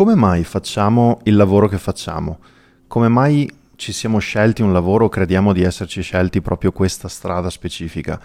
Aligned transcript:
come 0.00 0.14
mai 0.14 0.44
facciamo 0.44 1.20
il 1.24 1.36
lavoro 1.36 1.68
che 1.68 1.76
facciamo? 1.76 2.38
Come 2.86 3.08
mai 3.08 3.46
ci 3.76 3.92
siamo 3.92 4.18
scelti 4.18 4.62
un 4.62 4.72
lavoro 4.72 5.04
o 5.04 5.08
crediamo 5.10 5.52
di 5.52 5.60
esserci 5.60 6.00
scelti 6.00 6.40
proprio 6.40 6.72
questa 6.72 7.06
strada 7.06 7.50
specifica? 7.50 8.18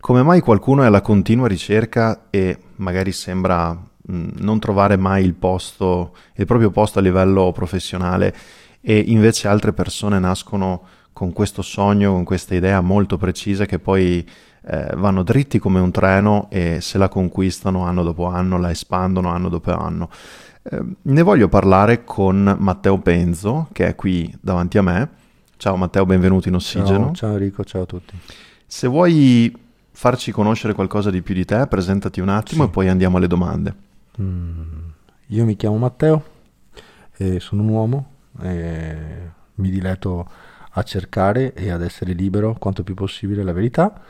Come 0.00 0.22
mai 0.22 0.40
qualcuno 0.40 0.82
è 0.82 0.86
alla 0.86 1.02
continua 1.02 1.46
ricerca 1.46 2.28
e 2.30 2.56
magari 2.76 3.12
sembra 3.12 3.70
mh, 3.70 4.28
non 4.38 4.60
trovare 4.60 4.96
mai 4.96 5.22
il 5.22 5.34
posto, 5.34 6.14
il 6.36 6.46
proprio 6.46 6.70
posto 6.70 7.00
a 7.00 7.02
livello 7.02 7.52
professionale 7.52 8.34
e 8.80 9.04
invece 9.08 9.46
altre 9.46 9.74
persone 9.74 10.18
nascono 10.18 10.84
con 11.12 11.34
questo 11.34 11.60
sogno, 11.60 12.12
con 12.12 12.24
questa 12.24 12.54
idea 12.54 12.80
molto 12.80 13.18
precisa 13.18 13.66
che 13.66 13.78
poi 13.78 14.26
eh, 14.62 14.92
vanno 14.96 15.22
dritti 15.22 15.58
come 15.58 15.80
un 15.80 15.90
treno 15.90 16.48
e 16.50 16.80
se 16.80 16.96
la 16.96 17.10
conquistano 17.10 17.84
anno 17.84 18.02
dopo 18.02 18.24
anno, 18.24 18.58
la 18.58 18.70
espandono 18.70 19.28
anno 19.28 19.50
dopo 19.50 19.74
anno. 19.76 20.08
Eh, 20.62 20.82
ne 21.02 21.22
voglio 21.22 21.48
parlare 21.48 22.04
con 22.04 22.56
Matteo 22.58 22.98
Penzo, 22.98 23.68
che 23.72 23.86
è 23.86 23.94
qui 23.94 24.32
davanti 24.40 24.76
a 24.76 24.82
me. 24.82 25.08
Ciao 25.56 25.76
Matteo, 25.76 26.04
benvenuto 26.04 26.48
in 26.48 26.54
Ossigeno. 26.54 27.06
Ciao, 27.06 27.14
ciao 27.14 27.32
Enrico, 27.32 27.64
ciao 27.64 27.82
a 27.82 27.86
tutti. 27.86 28.14
Se 28.66 28.86
vuoi 28.86 29.56
farci 29.90 30.32
conoscere 30.32 30.74
qualcosa 30.74 31.10
di 31.10 31.22
più 31.22 31.34
di 31.34 31.46
te, 31.46 31.66
presentati 31.66 32.20
un 32.20 32.28
attimo 32.28 32.64
sì. 32.64 32.68
e 32.68 32.72
poi 32.72 32.88
andiamo 32.88 33.16
alle 33.16 33.26
domande. 33.26 33.74
Mm, 34.20 34.62
io 35.28 35.44
mi 35.46 35.56
chiamo 35.56 35.78
Matteo, 35.78 36.24
sono 37.38 37.62
un 37.62 37.68
uomo, 37.68 38.10
mi 38.40 39.70
diletto 39.70 40.28
a 40.72 40.82
cercare 40.82 41.54
e 41.54 41.70
ad 41.70 41.82
essere 41.82 42.12
libero 42.12 42.54
quanto 42.58 42.82
più 42.82 42.94
possibile 42.94 43.42
la 43.42 43.52
verità 43.52 44.00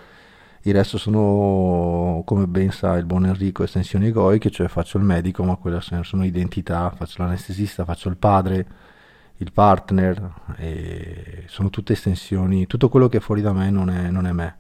il 0.63 0.75
resto 0.75 0.99
sono, 0.99 2.23
come 2.25 2.47
ben 2.47 2.71
sa 2.71 2.97
il 2.97 3.07
buon 3.07 3.27
Enrico, 3.27 3.63
estensioni 3.63 4.09
egoiche, 4.09 4.51
cioè 4.51 4.69
faccio 4.69 4.99
il 4.99 5.05
medico, 5.05 5.43
ma 5.45 5.57
quelle 5.57 5.81
sono 5.81 6.25
identità, 6.25 6.91
faccio 6.95 7.23
l'anestesista, 7.23 7.85
faccio 7.85 8.09
il 8.09 8.17
padre, 8.17 8.67
il 9.39 9.53
partner, 9.53 10.35
sono 11.47 11.71
tutte 11.71 11.95
estensioni, 11.95 12.67
tutto 12.67 12.89
quello 12.89 13.09
che 13.09 13.19
è 13.19 13.21
fuori 13.21 13.41
da 13.41 13.53
me 13.53 13.71
non 13.71 13.89
è, 13.89 14.11
non 14.11 14.27
è 14.27 14.33
me 14.33 14.57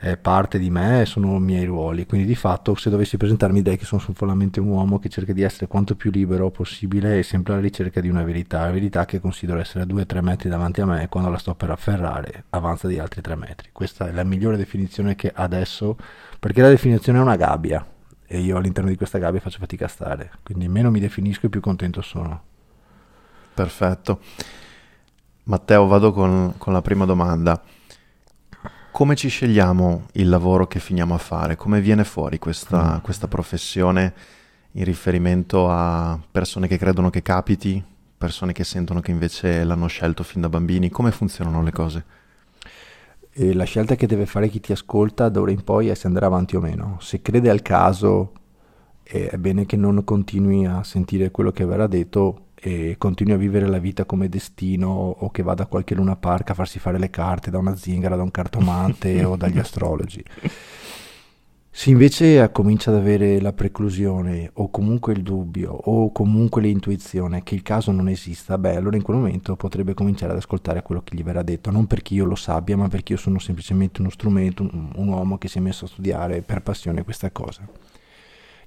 è 0.00 0.16
parte 0.16 0.58
di 0.58 0.70
me, 0.70 1.04
sono 1.04 1.36
i 1.36 1.40
miei 1.40 1.66
ruoli, 1.66 2.06
quindi 2.06 2.26
di 2.26 2.34
fatto 2.34 2.74
se 2.74 2.88
dovessi 2.88 3.18
presentarmi 3.18 3.60
direi 3.60 3.76
che 3.76 3.84
sono 3.84 4.02
solamente 4.16 4.58
un 4.58 4.68
uomo 4.68 4.98
che 4.98 5.10
cerca 5.10 5.34
di 5.34 5.42
essere 5.42 5.66
quanto 5.66 5.94
più 5.94 6.10
libero 6.10 6.50
possibile 6.50 7.18
e 7.18 7.22
sempre 7.22 7.52
alla 7.52 7.60
ricerca 7.60 8.00
di 8.00 8.08
una 8.08 8.22
verità, 8.22 8.60
la 8.60 8.70
verità 8.70 9.04
che 9.04 9.20
considero 9.20 9.60
essere 9.60 9.84
a 9.84 9.86
2-3 9.86 10.22
metri 10.22 10.48
davanti 10.48 10.80
a 10.80 10.86
me 10.86 11.02
e 11.02 11.08
quando 11.08 11.28
la 11.28 11.36
sto 11.36 11.54
per 11.54 11.68
afferrare 11.68 12.44
avanza 12.48 12.88
di 12.88 12.98
altri 12.98 13.20
3 13.20 13.36
metri. 13.36 13.68
Questa 13.72 14.08
è 14.08 14.12
la 14.12 14.24
migliore 14.24 14.56
definizione 14.56 15.14
che 15.16 15.30
adesso, 15.34 15.98
perché 16.38 16.62
la 16.62 16.70
definizione 16.70 17.18
è 17.18 17.20
una 17.20 17.36
gabbia 17.36 17.86
e 18.26 18.38
io 18.40 18.56
all'interno 18.56 18.88
di 18.88 18.96
questa 18.96 19.18
gabbia 19.18 19.40
faccio 19.40 19.58
fatica 19.58 19.84
a 19.84 19.88
stare, 19.88 20.30
quindi 20.42 20.66
meno 20.66 20.90
mi 20.90 21.00
definisco 21.00 21.44
e 21.44 21.50
più 21.50 21.60
contento 21.60 22.00
sono. 22.00 22.42
Perfetto. 23.52 24.20
Matteo, 25.42 25.86
vado 25.86 26.10
con, 26.12 26.54
con 26.56 26.72
la 26.72 26.80
prima 26.80 27.04
domanda 27.04 27.62
come 28.90 29.14
ci 29.14 29.28
scegliamo 29.28 30.08
il 30.12 30.28
lavoro 30.28 30.66
che 30.66 30.78
finiamo 30.78 31.14
a 31.14 31.18
fare? 31.18 31.56
Come 31.56 31.80
viene 31.80 32.04
fuori 32.04 32.38
questa, 32.38 32.96
mm. 32.96 33.02
questa, 33.02 33.28
professione 33.28 34.14
in 34.72 34.84
riferimento 34.84 35.70
a 35.70 36.18
persone 36.30 36.68
che 36.68 36.78
credono 36.78 37.10
che 37.10 37.22
capiti, 37.22 37.82
persone 38.16 38.52
che 38.52 38.64
sentono 38.64 39.00
che 39.00 39.10
invece 39.10 39.64
l'hanno 39.64 39.86
scelto 39.86 40.22
fin 40.22 40.40
da 40.40 40.48
bambini? 40.48 40.90
Come 40.90 41.10
funzionano 41.10 41.62
le 41.62 41.72
cose? 41.72 42.04
E 43.32 43.54
la 43.54 43.64
scelta 43.64 43.94
che 43.94 44.06
deve 44.06 44.26
fare 44.26 44.48
chi 44.48 44.60
ti 44.60 44.72
ascolta 44.72 45.28
d'ora 45.28 45.50
in 45.50 45.62
poi 45.62 45.88
è 45.88 45.94
se 45.94 46.06
andrà 46.06 46.26
avanti 46.26 46.56
o 46.56 46.60
meno. 46.60 46.98
Se 47.00 47.22
crede 47.22 47.48
al 47.48 47.62
caso, 47.62 48.32
è 49.02 49.36
bene 49.36 49.66
che 49.66 49.76
non 49.76 50.04
continui 50.04 50.66
a 50.66 50.82
sentire 50.84 51.30
quello 51.30 51.52
che 51.52 51.64
verrà 51.64 51.86
detto 51.86 52.48
e 52.62 52.96
continui 52.98 53.32
a 53.32 53.38
vivere 53.38 53.66
la 53.66 53.78
vita 53.78 54.04
come 54.04 54.28
destino 54.28 54.88
o 54.90 55.30
che 55.30 55.42
vada 55.42 55.62
a 55.62 55.66
qualche 55.66 55.94
luna 55.94 56.16
park 56.16 56.50
a 56.50 56.54
farsi 56.54 56.78
fare 56.78 56.98
le 56.98 57.08
carte 57.08 57.50
da 57.50 57.58
una 57.58 57.74
zingara, 57.74 58.16
da 58.16 58.22
un 58.22 58.30
cartomante 58.30 59.24
o 59.24 59.36
dagli 59.36 59.58
astrologi. 59.58 60.22
Se 61.72 61.88
invece 61.88 62.50
comincia 62.52 62.90
ad 62.90 62.96
avere 62.96 63.40
la 63.40 63.52
preclusione 63.52 64.50
o 64.54 64.70
comunque 64.70 65.14
il 65.14 65.22
dubbio 65.22 65.72
o 65.72 66.12
comunque 66.12 66.60
l'intuizione 66.60 67.42
che 67.42 67.54
il 67.54 67.62
caso 67.62 67.92
non 67.92 68.08
esista, 68.08 68.58
beh 68.58 68.76
allora 68.76 68.96
in 68.96 69.02
quel 69.02 69.16
momento 69.16 69.56
potrebbe 69.56 69.94
cominciare 69.94 70.32
ad 70.32 70.38
ascoltare 70.38 70.82
quello 70.82 71.00
che 71.02 71.16
gli 71.16 71.22
verrà 71.22 71.42
detto, 71.42 71.70
non 71.70 71.86
perché 71.86 72.12
io 72.14 72.24
lo 72.26 72.34
sappia 72.34 72.76
ma 72.76 72.88
perché 72.88 73.12
io 73.12 73.18
sono 73.18 73.38
semplicemente 73.38 74.00
uno 74.00 74.10
strumento, 74.10 74.64
un, 74.64 74.90
un 74.94 75.08
uomo 75.08 75.38
che 75.38 75.48
si 75.48 75.58
è 75.58 75.60
messo 75.60 75.86
a 75.86 75.88
studiare 75.88 76.42
per 76.42 76.60
passione 76.60 77.04
questa 77.04 77.30
cosa. 77.30 77.66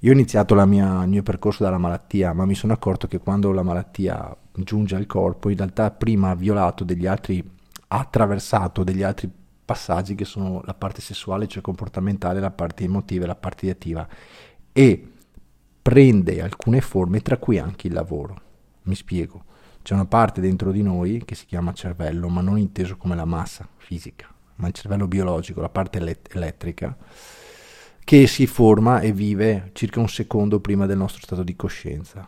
Io 0.03 0.11
ho 0.11 0.13
iniziato 0.13 0.53
mia, 0.65 1.01
il 1.03 1.07
mio 1.07 1.23
percorso 1.23 1.63
dalla 1.63 1.77
malattia, 1.77 2.33
ma 2.33 2.45
mi 2.45 2.55
sono 2.55 2.73
accorto 2.73 3.07
che 3.07 3.19
quando 3.19 3.53
la 3.53 3.63
malattia 3.63 4.35
giunge 4.51 4.97
al 4.97 5.05
corpo, 5.05 5.47
in 5.47 5.55
realtà 5.55 5.91
prima 5.91 6.31
ha 6.31 6.35
violato 6.35 6.83
degli 6.83 7.07
altri, 7.07 7.41
ha 7.87 7.99
attraversato 7.99 8.83
degli 8.83 9.01
altri 9.01 9.31
passaggi 9.63 10.13
che 10.13 10.25
sono 10.25 10.61
la 10.65 10.73
parte 10.73 10.99
sessuale, 10.99 11.47
cioè 11.47 11.61
comportamentale, 11.61 12.41
la 12.41 12.51
parte 12.51 12.83
emotiva 12.83 13.23
e 13.23 13.27
la 13.27 13.35
parte 13.35 13.69
attiva, 13.69 14.05
e 14.73 15.11
prende 15.81 16.41
alcune 16.41 16.81
forme, 16.81 17.21
tra 17.21 17.37
cui 17.37 17.57
anche 17.57 17.87
il 17.87 17.93
lavoro. 17.93 18.41
Mi 18.81 18.95
spiego. 18.95 19.45
C'è 19.81 19.93
una 19.93 20.05
parte 20.05 20.41
dentro 20.41 20.73
di 20.73 20.83
noi 20.83 21.23
che 21.23 21.35
si 21.35 21.45
chiama 21.45 21.71
cervello, 21.71 22.27
ma 22.27 22.41
non 22.41 22.57
inteso 22.57 22.97
come 22.97 23.15
la 23.15 23.23
massa 23.23 23.65
fisica, 23.77 24.27
ma 24.55 24.67
il 24.67 24.73
cervello 24.73 25.07
biologico, 25.07 25.61
la 25.61 25.69
parte 25.69 26.19
elettrica 26.29 26.93
che 28.03 28.27
si 28.27 28.47
forma 28.47 28.99
e 28.99 29.11
vive 29.11 29.69
circa 29.73 29.99
un 29.99 30.09
secondo 30.09 30.59
prima 30.59 30.85
del 30.85 30.97
nostro 30.97 31.21
stato 31.21 31.43
di 31.43 31.55
coscienza. 31.55 32.27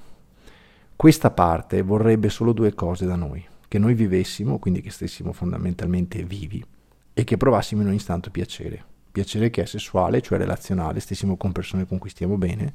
Questa 0.96 1.32
parte 1.32 1.82
vorrebbe 1.82 2.30
solo 2.30 2.54
due 2.54 2.74
cose 2.74 3.06
da 3.06 3.16
noi, 3.16 3.46
che 3.68 3.78
noi 3.78 3.94
vivessimo, 3.94 4.58
quindi 4.58 4.82
che 4.82 4.90
stessimo 4.90 5.34
fondamentalmente 5.34 6.24
vivi, 6.24 6.64
e 7.14 7.24
che 7.24 7.38
provassimo 7.38 7.82
in 7.82 7.88
ogni 7.88 7.98
istante 7.98 8.30
piacere. 8.30 8.84
Piacere 9.12 9.50
che 9.50 9.64
è 9.64 9.66
sessuale, 9.66 10.22
cioè 10.22 10.38
relazionale, 10.38 11.02
stessimo 11.02 11.36
con 11.36 11.52
persone 11.52 11.86
con 11.86 11.98
cui 11.98 12.10
stiamo 12.10 12.38
bene, 12.38 12.74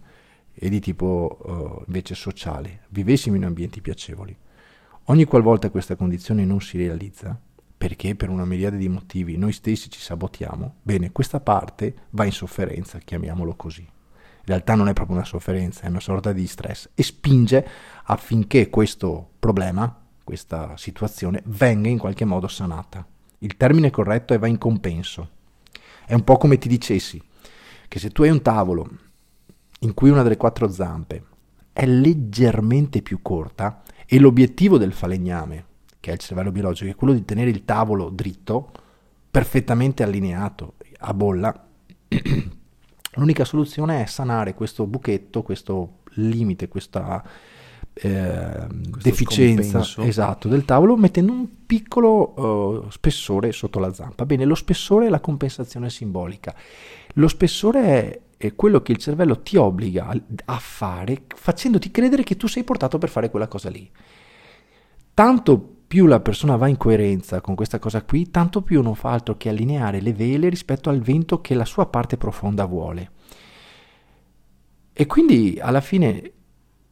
e 0.53 0.69
di 0.69 0.81
tipo 0.81 1.39
uh, 1.43 1.83
invece 1.87 2.15
sociale, 2.15 2.83
vivessimo 2.89 3.37
in 3.37 3.45
ambienti 3.45 3.81
piacevoli. 3.81 4.37
Ogni 5.05 5.25
qualvolta 5.25 5.71
questa 5.71 5.97
condizione 5.97 6.45
non 6.45 6.61
si 6.61 6.77
realizza, 6.77 7.39
perché 7.81 8.15
per 8.15 8.29
una 8.29 8.45
miriade 8.45 8.77
di 8.77 8.91
motivi 8.91 9.39
noi 9.39 9.53
stessi 9.53 9.89
ci 9.89 10.01
sabotiamo, 10.01 10.75
bene, 10.83 11.13
questa 11.13 11.41
parte 11.41 11.95
va 12.11 12.27
in 12.27 12.31
sofferenza, 12.31 12.99
chiamiamolo 12.99 13.55
così. 13.55 13.81
In 13.81 14.45
realtà 14.45 14.75
non 14.75 14.89
è 14.89 14.93
proprio 14.93 15.17
una 15.17 15.25
sofferenza, 15.25 15.85
è 15.85 15.89
una 15.89 15.99
sorta 15.99 16.35
di 16.35 16.47
stress 16.47 16.91
e 16.95 17.03
spinge 17.03 17.67
affinché 18.05 18.69
questo 18.69 19.31
problema, 19.39 19.99
questa 20.23 20.77
situazione, 20.77 21.41
venga 21.47 21.89
in 21.89 21.97
qualche 21.97 22.27
modo 22.27 22.49
sanata. 22.49 23.03
Il 23.39 23.57
termine 23.57 23.89
corretto 23.89 24.35
è 24.35 24.39
va 24.39 24.47
in 24.47 24.59
compenso. 24.59 25.31
È 26.05 26.13
un 26.13 26.23
po' 26.23 26.37
come 26.37 26.59
ti 26.59 26.69
dicessi 26.69 27.19
che 27.89 27.99
se 27.99 28.11
tu 28.11 28.25
hai 28.25 28.29
un 28.29 28.43
tavolo 28.43 28.91
in 29.79 29.95
cui 29.95 30.11
una 30.11 30.23
delle 30.23 30.37
quattro 30.37 30.69
zampe 30.69 31.25
è 31.73 31.87
leggermente 31.87 33.01
più 33.01 33.23
corta 33.23 33.81
e 34.05 34.19
l'obiettivo 34.19 34.77
del 34.77 34.93
falegname 34.93 35.69
che 36.01 36.11
è 36.11 36.15
il 36.15 36.19
cervello 36.19 36.51
biologico, 36.51 36.91
è 36.91 36.95
quello 36.95 37.13
di 37.13 37.25
tenere 37.25 37.51
il 37.51 37.65
tavolo 37.65 38.09
dritto, 38.09 38.73
perfettamente 39.31 40.03
allineato, 40.03 40.75
a 40.99 41.15
bolla. 41.15 41.67
L'unica 43.15 43.45
soluzione 43.45 44.03
è 44.03 44.07
sanare 44.07 44.55
questo 44.55 44.87
buchetto, 44.87 45.43
questo 45.43 45.99
limite, 46.15 46.69
questa 46.69 47.23
eh, 47.93 48.67
deficienza 48.69 49.85
esatto, 49.99 50.49
del 50.49 50.65
tavolo 50.65 50.97
mettendo 50.97 51.33
un 51.33 51.67
piccolo 51.67 52.41
uh, 52.41 52.91
spessore 52.91 53.53
sotto 53.53 53.79
la 53.79 53.93
zampa. 53.93 54.25
Bene, 54.25 54.45
lo 54.45 54.55
spessore 54.55 55.07
è 55.07 55.11
la 55.11 55.21
compensazione 55.21 55.91
simbolica. 55.91 56.55
Lo 57.15 57.29
spessore 57.29 57.83
è, 57.83 58.21
è 58.39 58.55
quello 58.55 58.81
che 58.81 58.93
il 58.93 58.99
cervello 58.99 59.41
ti 59.41 59.57
obbliga 59.57 60.07
a, 60.07 60.21
a 60.47 60.59
fare 60.59 61.25
facendoti 61.35 61.91
credere 61.91 62.23
che 62.23 62.37
tu 62.37 62.47
sei 62.47 62.65
portato 62.65 62.97
per 62.97 63.11
fare 63.11 63.29
quella 63.29 63.49
cosa 63.49 63.69
lì. 63.69 63.91
Tanto 65.13 65.80
più 65.91 66.07
la 66.07 66.21
persona 66.21 66.55
va 66.55 66.69
in 66.69 66.77
coerenza 66.77 67.41
con 67.41 67.57
questa 67.57 67.81
cosa 67.81 68.05
qui, 68.05 68.31
tanto 68.31 68.63
più 68.63 68.81
non 68.81 68.95
fa 68.95 69.11
altro 69.11 69.37
che 69.37 69.49
allineare 69.49 70.01
le 70.01 70.13
vele 70.13 70.49
rispetto 70.49 70.89
al 70.89 71.01
vento 71.01 71.41
che 71.41 71.53
la 71.55 71.65
sua 71.65 71.87
parte 71.87 72.17
profonda 72.17 72.65
vuole. 72.65 73.11
E 74.93 75.07
quindi 75.07 75.59
alla 75.61 75.81
fine, 75.81 76.33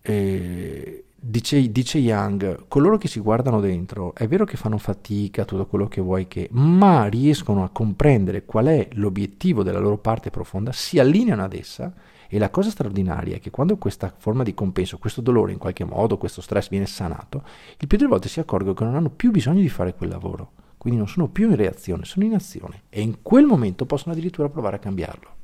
eh, 0.02 1.04
dice, 1.14 1.70
dice 1.70 1.98
Young, 1.98 2.64
coloro 2.66 2.98
che 2.98 3.06
si 3.06 3.20
guardano 3.20 3.60
dentro, 3.60 4.16
è 4.16 4.26
vero 4.26 4.44
che 4.44 4.56
fanno 4.56 4.78
fatica, 4.78 5.44
tutto 5.44 5.66
quello 5.66 5.86
che 5.86 6.00
vuoi 6.00 6.26
che, 6.26 6.48
ma 6.50 7.06
riescono 7.06 7.62
a 7.62 7.68
comprendere 7.68 8.44
qual 8.46 8.66
è 8.66 8.88
l'obiettivo 8.94 9.62
della 9.62 9.78
loro 9.78 9.98
parte 9.98 10.30
profonda, 10.30 10.72
si 10.72 10.98
allineano 10.98 11.44
ad 11.44 11.52
essa 11.52 11.94
e 12.28 12.38
la 12.38 12.50
cosa 12.50 12.70
straordinaria 12.70 13.36
è 13.36 13.40
che 13.40 13.50
quando 13.50 13.76
questa 13.76 14.12
forma 14.16 14.42
di 14.42 14.54
compenso, 14.54 14.98
questo 14.98 15.20
dolore 15.20 15.52
in 15.52 15.58
qualche 15.58 15.84
modo, 15.84 16.18
questo 16.18 16.40
stress 16.40 16.68
viene 16.68 16.86
sanato, 16.86 17.42
il 17.78 17.86
più 17.86 17.96
delle 17.98 18.10
volte 18.10 18.28
si 18.28 18.38
accorgono 18.40 18.74
che 18.74 18.84
non 18.84 18.94
hanno 18.94 19.10
più 19.10 19.30
bisogno 19.30 19.60
di 19.60 19.68
fare 19.68 19.94
quel 19.94 20.10
lavoro. 20.10 20.52
Quindi 20.76 20.98
non 20.98 21.08
sono 21.08 21.28
più 21.28 21.48
in 21.50 21.56
reazione, 21.56 22.04
sono 22.04 22.24
in 22.24 22.34
azione. 22.34 22.82
E 22.88 23.00
in 23.00 23.22
quel 23.22 23.46
momento 23.46 23.84
possono 23.86 24.12
addirittura 24.12 24.48
provare 24.48 24.76
a 24.76 24.78
cambiarlo. 24.78 25.34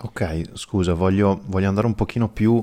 Ok, 0.00 0.50
scusa, 0.52 0.94
voglio, 0.94 1.40
voglio 1.46 1.68
andare 1.68 1.86
un 1.86 1.94
pochino 1.94 2.28
più 2.28 2.62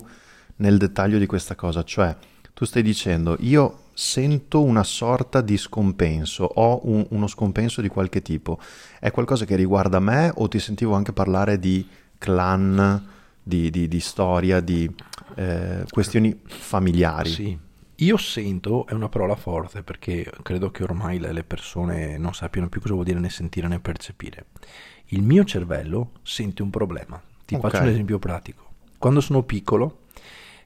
nel 0.57 0.77
dettaglio 0.77 1.17
di 1.17 1.25
questa 1.25 1.55
cosa. 1.55 1.83
Cioè, 1.83 2.15
Tu 2.53 2.65
stai 2.65 2.83
dicendo, 2.83 3.37
io 3.39 3.85
sento 3.93 4.61
una 4.61 4.83
sorta 4.83 5.41
di 5.41 5.57
scompenso, 5.57 6.43
ho 6.43 6.81
un- 6.83 7.05
uno 7.09 7.25
scompenso 7.27 7.81
di 7.81 7.87
qualche 7.87 8.21
tipo. 8.21 8.59
È 8.99 9.09
qualcosa 9.09 9.45
che 9.45 9.55
riguarda 9.55 9.99
me 9.99 10.31
o 10.35 10.47
ti 10.47 10.59
sentivo 10.59 10.93
anche 10.93 11.11
parlare 11.13 11.57
di 11.57 11.87
clan, 12.17 13.03
di, 13.41 13.69
di- 13.69 13.87
di 13.87 13.99
storia, 13.99 14.59
di 14.59 14.89
eh, 15.35 15.83
questioni 15.89 16.39
familiari? 16.45 17.29
Sì, 17.29 17.57
io 17.95 18.17
sento 18.17 18.85
è 18.87 18.93
una 18.93 19.09
parola 19.09 19.35
forte 19.35 19.83
perché 19.83 20.29
credo 20.41 20.71
che 20.71 20.83
ormai 20.83 21.19
le 21.19 21.43
persone 21.43 22.17
non 22.17 22.33
sappiano 22.33 22.69
più 22.69 22.81
cosa 22.81 22.93
vuol 22.93 23.05
dire 23.05 23.19
né 23.19 23.29
sentire 23.29 23.67
né 23.67 23.79
percepire. 23.79 24.45
Il 25.07 25.21
mio 25.23 25.43
cervello 25.43 26.11
sente 26.23 26.61
un 26.61 26.69
problema. 26.69 27.21
Ti 27.45 27.55
Ok. 27.55 27.61
faccio 27.61 27.81
un 27.83 27.89
esempio 27.89 28.17
pratico. 28.19 28.69
Quando 28.97 29.19
sono 29.21 29.43
piccolo, 29.43 30.05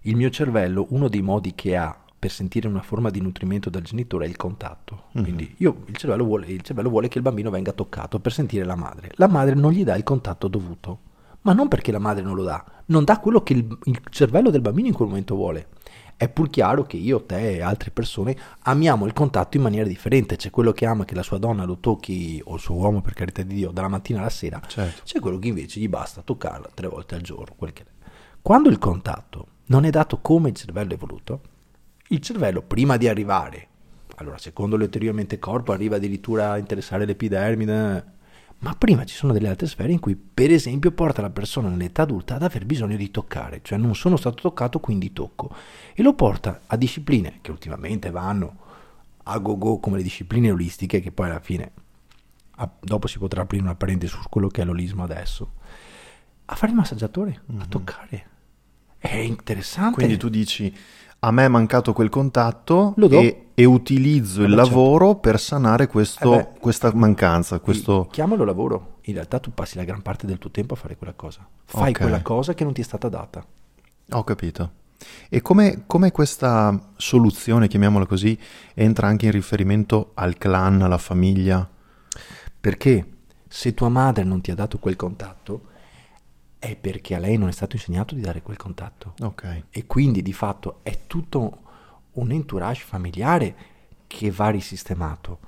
il 0.02 0.16
mio 0.16 0.30
cervello, 0.30 0.86
uno 0.90 1.08
dei 1.10 1.22
modi 1.22 1.54
che 1.56 1.76
ha 1.76 1.98
per 2.18 2.32
sentire 2.32 2.68
una 2.68 2.82
forma 2.82 3.10
di 3.10 3.22
nutrimento 3.22 3.70
dal 3.70 3.82
genitore 3.82 4.26
è 4.26 4.30
il 4.30 4.36
contatto. 4.36 5.06
Mhm. 5.14 5.24
Quindi 5.24 5.56
io- 5.58 5.84
il, 5.88 5.96
cervello 5.96 6.24
vuole, 6.24 6.48
il 6.48 6.62
cervello 6.62 6.90
vuole 6.90 7.08
che 7.08 7.18
il 7.18 7.24
bambino 7.24 7.50
venga 7.50 7.72
toccato 7.72 8.20
per 8.20 8.32
sentire 8.34 8.64
la 8.66 8.76
madre. 8.76 9.12
La 9.16 9.28
madre 9.28 9.56
non 9.56 9.72
gli 9.72 9.84
dà 9.84 9.96
il 9.96 10.04
contatto 10.04 10.48
dovuto, 10.48 11.00
ma 11.46 11.54
non 11.54 11.68
perché 11.68 11.92
la 11.92 12.00
madre 12.00 12.24
non 12.24 12.36
lo 12.36 12.44
dà, 12.44 12.64
non 12.88 13.04
dà 13.04 13.20
quello 13.20 13.42
che 13.42 13.54
il, 13.54 13.78
il 13.84 14.02
cervello 14.10 14.50
del 14.50 14.62
bambino 14.62 14.88
in 14.88 14.94
quel 14.94 15.08
momento 15.08 15.36
vuole. 15.36 15.68
È 16.18 16.28
pur 16.30 16.50
chiaro 16.50 16.84
che 16.84 16.98
io, 16.98 17.24
te 17.24 17.56
e 17.56 17.62
altre 17.62 17.92
persone 17.92 18.36
amiamo 18.62 19.06
il 19.06 19.14
contatto 19.14 19.58
in 19.58 19.64
maniera 19.64 19.88
differente. 19.88 20.38
C'è 20.38 20.50
quello 20.50 20.72
che 20.72 20.86
ama 20.86 21.06
che 21.06 21.14
la 21.14 21.22
sua 21.22 21.38
donna 21.38 21.66
lo 21.66 21.78
tocchi, 21.80 22.42
o 22.46 22.56
il 22.56 22.60
suo 22.60 22.76
uomo 22.76 23.02
per 23.02 23.14
carità 23.14 23.44
di 23.44 23.54
Dio, 23.54 23.72
dalla 23.72 23.90
mattina 23.90 24.20
alla 24.20 24.30
sera. 24.30 24.62
Certo. 24.66 25.02
C'è 25.04 25.20
quello 25.20 25.38
che 25.38 25.50
invece 25.50 25.80
gli 25.80 25.90
basta 25.90 26.22
toccarla 26.22 26.70
tre 26.74 26.88
volte 26.88 27.16
al 27.16 27.22
giorno. 27.22 27.54
quel 27.56 27.74
che 27.74 27.84
è. 27.84 27.86
Quando 28.42 28.70
il 28.70 28.80
contatto 28.80 29.48
non 29.68 29.86
è 29.86 29.90
dato 29.90 30.20
come 30.20 30.50
il 30.50 30.56
cervello 30.56 30.94
è 30.94 30.98
voluto, 30.98 31.42
il 32.08 32.22
cervello 32.22 32.62
prima 32.62 32.98
di 32.98 33.08
arrivare, 33.08 33.68
allora 34.16 34.38
secondo 34.38 34.78
le 34.78 34.90
teorie 34.90 35.12
mente-corpo 35.12 35.74
arriva 35.74 35.98
addirittura 35.98 36.52
a 36.52 36.58
interessare 36.58 37.06
l'epidermide, 37.06 38.14
ma 38.60 38.74
prima 38.76 39.04
ci 39.06 39.16
sono 39.16 39.34
delle 39.34 39.50
altre 39.50 39.68
sfere 39.68 39.92
in 39.92 40.00
cui 40.00 40.16
per 40.16 40.52
esempio 40.52 40.92
porta 40.92 41.22
la 41.22 41.30
persona 41.30 41.70
nell'età 41.70 42.04
adulta 42.04 42.36
ad 42.36 42.44
aver 42.44 42.66
bisogno 42.66 42.96
di 42.96 43.12
toccare, 43.12 43.60
cioè 43.62 43.78
non 43.78 43.96
sono 43.96 44.16
stato 44.16 44.42
toccato 44.42 44.80
quindi 44.80 45.14
tocco, 45.14 45.54
e 45.94 46.02
lo 46.02 46.14
porta 46.14 46.62
a 46.66 46.76
discipline 46.76 47.40
che 47.42 47.52
ultimamente 47.52 48.10
vanno 48.10 48.64
a 49.24 49.38
go-go 49.40 49.80
come 49.80 49.98
le 49.98 50.04
discipline 50.04 50.52
olistiche 50.52 51.00
che 51.00 51.12
poi 51.12 51.30
alla 51.30 51.40
fine, 51.40 51.72
a- 52.58 52.72
dopo 52.80 53.08
si 53.08 53.18
potrà 53.18 53.42
aprire 53.42 53.64
una 53.64 53.76
parentesi 53.76 54.14
su 54.14 54.30
quello 54.30 54.48
che 54.48 54.62
è 54.62 54.66
l'olismo 54.66 55.04
adesso, 55.04 55.54
a 56.46 56.56
fare 56.56 56.72
il 56.72 56.78
massaggiatore, 56.78 57.42
a 57.58 57.66
toccare. 57.66 58.30
È 58.98 59.16
interessante. 59.16 59.96
Quindi 59.96 60.18
tu 60.18 60.30
dici, 60.30 60.76
a 61.26 61.32
me 61.32 61.46
è 61.46 61.48
mancato 61.48 61.92
quel 61.92 62.10
contatto 62.10 62.94
Lo 62.98 63.08
do. 63.08 63.20
e, 63.20 63.48
e 63.56 63.66
utilizzo 63.66 64.42
il 64.44 64.54
Eh 64.54 64.56
beh, 64.56 64.62
certo. 64.64 64.70
lavoro 64.70 65.16
per 65.16 65.40
sanare 65.40 65.88
questo- 65.88 66.34
Eh 66.34 66.38
beh. 66.54 66.60
questa 66.60 66.92
mancanza, 66.94 67.60
questo... 67.60 68.08
Chiamalo 68.12 68.44
lavoro. 68.44 68.98
In 69.06 69.16
realtà 69.16 69.40
tu 69.40 69.52
passi 69.52 69.76
la 69.76 69.84
gran 69.84 70.02
parte 70.04 70.28
del 70.28 70.38
tuo 70.38 70.52
tempo 70.52 70.76
a 70.76 70.78
fare 70.78 70.96
quella 70.98 71.14
cosa. 71.14 71.48
Fai 71.66 71.90
Ok. 71.90 72.00
quella 72.00 72.22
cosa 72.22 72.54
che 72.54 72.64
non 72.64 72.74
ti 72.74 72.82
è 72.82 72.84
stata 72.84 73.10
data. 73.10 73.44
Ho 74.12 74.24
capito. 74.24 74.72
E 75.30 75.42
come, 75.42 75.84
come 75.88 76.12
questa 76.12 76.92
soluzione, 76.96 77.68
chiamiamola 77.68 78.06
così, 78.06 78.38
entra 78.76 79.08
anche 79.08 79.26
in 79.26 79.32
riferimento 79.32 80.12
al 80.14 80.38
clan, 80.38 80.82
alla 80.84 80.98
famiglia? 81.00 81.68
Perché 82.60 83.06
se 83.48 83.74
tua 83.74 83.90
madre 83.90 84.24
non 84.24 84.42
ti 84.42 84.52
ha 84.52 84.56
dato 84.56 84.78
quel 84.80 84.96
contatto, 84.96 85.62
è 86.66 86.76
perché 86.76 87.14
a 87.16 87.20
lei 87.20 87.38
non 87.38 87.48
è 87.48 87.52
stato 87.52 87.76
insegnato 87.76 88.16
di 88.16 88.22
dare 88.22 88.42
quel 88.42 88.58
contatto. 88.58 89.14
Ok. 89.22 89.66
E 89.70 89.86
quindi 89.86 90.22
di 90.22 90.34
fatto 90.34 90.80
è 90.82 91.02
tutto 91.08 91.60
un 92.14 92.32
entourage 92.32 92.84
familiare 92.84 93.56
che 94.08 94.32
va 94.32 94.50
risistemato. 94.50 95.40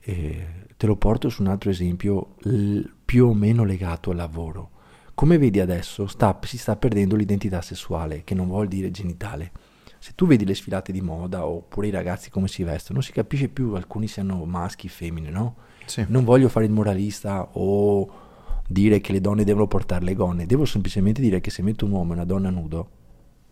Eh, 0.00 0.46
te 0.76 0.86
lo 0.86 0.96
porto 0.96 1.28
su 1.28 1.42
un 1.42 1.48
altro 1.48 1.70
esempio 1.70 2.34
l- 2.42 2.82
più 3.04 3.26
o 3.26 3.34
meno 3.34 3.64
legato 3.64 4.10
al 4.10 4.16
lavoro. 4.16 4.70
Come 5.14 5.38
vedi 5.38 5.58
adesso 5.60 6.06
sta- 6.06 6.38
si 6.42 6.58
sta 6.58 6.76
perdendo 6.76 7.16
l'identità 7.16 7.60
sessuale, 7.62 8.22
che 8.22 8.34
non 8.34 8.46
vuol 8.46 8.68
dire 8.68 8.90
genitale. 8.90 9.50
Se 9.98 10.12
tu 10.14 10.26
vedi 10.26 10.44
le 10.44 10.54
sfilate 10.54 10.92
di 10.92 11.00
moda 11.00 11.46
oppure 11.46 11.88
i 11.88 11.90
ragazzi 11.90 12.30
come 12.30 12.46
si 12.46 12.62
vestono, 12.62 12.98
non 12.98 13.02
si 13.02 13.12
capisce 13.12 13.48
più 13.48 13.72
alcuni 13.74 14.06
siano 14.06 14.44
maschi, 14.44 14.88
femmine, 14.88 15.30
no? 15.30 15.56
Sì. 15.86 16.04
Non 16.08 16.22
voglio 16.24 16.48
fare 16.48 16.66
il 16.66 16.72
moralista 16.72 17.48
o 17.52 18.24
dire 18.68 19.00
che 19.00 19.12
le 19.12 19.20
donne 19.20 19.44
devono 19.44 19.66
portare 19.66 20.04
le 20.04 20.14
gonne, 20.14 20.46
devo 20.46 20.64
semplicemente 20.64 21.20
dire 21.20 21.40
che 21.40 21.50
se 21.50 21.62
metto 21.62 21.84
un 21.84 21.92
uomo 21.92 22.12
e 22.12 22.14
una 22.16 22.24
donna 22.24 22.50
nudo 22.50 22.90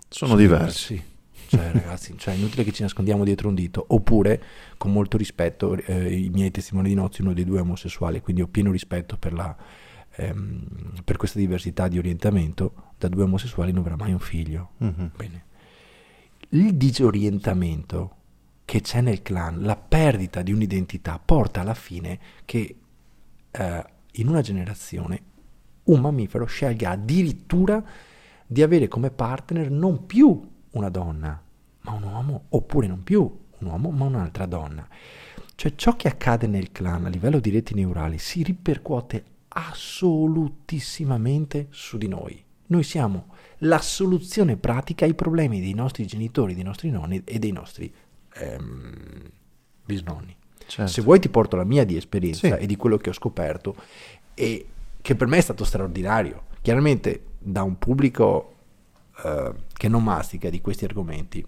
Sono 0.09 0.37
diversi. 0.37 1.13
Cioè, 1.47 1.73
ragazzi, 1.73 2.15
cioè, 2.17 2.35
è 2.35 2.37
inutile 2.37 2.65
che 2.65 2.73
ci 2.73 2.83
nascondiamo 2.83 3.25
dietro 3.25 3.49
un 3.49 3.55
dito. 3.55 3.85
Oppure, 3.89 4.43
con 4.77 4.93
molto 4.93 5.17
rispetto, 5.17 5.77
eh, 5.77 6.13
i 6.13 6.31
miei 6.31 6.51
testimoni 6.51 6.89
di 6.89 6.95
nozze, 6.95 7.23
uno 7.23 7.33
dei 7.33 7.45
due 7.45 7.59
è 7.59 7.63
omosessuale, 7.63 8.21
quindi 8.21 8.43
ho 8.43 8.49
pieno 8.49 8.71
rispetto 8.71 9.17
per, 9.17 9.33
la, 9.33 9.57
ehm, 10.17 11.03
per 11.05 11.17
questa 11.17 11.39
diversità 11.39 11.89
di 11.89 11.99
orientamento. 11.99 12.93
Da 12.99 13.09
due 13.09 13.25
omosessuali 13.25 13.73
non 13.73 13.83
avrà 13.83 13.97
mai 13.97 14.13
un 14.13 14.21
figlio. 14.21 14.71
Mhm. 14.79 15.11
Bene. 15.17 15.45
Il 16.51 16.75
disorientamento 16.75 18.17
che 18.65 18.81
c'è 18.81 19.01
nel 19.01 19.23
clan, 19.23 19.61
la 19.63 19.77
perdita 19.77 20.43
di 20.43 20.53
un'identità, 20.53 21.21
porta 21.23 21.61
alla 21.61 21.75
fine 21.75 22.19
che 22.45 22.77
eh, 23.51 23.85
in 24.17 24.29
una 24.29 24.41
generazione 24.41 25.33
un 25.85 26.01
mammifero 26.01 26.47
scelga 26.47 26.91
addirittura 26.91 27.83
di 28.47 28.63
avere 28.63 28.89
come 28.89 29.11
partner 29.11 29.71
non 29.71 30.07
più 30.07 30.51
una 30.71 30.89
donna, 30.89 31.43
ma 31.81 31.93
un 31.93 32.03
uomo, 32.03 32.45
oppure 32.51 32.87
non 32.87 33.03
più 33.03 33.21
un 33.21 33.67
uomo, 33.67 33.91
ma 33.91 34.05
un'altra 34.05 34.47
donna. 34.47 34.87
Cioè 35.55 35.75
ciò 35.75 35.97
che 35.97 36.09
accade 36.09 36.47
nel 36.47 36.73
clan 36.73 37.05
a 37.05 37.09
livello 37.09 37.39
di 37.39 37.51
reti 37.51 37.75
neurali 37.75 38.19
si 38.19 38.43
ripercuote 38.43 39.25
assolutissimamente 39.49 41.69
su 41.71 41.97
di 41.97 42.09
noi. 42.09 42.43
Noi 42.67 42.83
siamo 42.83 43.27
la 43.59 43.79
soluzione 43.79 44.57
pratica 44.57 45.05
ai 45.05 45.15
problemi 45.15 45.61
dei 45.61 45.75
nostri 45.75 46.07
genitori, 46.07 46.55
dei 46.55 46.65
nostri 46.65 46.91
nonni 46.91 47.23
e 47.25 47.39
dei 47.39 47.53
nostri 47.53 47.95
ehm, 48.35 49.31
bisnonni. 49.85 50.37
Certo. 50.67 50.91
Se 50.91 51.03
vuoi 51.03 51.19
ti 51.21 51.29
porto 51.29 51.57
la 51.57 51.65
mia 51.65 51.85
di 51.85 51.97
esperienza 51.97 52.57
Sì. 52.57 52.63
e 52.63 52.67
di 52.67 52.77
quello 52.77 52.97
che 52.97 53.11
ho 53.11 53.13
scoperto 53.13 53.75
e 54.35 54.67
che 55.01 55.15
per 55.15 55.27
me 55.29 55.37
è 55.39 55.41
stato 55.43 55.65
straordinario. 55.65 56.45
Chiaramente 56.63 57.23
da 57.39 57.63
un 57.63 57.79
pubblico 57.79 58.55
eh, 59.23 59.53
che 59.73 59.89
non 59.89 60.03
mastica 60.03 60.49
di 60.51 60.61
questi 60.61 60.85
argomenti 60.85 61.45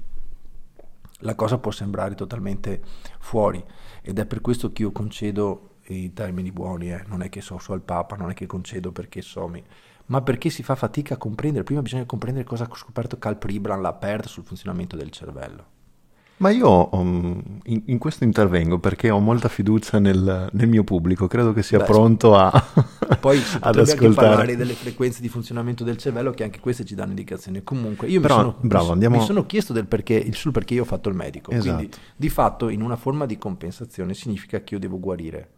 la 1.20 1.35
cosa 1.35 1.56
può 1.58 1.70
sembrare 1.70 2.14
totalmente 2.14 2.80
fuori 3.18 3.64
ed 4.02 4.18
è 4.18 4.26
per 4.26 4.42
questo 4.42 4.73
che 4.73 4.82
io 4.82 4.92
concedo 4.92 5.70
i 5.87 6.12
termini 6.12 6.52
buoni, 6.52 6.92
eh. 6.92 7.04
non 7.06 7.23
è 7.23 7.28
che 7.30 7.40
so, 7.40 7.58
so 7.58 7.73
al 7.73 7.80
Papa, 7.80 8.16
non 8.16 8.28
è 8.30 8.35
che 8.35 8.44
concedo 8.46 8.92
perché 8.92 9.23
so, 9.23 9.49
mi- 9.49 9.64
ma 10.06 10.20
perché 10.20 10.50
si 10.50 10.62
fa 10.62 10.75
fatica 10.75 11.14
a 11.14 11.16
comprendere. 11.16 11.64
Prima 11.64 11.80
bisogna 11.82 12.04
comprendere 12.04 12.44
cosa 12.44 12.64
ha 12.64 12.76
scoperto 12.76 13.18
Cal 13.18 13.38
Pribran, 13.38 13.80
l'ha 13.80 13.88
aperta 13.88 14.28
sul 14.28 14.44
funzionamento 14.44 14.94
del 14.94 15.11
cervello. 15.11 15.64
Ma 16.38 16.50
io 16.50 16.95
um, 16.95 17.40
in, 17.64 17.83
in 17.87 17.99
questo 17.99 18.25
intervengo 18.25 18.78
perché 18.78 19.09
ho 19.09 19.21
molta 19.21 19.49
fiducia 19.49 19.99
nel, 19.99 20.49
nel 20.52 20.69
mio 20.69 20.85
pubblico, 20.85 21.26
credo 21.26 21.55
che 21.55 21.62
sia 21.62 21.78
Beh, 21.78 21.85
pronto 21.85 22.35
a, 22.37 22.50
Poi 23.19 23.38
si 23.38 23.57
ad 23.59 23.78
anche 23.78 23.95
parlare 23.95 24.12
ascoltare. 24.12 24.57
delle 24.57 24.75
frequenze 24.75 25.23
di 25.23 25.28
funzionamento 25.28 25.83
del 25.83 25.97
cervello, 25.97 26.33
che 26.33 26.45
anche 26.45 26.61
queste 26.61 26.85
ci 26.85 26.95
danno 26.95 27.11
indicazioni. 27.11 27.62
Comunque, 27.62 28.09
io 28.09 28.21
Però, 28.21 28.37
mi, 28.37 28.40
sono, 28.43 28.57
bravo, 28.61 28.85
mi- 28.87 28.93
andiamo- 28.93 29.16
mi 29.16 29.25
sono 29.25 29.47
chiesto 29.47 29.73
del 29.73 29.87
perché, 29.87 30.14
il 30.14 30.35
sul 30.35 30.52
perché 30.52 30.75
io 30.75 30.83
ho 30.83 30.87
fatto 30.87 31.09
il 31.09 31.14
medico. 31.14 31.50
Quindi, 31.50 31.85
Esatto. 31.85 31.99
di 32.16 32.28
fatto, 32.28 32.69
in 32.69 32.83
una 32.83 32.97
forma 32.97 33.25
di 33.25 33.38
compensazione 33.38 34.12
significa 34.12 34.61
che 34.61 34.75
io 34.75 34.81
devo 34.81 35.00
guarire. 35.00 35.49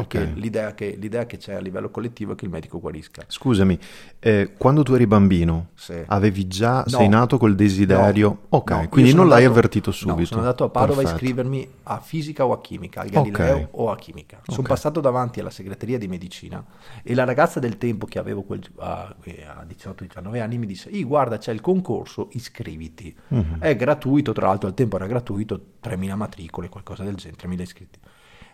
Perché 0.00 0.18
Ok. 0.22 0.32
l'idea, 0.36 0.74
che, 0.74 0.96
l'idea 0.98 1.26
che 1.26 1.36
c'è 1.38 1.54
a 1.54 1.60
livello 1.60 1.90
collettivo 1.90 2.32
è 2.32 2.34
che 2.34 2.44
il 2.44 2.50
medico 2.50 2.78
guarisca. 2.80 3.24
Scusami, 3.26 3.78
eh, 4.18 4.52
quando 4.58 4.82
tu 4.82 4.92
eri 4.94 5.06
bambino, 5.06 5.68
Sì. 5.74 5.94
avevi 6.06 6.46
già, 6.46 6.78
No. 6.86 6.98
sei 6.98 7.08
nato 7.08 7.38
col 7.38 7.54
desiderio? 7.54 8.28
No, 8.28 8.38
ok, 8.50 8.70
no, 8.70 8.88
quindi 8.88 9.12
non 9.14 9.26
l'hai 9.28 9.38
andato- 9.44 9.52
avvertito 9.58 9.90
subito. 9.92 10.18
No, 10.20 10.24
sono 10.26 10.40
andato 10.40 10.64
a 10.64 10.68
Padova 10.68 11.00
a 11.00 11.04
Perfetto. 11.04 11.22
iscrivermi 11.24 11.68
a 11.84 12.00
fisica 12.00 12.44
o 12.46 12.52
a 12.52 12.60
chimica, 12.60 13.00
al 13.00 13.08
Galileo 13.08 13.56
Ok. 13.56 13.68
o 13.72 13.90
a 13.90 13.96
chimica. 13.96 14.40
Sono 14.46 14.66
passato 14.66 15.00
davanti 15.00 15.40
alla 15.40 15.50
segreteria 15.50 15.98
di 15.98 16.08
medicina 16.08 16.64
e 17.02 17.14
la 17.14 17.24
ragazza 17.24 17.58
del 17.60 17.78
tempo 17.78 18.06
che 18.06 18.18
avevo 18.18 18.42
quel- 18.42 18.62
a, 18.78 19.14
a 19.56 19.64
18-19 19.64 20.40
anni 20.40 20.58
mi 20.58 20.66
disse, 20.66 20.88
"Ih, 20.90 21.04
guarda 21.04 21.38
c'è 21.38 21.52
il 21.52 21.60
concorso, 21.60 22.28
iscriviti. 22.32 23.14
Mhm. 23.28 23.56
È 23.60 23.74
gratuito, 23.76 24.32
tra 24.32 24.46
l'altro 24.46 24.68
al 24.68 24.74
tempo 24.74 24.96
era 24.96 25.06
gratuito, 25.06 25.60
3.000 25.80 26.16
matricole, 26.16 26.68
qualcosa 26.68 27.02
del 27.04 27.14
genere, 27.14 27.36
3.000 27.36 27.62
iscritti. 27.62 27.98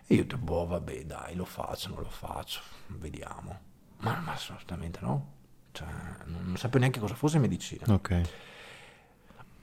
E 0.06 0.14
io 0.14 0.22
detto, 0.22 0.36
boh, 0.36 0.66
vabbè, 0.66 1.04
dai, 1.04 1.34
lo 1.34 1.44
faccio, 1.44 1.88
non 1.90 1.98
lo 2.00 2.10
faccio, 2.10 2.60
vediamo. 2.88 3.58
Ma, 3.98 4.20
ma 4.24 4.32
assolutamente 4.32 4.98
no. 5.00 5.32
Cioè, 5.72 5.86
non, 6.26 6.42
non 6.46 6.56
sapevo 6.56 6.78
neanche 6.80 7.00
cosa 7.00 7.14
fosse 7.14 7.38
medicina. 7.38 7.92
Ok, 7.92 8.20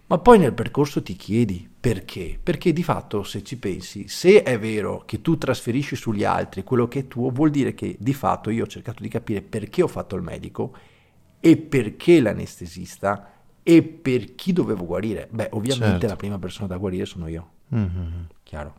Ma 0.08 0.17
poi 0.17 0.39
nel 0.39 0.53
percorso 0.53 1.03
ti 1.03 1.15
chiedi 1.15 1.69
perché? 1.79 2.39
Perché 2.41 2.74
di 2.74 2.81
fatto, 2.81 3.22
se 3.22 3.43
ci 3.43 3.58
pensi, 3.60 4.08
se 4.08 4.41
è 4.41 4.58
vero 4.58 5.03
che 5.05 5.22
tu 5.22 5.38
trasferisci 5.38 5.96
sugli 5.96 6.24
altri 6.24 6.63
quello 6.63 6.88
che 6.88 7.01
è 7.01 7.08
tuo, 7.08 7.29
vuol 7.29 7.51
dire 7.51 7.75
che 7.75 7.96
di 8.00 8.13
fatto 8.15 8.50
io 8.50 8.63
ho 8.63 8.67
cercato 8.67 9.03
di 9.03 9.08
capire 9.10 9.43
perché 9.43 9.84
ho 9.84 9.88
fatto 9.88 10.15
il 10.15 10.24
medico 10.24 10.75
e 11.39 11.58
perché 11.58 12.22
l'anestesista 12.22 13.34
E 13.62 13.84
per 13.84 14.34
chi 14.34 14.51
dovevo 14.51 14.84
guarire? 14.86 15.27
Beh, 15.29 15.50
ovviamente 15.51 15.91
Certo. 15.91 16.08
la 16.08 16.15
prima 16.15 16.39
persona 16.39 16.65
da 16.65 16.77
guarire 16.77 17.05
sono 17.05 17.27
io, 17.27 17.50
Mhm. 17.67 18.27
chiaro. 18.41 18.74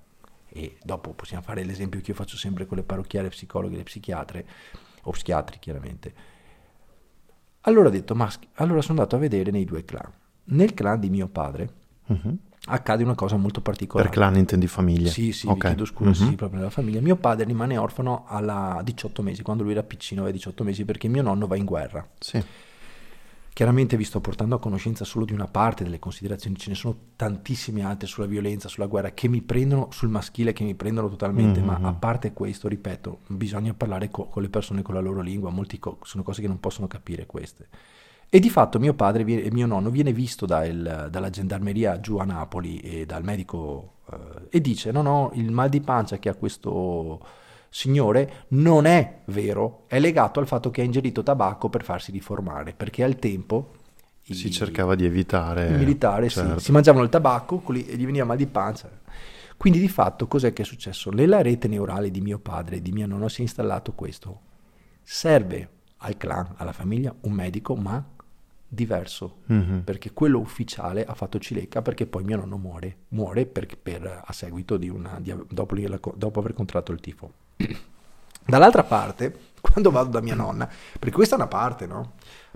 E 0.53 0.77
dopo 0.83 1.13
possiamo 1.13 1.43
fare 1.43 1.63
l'esempio 1.65 2.01
che 2.01 2.11
io 2.11 2.17
faccio 2.17 2.37
sempre 2.37 2.67
con 2.67 2.77
le 2.77 2.83
parrocchiere, 2.83 3.29
psicologhe 3.29 3.75
e 3.75 3.79
le 3.79 3.83
psichiatre, 3.85 4.47
o 5.03 5.11
psichiatri 5.13 5.59
chiaramente. 5.59 6.15
Allora 7.63 7.89
ho 7.89 7.91
detto, 7.91 8.15
ma 8.15 8.31
allora 8.55 8.81
sono 8.81 8.99
andato 8.99 9.17
a 9.17 9.19
vedere 9.19 9.51
nei 9.51 9.65
due 9.65 9.85
clan. 9.85 10.11
Nel 10.45 10.75
clan 10.75 10.99
di 10.99 11.11
mio 11.11 11.29
padre 11.29 11.71
Mhm. 12.07 12.39
accade 12.67 13.05
una 13.05 13.15
cosa 13.15 13.37
molto 13.37 13.61
Per 13.61 13.73
particolare. 13.73 14.09
clan 14.11 14.37
intendi 14.37 14.67
famiglia? 14.67 15.11
Sì, 15.11 15.33
sì, 15.33 15.47
Ok. 15.47 15.55
vi 15.55 15.61
chiedo 15.61 15.85
scusa, 15.85 16.13
sì, 16.15 16.23
Mhm. 16.25 16.29
sì, 16.31 16.35
proprio 16.37 16.59
nella 16.59 16.71
famiglia. 16.71 17.01
Mio 17.01 17.17
padre 17.17 17.45
rimane 17.45 17.77
orfano 17.77 18.25
alla 18.27 18.81
18 18.83 19.23
mesi, 19.23 19.43
quando 19.43 19.63
lui 19.63 19.73
era 19.73 19.83
piccino, 19.83 20.23
aveva 20.23 20.35
18 20.37 20.65
mesi, 20.65 20.85
perché 20.85 21.07
mio 21.09 21.23
nonno 21.23 21.47
va 21.47 21.57
in 21.57 21.65
guerra. 21.65 22.07
Sì. 22.19 22.43
Chiaramente 23.53 23.97
vi 23.97 24.05
sto 24.05 24.21
portando 24.21 24.55
a 24.55 24.59
conoscenza 24.59 25.05
solo 25.05 25.25
di 25.27 25.33
una 25.35 25.47
parte 25.47 25.85
delle 25.85 25.99
considerazioni, 25.99 26.57
ce 26.57 26.71
ne 26.71 26.75
sono 26.77 26.97
tantissime 27.17 27.85
altre 27.85 28.07
sulla 28.07 28.27
violenza, 28.27 28.69
sulla 28.69 28.87
guerra, 28.87 29.11
che 29.11 29.29
mi 29.29 29.43
prendono 29.43 29.89
sul 29.91 30.09
maschile, 30.09 30.53
che 30.55 30.65
mi 30.65 30.75
prendono 30.75 31.09
totalmente, 31.11 31.61
ma 31.61 31.77
Mhm. 31.79 31.85
a 31.85 31.93
parte 31.93 32.33
questo, 32.33 32.69
ripeto, 32.69 33.19
bisogna 33.27 33.75
parlare 33.75 34.09
co- 34.09 34.27
con 34.27 34.41
le 34.43 34.49
persone 34.49 34.81
con 34.83 34.95
la 34.95 35.01
loro 35.01 35.21
lingua, 35.21 35.51
molti 35.51 35.79
co- 35.79 35.99
sono 36.05 36.23
cose 36.23 36.41
che 36.41 36.49
non 36.49 36.59
possono 36.61 36.87
capire 36.87 37.27
queste. 37.27 37.69
E 38.31 38.39
di 38.39 38.49
fatto 38.49 38.79
mio 38.79 38.95
padre 38.95 39.25
e 39.25 39.51
mio 39.51 39.67
nonno 39.67 39.91
viene 39.91 40.13
visto 40.13 40.47
da 40.47 40.65
il- 40.65 41.09
dalla 41.11 41.31
gendarmeria 41.31 41.99
giù 42.01 42.17
a 42.19 42.25
Napoli 42.25 42.79
e 42.79 43.05
dal 43.05 43.25
medico 43.25 43.95
eh, 44.13 44.17
e 44.51 44.61
dice 44.61 44.93
no 44.93 45.03
no, 45.03 45.31
il 45.35 45.51
mal 45.51 45.69
di 45.69 45.81
pancia 45.81 46.19
che 46.19 46.29
ha 46.29 46.35
questo 46.35 47.21
signore 47.71 48.45
non 48.49 48.85
è 48.85 49.21
vero, 49.27 49.85
è 49.87 49.99
legato 50.01 50.41
al 50.41 50.47
fatto 50.47 50.71
che 50.71 50.81
ha 50.81 50.85
ingerito 50.85 51.23
tabacco 51.23 51.69
per 51.71 51.85
farsi 51.85 52.11
riformare, 52.11 52.75
perché 52.75 53.03
al 53.05 53.17
tempo 53.19 53.73
i- 54.25 54.35
Si 54.35 54.51
cercava 54.51 54.95
di 54.95 55.05
evitare... 55.05 55.69
il 55.69 55.79
militare 55.79 56.29
sì, 56.29 56.41
certo. 56.41 56.59
si 56.59 56.73
mangiavano 56.73 57.05
il 57.05 57.11
tabacco 57.11 57.63
e 57.69 57.97
gli 57.97 58.05
veniva 58.05 58.25
mal 58.25 58.37
di 58.37 58.47
pancia. 58.47 58.91
Quindi 59.57 59.79
di 59.79 59.89
fatto 59.89 60.27
cos'è 60.27 60.53
che 60.53 60.63
è 60.63 60.65
successo? 60.65 61.11
Nella 61.11 61.43
rete 61.43 61.69
neurale 61.69 62.11
di 62.11 62.21
mio 62.21 62.39
padre 62.39 62.77
e 62.77 62.83
di 62.83 62.93
mio 62.93 63.07
nonno 63.07 63.29
si 63.29 63.41
è 63.41 63.43
installato 63.43 63.93
questo. 63.93 64.41
Serve 65.03 65.69
al 65.99 66.17
clan, 66.17 66.55
alla 66.57 66.73
famiglia, 66.73 67.15
un 67.23 67.33
medico, 67.33 67.75
ma 67.77 68.03
diverso. 68.67 69.39
Mhm. 69.47 69.83
Perché 69.85 70.13
quello 70.13 70.39
ufficiale 70.39 71.05
ha 71.05 71.15
fatto 71.15 71.39
cilecca 71.39 71.83
perché 71.83 72.07
poi 72.07 72.25
mio 72.25 72.37
nonno 72.39 72.57
muore. 72.57 72.97
Muore 73.09 73.45
per- 73.47 73.77
per- 73.77 74.23
a 74.25 74.33
seguito 74.33 74.77
di 74.77 74.89
una... 74.89 75.19
di- 75.21 75.35
dopo, 75.49 75.77
dopo 76.17 76.39
aver 76.41 76.55
contratto 76.55 76.93
il 76.93 77.01
tifo. 77.01 77.33
Dall'altra 78.45 78.85
parte, 78.85 79.35
quando 79.61 79.91
vado 79.91 80.11
da 80.11 80.21
mia 80.21 80.35
nonna, 80.35 80.69
perché 80.99 81.15
questa 81.15 81.35
è 81.37 81.39
una 81.39 81.49
parte, 81.49 81.87
no? 81.87 82.13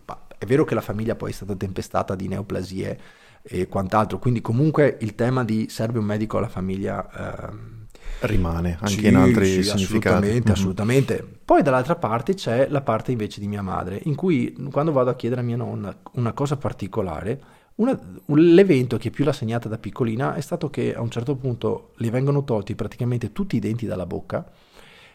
Ma 0.06 0.18
è 0.37 0.44
vero 0.46 0.64
che 0.64 0.75
la 0.75 0.80
famiglia 0.80 1.14
poi 1.14 1.30
è 1.30 1.34
stata 1.34 1.54
tempestata 1.54 2.14
di 2.14 2.28
neoplasie 2.28 3.00
e 3.42 3.68
quant'altro, 3.68 4.18
quindi 4.18 4.40
comunque 4.40 4.96
il 5.00 5.14
tema 5.14 5.44
di 5.44 5.66
serve 5.68 5.99
un 5.99 6.04
medico 6.06 6.38
alla 6.38 6.49
famiglia 6.49 7.49
ehm, 7.49 7.73
Rimane 8.20 8.78
anche 8.80 8.87
sì, 8.92 9.06
in 9.08 9.16
altri 9.16 9.44
sì, 9.46 9.62
significati. 9.62 10.28
Assolutamente, 10.28 10.49
Mhm. 10.49 10.52
assolutamente. 10.56 11.28
Poi 11.44 11.62
dall'altra 11.62 11.96
parte 11.96 12.34
c'è 12.34 12.68
la 12.70 12.80
parte 12.80 13.12
invece 13.12 13.40
di 13.40 13.49
mia 13.49 13.61
madre, 13.61 14.00
in 14.04 14.14
cui 14.14 14.54
quando 14.70 14.92
vado 14.92 15.11
a 15.11 15.14
chiedere 15.14 15.42
a 15.42 15.44
mia 15.44 15.56
nonna 15.56 15.94
una 16.12 16.32
cosa 16.32 16.56
particolare, 16.56 17.40
una- 17.76 17.99
un- 18.26 18.38
l'evento 18.54 18.96
che 18.96 19.11
più 19.11 19.25
l'ha 19.25 19.32
segnata 19.32 19.68
da 19.68 19.76
piccolina 19.78 20.34
è 20.34 20.40
stato 20.40 20.70
che 20.70 20.94
a 20.94 21.00
un 21.02 21.11
certo 21.11 21.34
punto 21.37 21.92
le 21.96 22.11
vengono 22.11 22.44
tolti 22.44 22.75
praticamente 22.75 23.32
tutti 23.32 23.56
i 23.56 23.58
denti 23.58 23.84
dalla 23.84 24.06
bocca, 24.06 24.49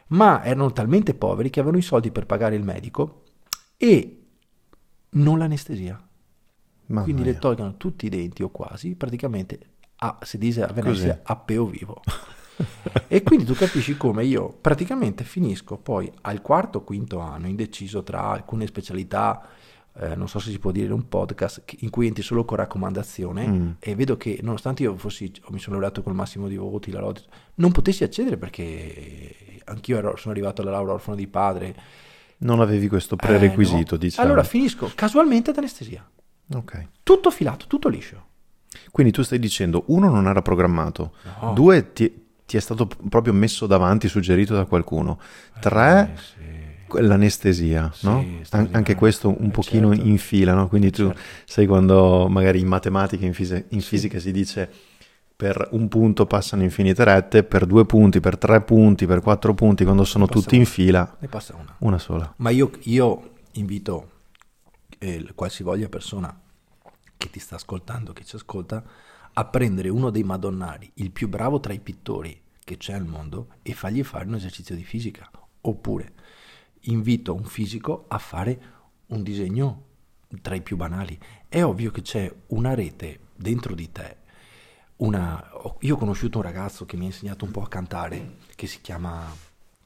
ma 0.09 0.43
erano 0.43 0.71
talmente 0.71 1.13
poveri 1.13 1.49
che 1.49 1.59
avevano 1.59 1.79
i 1.79 1.85
soldi 1.85 2.11
per 2.11 2.25
pagare 2.25 2.55
il 2.55 2.63
medico 2.63 3.23
e 3.77 4.23
non 5.11 5.37
l'anestesia. 5.37 6.01
Mamma 6.87 7.03
Quindi 7.03 7.21
mia. 7.23 7.31
le 7.33 7.37
tolgono 7.39 7.77
tutti 7.77 8.07
i 8.07 8.09
denti 8.09 8.41
o 8.41 8.49
quasi, 8.49 8.95
praticamente 8.95 9.59
a, 9.97 10.17
si 10.21 10.37
dice 10.37 10.63
a 10.63 10.71
Venezia, 10.71 11.17
Così. 11.17 11.21
a 11.23 11.35
peo 11.35 11.65
vivo. 11.65 12.01
e 13.07 13.23
quindi 13.23 13.45
tu 13.45 13.53
capisci 13.53 13.95
come 13.95 14.25
io 14.25 14.49
praticamente 14.49 15.23
finisco 15.23 15.77
poi 15.77 16.11
al 16.21 16.41
quarto 16.41 16.79
o 16.79 16.83
quinto 16.83 17.19
anno 17.19 17.47
indeciso 17.47 18.03
tra 18.03 18.29
alcune 18.29 18.65
specialità, 18.67 19.47
eh, 19.97 20.15
non 20.15 20.27
so 20.29 20.39
se 20.39 20.51
si 20.51 20.59
può 20.59 20.71
dire 20.71 20.93
un 20.93 21.07
podcast, 21.07 21.63
in 21.79 21.89
cui 21.89 22.07
entri 22.07 22.23
solo 22.23 22.45
con 22.45 22.57
raccomandazione 22.57 23.47
Mm. 23.47 23.69
e 23.79 23.95
vedo 23.95 24.15
che 24.17 24.39
nonostante 24.41 24.83
io 24.83 24.95
fossi, 24.97 25.31
mi 25.49 25.59
sono 25.59 25.75
laureato 25.75 26.01
col 26.03 26.13
massimo 26.15 26.47
di 26.47 26.55
voti, 26.57 26.91
la 26.91 26.99
lode, 26.99 27.21
non 27.55 27.71
potessi 27.71 28.03
accedere 28.03 28.37
perché 28.37 29.61
anch'io 29.65 29.97
ero- 29.97 30.15
sono 30.17 30.33
arrivato 30.33 30.61
alla 30.61 30.71
laurea 30.71 30.93
orfano 30.93 31.15
di 31.17 31.27
padre. 31.27 31.75
Non 32.39 32.61
avevi 32.61 32.87
questo 32.87 33.15
Eh, 33.15 33.17
prerequisito, 33.17 33.95
no. 33.95 34.01
diciamo. 34.01 34.25
Allora 34.27 34.43
finisco 34.43 34.89
casualmente 34.95 35.49
ad 35.49 35.57
anestesia. 35.57 36.07
Ok. 36.53 36.87
Tutto 37.03 37.29
filato, 37.31 37.65
tutto 37.67 37.89
liscio. 37.89 38.25
Quindi 38.91 39.11
tu 39.11 39.21
stai 39.23 39.39
dicendo, 39.39 39.83
uno, 39.87 40.09
non 40.09 40.27
era 40.27 40.41
programmato, 40.41 41.13
No. 41.41 41.53
due, 41.53 41.91
ti, 41.93 42.27
ti 42.45 42.55
è 42.57 42.59
stato 42.59 42.87
proprio 43.09 43.33
messo 43.33 43.67
davanti, 43.67 44.07
suggerito 44.07 44.53
da 44.55 44.65
qualcuno, 44.65 45.19
tre, 45.59 46.11
Eh, 46.13 46.17
sì. 46.17 46.58
L'anestesia, 46.93 47.91
Sì, 47.93 48.05
no? 48.05 48.25
An- 48.51 48.69
anche 48.71 48.95
questo 48.95 49.29
un 49.29 49.47
Eh, 49.47 49.49
pochino 49.49 49.89
certo. 49.93 50.07
in 50.09 50.17
fila, 50.17 50.53
no? 50.53 50.67
Quindi 50.67 50.91
tu 50.91 51.05
Certo. 51.07 51.19
sai 51.45 51.65
quando 51.65 52.27
magari 52.29 52.59
in 52.59 52.67
matematica, 52.67 53.25
in, 53.25 53.33
fisi- 53.33 53.65
in 53.69 53.81
fisica 53.81 54.19
si 54.19 54.31
dice 54.31 54.69
per 55.35 55.69
un 55.71 55.87
punto 55.87 56.25
passano 56.25 56.63
infinite 56.63 57.03
rette, 57.03 57.43
per 57.43 57.65
due 57.65 57.85
punti, 57.85 58.19
per 58.19 58.37
tre 58.37 58.61
punti, 58.61 59.05
per 59.05 59.21
quattro 59.21 59.53
punti, 59.53 59.85
quando 59.85 60.03
sono 60.03 60.27
tutti 60.27 60.55
in 60.55 60.61
una. 60.61 60.69
fila, 60.69 61.17
Ne 61.19 61.27
passa 61.29 61.55
una. 61.55 61.75
una 61.79 61.97
sola. 61.97 62.33
Ma 62.37 62.49
io, 62.49 62.69
io 62.83 63.31
invito 63.53 64.09
eh, 64.97 65.25
qualsivoglia 65.33 65.87
persona 65.87 66.37
che 67.17 67.29
ti 67.29 67.39
sta 67.39 67.55
ascoltando, 67.55 68.11
che 68.13 68.25
ci 68.25 68.35
ascolta, 68.35 68.83
a 69.31 69.45
prendere 69.45 69.87
uno 69.89 70.09
dei 70.09 70.23
madonnari, 70.23 70.91
il 70.95 71.11
più 71.11 71.29
bravo 71.29 71.59
tra 71.61 71.71
i 71.71 71.79
pittori 71.79 72.37
che 72.63 72.75
c'è 72.77 72.93
al 72.93 73.05
mondo, 73.05 73.47
e 73.61 73.73
fargli 73.73 74.03
fare 74.03 74.25
un 74.25 74.35
esercizio 74.35 74.75
di 74.75 74.83
fisica. 74.83 75.29
Oppure 75.61 76.11
invito 76.81 77.33
un 77.33 77.43
fisico 77.45 78.05
a 78.07 78.17
fare 78.17 78.61
un 79.07 79.23
disegno 79.23 79.83
tra 80.41 80.55
i 80.55 80.61
più 80.61 80.75
banali. 80.77 81.17
È 81.47 81.63
ovvio 81.63 81.91
che 81.91 82.01
c'è 82.01 82.31
una 82.47 82.73
rete 82.73 83.19
dentro 83.35 83.73
di 83.75 83.91
te. 83.91 84.17
Una... 84.97 85.43
Io 85.79 85.95
ho 85.95 85.97
conosciuto 85.97 86.37
un 86.39 86.43
ragazzo 86.43 86.85
che 86.85 86.97
mi 86.97 87.03
ha 87.03 87.07
insegnato 87.07 87.45
un 87.45 87.51
po' 87.51 87.61
a 87.61 87.67
cantare, 87.67 88.37
che 88.55 88.67
si 88.67 88.81
chiama 88.81 89.25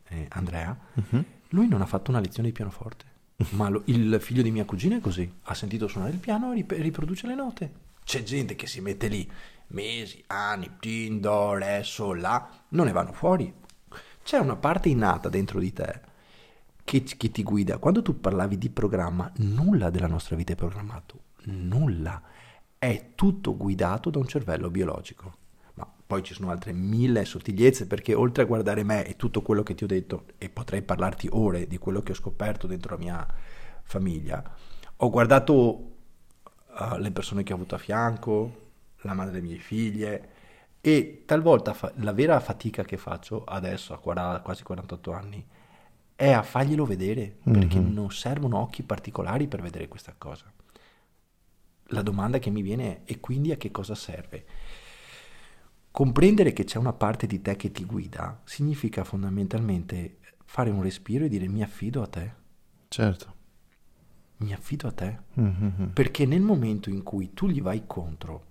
eh, 0.10 0.26
Andrea. 0.30 0.78
Mhm. 0.94 1.26
Lui 1.50 1.68
non 1.68 1.82
ha 1.82 1.86
fatto 1.86 2.10
una 2.10 2.20
lezione 2.20 2.48
di 2.50 2.54
pianoforte, 2.54 3.06
ma 3.52 3.70
lo- 3.70 3.84
il 3.86 4.18
figlio 4.20 4.42
di 4.42 4.50
mia 4.52 4.66
cugina 4.66 4.98
è 4.98 5.02
così. 5.02 5.32
Ha 5.44 5.54
sentito 5.54 5.88
suonare 5.88 6.14
il 6.14 6.20
piano 6.20 6.52
e 6.52 6.56
rip- 6.56 6.72
riproduce 6.72 7.28
le 7.28 7.36
note. 7.36 7.72
C'è 8.04 8.24
gente 8.24 8.56
che 8.56 8.68
si 8.68 8.82
mette 8.82 9.08
lì 9.08 9.30
mesi, 9.68 10.22
anni, 10.28 10.72
tin, 10.80 11.20
do, 11.22 11.54
re, 11.54 11.84
sol, 11.84 12.20
la, 12.20 12.50
non 12.70 12.88
ne 12.88 12.92
vanno 12.92 13.14
fuori. 13.14 13.54
C'è 14.24 14.38
una 14.38 14.56
parte 14.56 14.90
innata 14.90 15.30
dentro 15.30 15.60
di 15.60 15.72
te 15.72 16.02
che, 16.84 17.04
che 17.04 17.32
ti 17.32 17.44
guida. 17.44 17.78
Quando 17.78 18.02
tu 18.02 18.20
parlavi 18.20 18.58
di 18.58 18.70
programma, 18.70 19.32
nulla 19.38 19.90
della 19.90 20.08
nostra 20.08 20.36
vita 20.36 20.54
è 20.54 20.56
programmato, 20.56 21.20
nulla. 21.46 22.22
È 22.78 23.12
tutto 23.16 23.56
guidato 23.56 24.10
da 24.10 24.20
un 24.20 24.28
cervello 24.28 24.70
biologico. 24.70 25.36
Ma 25.76 25.92
poi 26.06 26.22
ci 26.24 26.34
sono 26.34 26.52
altre 26.52 26.74
mille 26.74 27.26
sottigliezze 27.26 27.88
perché 27.88 28.14
oltre 28.14 28.44
a 28.44 28.46
guardare 28.46 28.84
me 28.84 29.06
e 29.06 29.16
tutto 29.16 29.42
quello 29.42 29.64
che 29.64 29.76
ti 29.76 29.84
ho 29.84 29.88
detto, 29.88 30.26
e 30.38 30.50
potrei 30.50 30.82
parlarti 30.82 31.30
ore 31.32 31.68
di 31.68 31.78
quello 31.78 32.02
che 32.02 32.12
ho 32.12 32.16
scoperto 32.16 32.68
dentro 32.68 32.96
la 32.96 33.02
mia 33.02 33.28
famiglia, 33.84 34.44
ho 34.98 35.10
guardato 35.10 35.92
eh, 36.80 37.00
le 37.00 37.12
persone 37.12 37.44
che 37.44 37.54
ho 37.54 37.56
avuto 37.56 37.76
a 37.76 37.80
fianco, 37.80 38.62
la 39.02 39.14
madre 39.14 39.34
delle 39.34 39.48
mie 39.48 39.58
figlie 39.58 40.30
e 40.82 41.24
talvolta 41.26 41.74
fa- 41.74 41.94
la 41.98 42.12
vera 42.12 42.40
fatica 42.40 42.84
che 42.84 42.98
faccio 42.98 43.44
adesso 43.44 43.94
a 43.94 44.00
40 44.00 44.42
quasi 44.42 44.64
48 44.64 45.12
anni 45.14 45.46
è 46.16 46.32
a 46.32 46.44
farglielo 46.44 46.86
vedere 46.86 47.38
perché 47.44 47.80
Mhm. 47.80 47.94
non 47.94 48.12
servono 48.12 48.58
occhi 48.60 48.84
particolari 48.84 49.48
per 49.48 49.62
vedere 49.62 49.88
questa 49.88 50.14
cosa. 50.18 50.52
La 51.88 52.02
domanda 52.02 52.40
che 52.40 52.50
mi 52.50 52.62
viene 52.62 53.04
è 53.04 53.12
e 53.12 53.20
quindi 53.20 53.52
a 53.52 53.58
che 53.58 53.72
cosa 53.72 53.96
serve? 53.96 54.46
Comprendere 55.92 56.54
che 56.54 56.64
c'è 56.64 56.80
una 56.80 56.94
parte 56.94 57.28
di 57.28 57.42
te 57.42 57.56
che 57.56 57.72
ti 57.72 57.86
guida 57.86 58.42
significa 58.46 59.04
fondamentalmente 59.04 60.18
fare 60.46 60.72
un 60.72 60.82
respiro 60.82 61.26
e 61.26 61.30
dire 61.30 61.48
mi 61.48 61.62
affido 61.62 62.02
a 62.02 62.08
te, 62.08 62.34
Certo. 62.88 63.34
mi 64.38 64.54
affido 64.54 64.88
a 64.88 64.92
te. 64.92 65.20
Mhm. 65.34 65.92
Perché 65.94 66.26
nel 66.26 66.42
momento 66.42 66.90
in 66.90 67.04
cui 67.04 67.34
tu 67.34 67.48
gli 67.48 67.62
vai 67.62 67.84
contro 67.86 68.46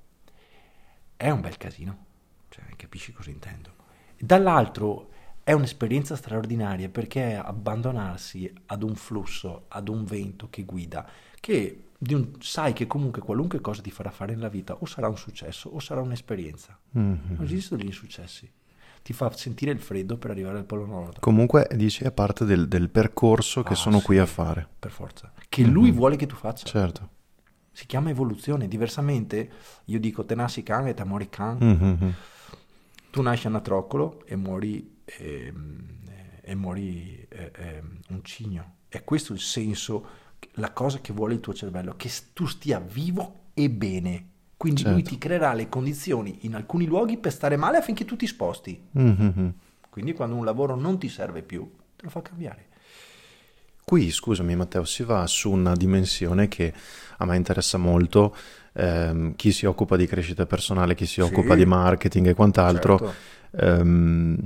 è 1.16 1.30
un 1.30 1.40
bel 1.40 1.56
casino, 1.56 2.04
cioè 2.48 2.64
capisci 2.76 3.12
cosa 3.12 3.30
intendo. 3.30 3.74
Dall'altro 4.18 5.10
è 5.44 5.52
un'esperienza 5.52 6.14
straordinaria 6.16 6.88
perché 6.88 7.30
è 7.32 7.34
abbandonarsi 7.34 8.52
ad 8.66 8.82
un 8.82 8.94
flusso, 8.94 9.64
ad 9.68 9.88
un 9.88 10.04
vento 10.04 10.48
che 10.50 10.64
guida, 10.64 11.06
che 11.40 11.84
un- 12.10 12.30
sai 12.40 12.72
che 12.72 12.86
comunque 12.86 13.22
qualunque 13.22 13.60
cosa 13.60 13.80
ti 13.82 13.90
farà 13.90 14.10
fare 14.10 14.34
nella 14.34 14.48
vita 14.48 14.74
o 14.74 14.86
sarà 14.86 15.08
un 15.08 15.16
successo 15.16 15.68
o 15.68 15.78
sarà 15.80 16.00
un'esperienza. 16.00 16.78
Mhm. 16.90 17.18
Non 17.36 17.44
esistono 17.44 17.82
gli 17.82 17.86
insuccessi. 17.86 18.50
Ti 19.02 19.12
fa 19.12 19.32
sentire 19.36 19.72
il 19.72 19.80
freddo 19.80 20.16
per 20.16 20.30
arrivare 20.30 20.58
al 20.58 20.64
Polo 20.64 20.86
Nord, 20.86 21.18
Comunque 21.18 21.68
dici 21.74 22.04
è 22.04 22.12
parte 22.12 22.44
del, 22.44 22.68
del 22.68 22.88
percorso 22.88 23.64
che 23.64 23.72
Ah, 23.72 23.76
sono 23.76 23.98
qui 24.00 24.14
sì. 24.16 24.20
a 24.20 24.26
fare. 24.26 24.68
per 24.78 24.90
forza. 24.92 25.32
Che 25.48 25.64
lui 25.64 25.90
vuole 25.90 26.14
che 26.16 26.26
tu 26.26 26.36
faccia. 26.36 26.66
Certo. 26.66 27.08
Si 27.72 27.86
chiama 27.86 28.10
evoluzione. 28.10 28.68
Diversamente, 28.68 29.50
io 29.86 29.98
dico 29.98 30.24
tenassi 30.24 30.62
can 30.62 30.86
e 30.86 30.94
tamori 30.94 31.28
can. 31.28 31.56
Mhm. 31.60 32.14
Tu 33.10 33.22
nasci 33.22 33.46
a 33.48 33.50
natroccolo 33.50 34.22
e 34.26 34.36
muori, 34.36 34.91
ehm, 35.04 36.00
e 36.42 36.54
muori 36.54 37.26
eh, 37.28 37.52
ehm, 37.54 37.98
un 38.08 38.24
cigno. 38.24 38.74
È 38.88 39.02
questo 39.04 39.32
il 39.32 39.40
senso, 39.40 40.06
la 40.54 40.72
cosa 40.72 41.00
che 41.00 41.12
vuole 41.12 41.34
il 41.34 41.40
tuo 41.40 41.54
cervello, 41.54 41.94
che 41.96 42.10
tu 42.32 42.46
stia 42.46 42.78
vivo 42.80 43.40
e 43.54 43.70
bene. 43.70 44.26
Quindi 44.56 44.84
lui 44.84 45.02
Certo. 45.02 45.08
ti 45.10 45.18
creerà 45.18 45.52
le 45.54 45.68
condizioni 45.68 46.38
in 46.42 46.54
alcuni 46.54 46.86
luoghi 46.86 47.16
per 47.18 47.32
stare 47.32 47.56
male 47.56 47.78
affinché 47.78 48.04
tu 48.04 48.16
ti 48.16 48.26
sposti. 48.26 48.80
Mhm. 48.92 49.54
Quindi 49.90 50.12
quando 50.12 50.36
un 50.36 50.44
lavoro 50.44 50.74
non 50.76 50.98
ti 50.98 51.08
serve 51.08 51.42
più, 51.42 51.68
te 51.96 52.04
lo 52.04 52.10
fa 52.10 52.22
cambiare. 52.22 52.66
Qui, 53.84 54.10
scusami 54.10 54.54
Matteo, 54.54 54.84
si 54.84 55.02
va 55.02 55.26
su 55.26 55.50
una 55.50 55.74
dimensione 55.74 56.46
che 56.48 56.72
a 57.18 57.24
me 57.26 57.36
interessa 57.36 57.78
molto. 57.78 58.34
ehm, 58.74 59.34
chi 59.36 59.52
si 59.52 59.66
occupa 59.66 59.96
di 59.96 60.06
crescita 60.06 60.46
personale, 60.46 60.94
chi 60.94 61.04
si 61.04 61.20
Sì. 61.20 61.20
occupa 61.20 61.54
di 61.54 61.66
marketing 61.66 62.28
e 62.28 62.34
quant'altro, 62.34 62.96
Certo. 62.98 63.14
ehm, 63.66 64.36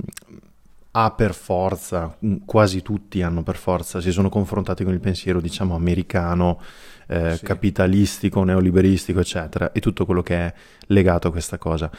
ha 0.91 1.11
per 1.11 1.33
forza, 1.33 2.17
mm, 2.25 2.35
quasi 2.45 2.81
tutti 2.81 3.21
hanno 3.21 3.43
per 3.43 3.55
forza, 3.57 4.01
si 4.01 4.11
sono 4.11 4.29
confrontati 4.29 4.83
con 4.83 4.93
il 4.93 4.99
pensiero, 4.99 5.39
diciamo, 5.41 5.75
americano, 5.75 6.59
eh, 7.07 7.35
Sì. 7.37 7.45
capitalistico, 7.45 8.43
neoliberistico, 8.43 9.19
eccetera, 9.19 9.71
e 9.71 9.79
tutto 9.79 10.05
quello 10.05 10.21
che 10.23 10.35
è 10.35 10.53
legato 10.87 11.27
a 11.27 11.31
questa 11.31 11.57
cosa. 11.57 11.89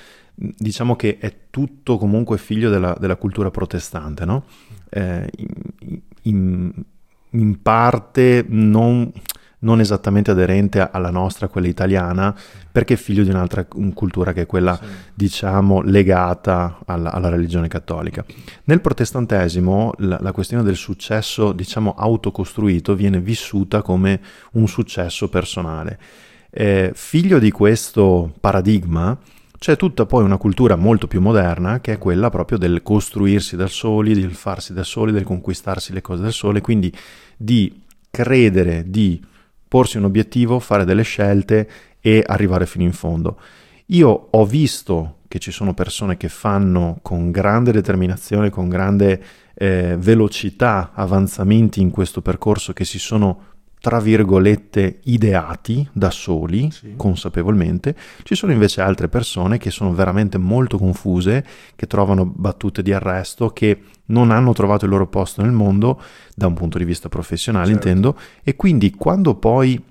Mm, 0.43 0.49
Diciamo 0.57 0.97
che 0.97 1.19
è 1.19 1.35
tutto 1.51 1.97
comunque 1.99 2.39
figlio 2.39 2.71
della, 2.71 2.97
della 2.99 3.17
cultura 3.17 3.51
protestante, 3.51 4.25
no? 4.25 4.45
Eh, 4.91 5.29
in, 5.37 6.01
in- 6.23 6.73
in 7.33 7.61
parte 7.61 8.45
non, 8.49 9.13
non 9.61 9.81
esattamente 9.81 10.31
aderente 10.31 10.89
alla 10.91 11.11
nostra, 11.11 11.49
quella 11.49 11.67
italiana, 11.67 12.35
perché 12.71 12.95
è 12.95 12.97
figlio 12.97 13.25
di 13.25 13.31
un'altra 13.31 13.65
cultura 13.65 14.33
che 14.33 14.43
è 14.43 14.47
quella 14.47 14.77
Sì. 14.81 14.87
diciamo, 15.15 15.83
legata 15.83 16.79
alla, 16.87 17.13
alla 17.13 17.29
religione 17.29 17.69
cattolica. 17.69 18.25
Nel 18.65 18.81
protestantesimo 18.81 19.95
la, 19.99 20.19
la 20.21 20.33
questione 20.33 20.63
del 20.63 20.77
successo, 20.77 21.53
diciamo, 21.53 21.95
autocostruito 21.97 22.95
viene 22.95 23.21
vissuta 23.21 23.83
come 23.83 24.21
un 24.53 24.69
successo 24.69 25.29
personale. 25.29 25.99
Eh, 26.51 26.93
figlio 26.95 27.39
di 27.39 27.51
questo 27.51 28.33
paradigma 28.41 29.19
c'è 29.59 29.77
tutta 29.77 30.07
poi 30.07 30.23
una 30.23 30.37
cultura 30.37 30.77
molto 30.77 31.09
più 31.09 31.21
moderna 31.21 31.81
che 31.81 31.95
è 31.95 31.99
quella 31.99 32.31
proprio 32.31 32.59
del 32.59 32.81
costruirsi 32.83 33.57
da 33.57 33.67
soli, 33.67 34.15
del 34.15 34.35
farsi 34.35 34.73
da 34.73 34.85
soli, 34.85 35.11
del 35.11 35.25
conquistarsi 35.25 35.93
le 35.93 36.01
cose 36.01 36.23
da 36.23 36.31
soli, 36.31 36.61
quindi 36.61 36.93
di 37.37 37.83
credere, 38.11 38.85
di 38.87 39.21
porsi 39.69 39.99
un 39.99 40.05
obiettivo, 40.05 40.59
fare 40.59 40.85
delle 40.85 41.03
scelte 41.03 41.69
e 42.01 42.25
arrivare 42.27 42.67
fino 42.67 42.85
in 42.85 42.93
fondo. 42.93 43.39
Io 43.87 44.29
ho 44.31 44.45
visto 44.47 45.19
che 45.29 45.39
ci 45.39 45.51
sono 45.51 45.75
persone 45.75 46.17
che 46.17 46.29
fanno 46.29 46.99
con 47.03 47.31
grande 47.31 47.71
determinazione, 47.71 48.51
con 48.51 48.69
grande 48.69 49.23
eh, 49.55 49.97
velocità 49.99 50.93
avanzamenti 50.95 51.81
in 51.81 51.91
questo 51.91 52.23
percorso 52.23 52.73
che 52.73 52.85
si 52.85 52.99
sono, 52.99 53.43
tra 53.81 54.01
virgolette, 54.01 55.01
ideati 55.05 55.87
da 55.93 56.11
soli, 56.11 56.71
Sì. 56.71 56.95
consapevolmente. 56.97 57.95
Ci 58.23 58.35
sono 58.35 58.53
invece 58.53 58.81
altre 58.81 59.09
persone 59.09 59.59
che 59.59 59.71
sono 59.71 59.93
veramente 59.93 60.39
molto 60.39 60.79
confuse, 60.79 61.45
che 61.77 61.87
trovano 61.87 62.25
battute 62.25 62.83
di 62.83 62.93
arresto, 62.93 63.51
che 63.51 63.83
non 64.11 64.31
hanno 64.31 64.53
trovato 64.53 64.85
il 64.85 64.91
loro 64.91 65.07
posto 65.07 65.43
nel 65.43 65.53
mondo 65.53 66.01
da 66.35 66.47
un 66.47 66.55
punto 66.55 66.79
di 66.79 66.85
vista 66.85 67.09
professionale, 67.09 67.67
Certo. 67.73 67.89
intendo, 67.89 68.19
e 68.43 68.57
quindi 68.57 68.91
quando 68.93 69.35
poi 69.35 69.83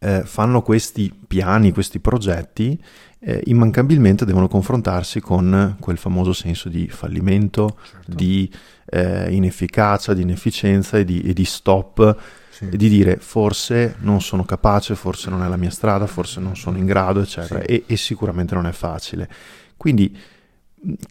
eh, 0.00 0.22
fanno 0.24 0.62
questi 0.62 1.12
piani, 1.26 1.72
questi 1.72 1.98
progetti, 1.98 2.80
eh, 3.20 3.42
immancabilmente 3.46 4.24
devono 4.24 4.46
confrontarsi 4.46 5.20
con 5.20 5.76
quel 5.80 5.96
famoso 5.98 6.32
senso 6.32 6.68
di 6.68 6.88
fallimento, 6.88 7.76
Certo. 7.90 8.14
di 8.14 8.48
eh, 8.90 9.32
inefficacia, 9.34 10.14
di 10.14 10.22
inefficienza 10.22 10.98
e 10.98 11.04
di, 11.04 11.20
e 11.22 11.32
di 11.32 11.44
stop 11.44 12.16
Sì. 12.50 12.68
e 12.70 12.76
di 12.76 12.88
dire 12.88 13.16
forse 13.16 13.96
non 14.00 14.20
sono 14.20 14.44
capace, 14.44 14.94
forse 14.94 15.30
non 15.30 15.42
è 15.42 15.48
la 15.48 15.56
mia 15.56 15.70
strada, 15.70 16.06
forse 16.06 16.40
non 16.40 16.56
sono 16.56 16.76
in 16.78 16.86
grado, 16.86 17.20
eccetera, 17.20 17.60
Sì. 17.60 17.66
e, 17.66 17.82
e 17.86 17.96
sicuramente 17.96 18.54
non 18.54 18.66
è 18.66 18.72
facile. 18.72 19.28
Quindi 19.76 20.16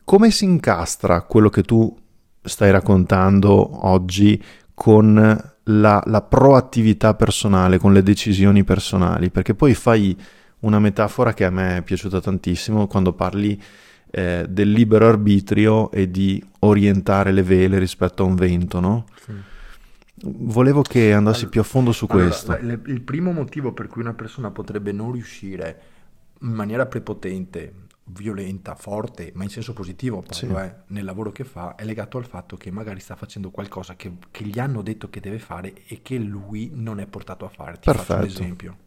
come 0.05 0.31
si 0.31 0.45
incastra 0.45 1.21
quello 1.23 1.49
che 1.49 1.61
tu 1.63 1.93
stai 2.47 2.71
raccontando 2.71 3.85
oggi 3.87 4.41
con 4.73 5.15
la, 5.63 6.03
la 6.05 6.21
proattività 6.21 7.13
personale, 7.13 7.77
con 7.77 7.93
le 7.93 8.03
decisioni 8.03 8.63
personali? 8.63 9.29
Perché 9.29 9.53
poi 9.53 9.73
fai 9.73 10.17
una 10.59 10.79
metafora 10.79 11.33
che 11.33 11.45
a 11.45 11.49
me 11.49 11.77
è 11.77 11.81
piaciuta 11.83 12.19
tantissimo 12.19 12.87
quando 12.87 13.13
parli 13.13 13.61
eh, 14.09 14.45
del 14.49 14.71
libero 14.71 15.07
arbitrio 15.07 15.91
e 15.91 16.09
di 16.09 16.43
orientare 16.59 17.31
le 17.31 17.43
vele 17.43 17.77
rispetto 17.77 18.23
a 18.23 18.25
un 18.25 18.35
vento, 18.35 18.79
no? 18.79 19.05
Sì. 19.23 19.33
Volevo 20.19 20.81
che 20.81 21.13
andassi 21.13 21.41
Allora- 21.41 21.49
più 21.51 21.61
a 21.61 21.63
fondo 21.63 21.91
su 21.91 22.07
Allora, 22.09 22.25
questo. 22.27 22.51
la- 22.59 22.79
il 22.85 23.01
primo 23.01 23.31
motivo 23.31 23.71
per 23.73 23.87
cui 23.87 24.01
una 24.01 24.13
persona 24.13 24.49
potrebbe 24.49 24.91
non 24.91 25.11
riuscire 25.11 25.79
in 26.41 26.51
maniera 26.53 26.85
prepotente, 26.87 27.73
violenta, 28.09 28.75
forte, 28.75 29.31
ma 29.35 29.43
in 29.43 29.49
senso 29.49 29.73
positivo 29.73 30.21
parlo, 30.21 30.33
Sì. 30.33 30.45
eh, 30.63 30.75
nel 30.87 31.03
lavoro 31.03 31.31
che 31.31 31.43
fa, 31.43 31.75
è 31.75 31.83
legato 31.83 32.17
al 32.17 32.25
fatto 32.25 32.55
che 32.57 32.71
magari 32.71 32.99
sta 32.99 33.15
facendo 33.15 33.49
qualcosa 33.51 33.95
che, 33.95 34.13
che 34.31 34.43
gli 34.45 34.59
hanno 34.59 34.81
detto 34.81 35.09
che 35.09 35.19
deve 35.19 35.39
fare 35.39 35.73
e 35.87 36.01
che 36.01 36.17
lui 36.17 36.71
non 36.73 36.99
è 36.99 37.05
portato 37.07 37.45
a 37.45 37.49
fare. 37.49 37.73
Ti 37.79 37.91
faccio 37.91 37.99
un 37.99 38.05
Perfetto. 38.19 38.25
esempio. 38.25 38.77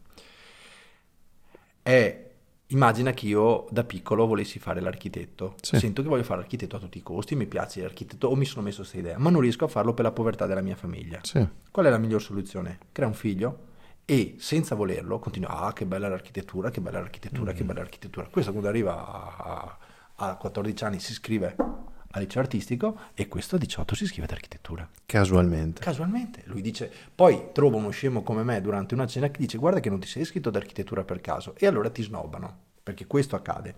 È, 1.81 2.29
immagina 2.67 3.11
che 3.11 3.25
io 3.27 3.67
da 3.69 3.83
piccolo 3.83 4.25
volessi 4.27 4.59
fare 4.59 4.79
l'architetto. 4.81 5.55
Sì. 5.61 5.77
Sento 5.79 6.01
che 6.01 6.07
voglio 6.07 6.23
fare 6.23 6.39
l'architetto 6.41 6.75
a 6.75 6.79
tutti 6.79 6.97
i 6.99 7.03
costi, 7.03 7.35
mi 7.35 7.47
piace 7.47 7.81
l'architetto 7.81 8.27
o 8.27 8.35
mi 8.35 8.45
sono 8.45 8.61
messo 8.63 8.77
questa 8.79 8.97
idea, 8.97 9.17
ma 9.17 9.29
non 9.29 9.41
riesco 9.41 9.65
a 9.65 9.67
farlo 9.67 9.93
per 9.93 10.05
la 10.05 10.11
povertà 10.11 10.45
della 10.45 10.61
mia 10.61 10.75
famiglia. 10.75 11.19
Sì, 11.23 11.45
Qual 11.71 11.85
è 11.85 11.89
la 11.89 11.97
miglior 11.97 12.21
soluzione? 12.21 12.79
Crea 12.91 13.07
un 13.07 13.13
figlio 13.13 13.69
e 14.11 14.35
senza 14.39 14.75
volerlo 14.75 15.19
continua, 15.19 15.61
ah 15.61 15.71
che 15.71 15.85
bella 15.85 16.09
l'architettura, 16.09 16.69
che 16.69 16.81
bella 16.81 16.99
l'architettura, 16.99 17.53
che 17.53 17.63
bella 17.63 17.79
l'architettura. 17.79 18.27
Questo 18.29 18.51
quando 18.51 18.67
arriva 18.67 19.07
a, 19.07 19.77
a- 20.17 20.27
a 20.31 20.35
14 20.35 20.83
anni 20.83 20.99
si 20.99 21.13
iscrive 21.13 21.55
al 21.57 22.21
liceo 22.21 22.41
artistico 22.41 22.99
e 23.13 23.29
questo 23.29 23.55
a 23.55 23.57
18 23.57 23.95
si 23.95 24.03
iscrive 24.03 24.25
ad 24.25 24.33
architettura. 24.33 24.85
casualmente. 25.05 25.81
Casualmente, 25.81 26.41
lui 26.47 26.59
dice, 26.59 26.91
poi 27.15 27.51
trova 27.53 27.77
uno 27.77 27.89
scemo 27.91 28.21
come 28.21 28.43
me 28.43 28.59
durante 28.59 28.95
una 28.95 29.07
cena 29.07 29.29
che 29.29 29.39
dice 29.39 29.57
guarda 29.57 29.79
che 29.79 29.89
non 29.89 30.01
ti 30.01 30.07
sei 30.07 30.23
iscritto 30.23 30.49
ad 30.49 30.57
architettura 30.57 31.05
per 31.05 31.21
caso 31.21 31.55
e 31.57 31.65
allora 31.65 31.89
ti 31.89 32.03
snobbano, 32.03 32.53
perché 32.83 33.07
questo 33.07 33.37
accade. 33.37 33.75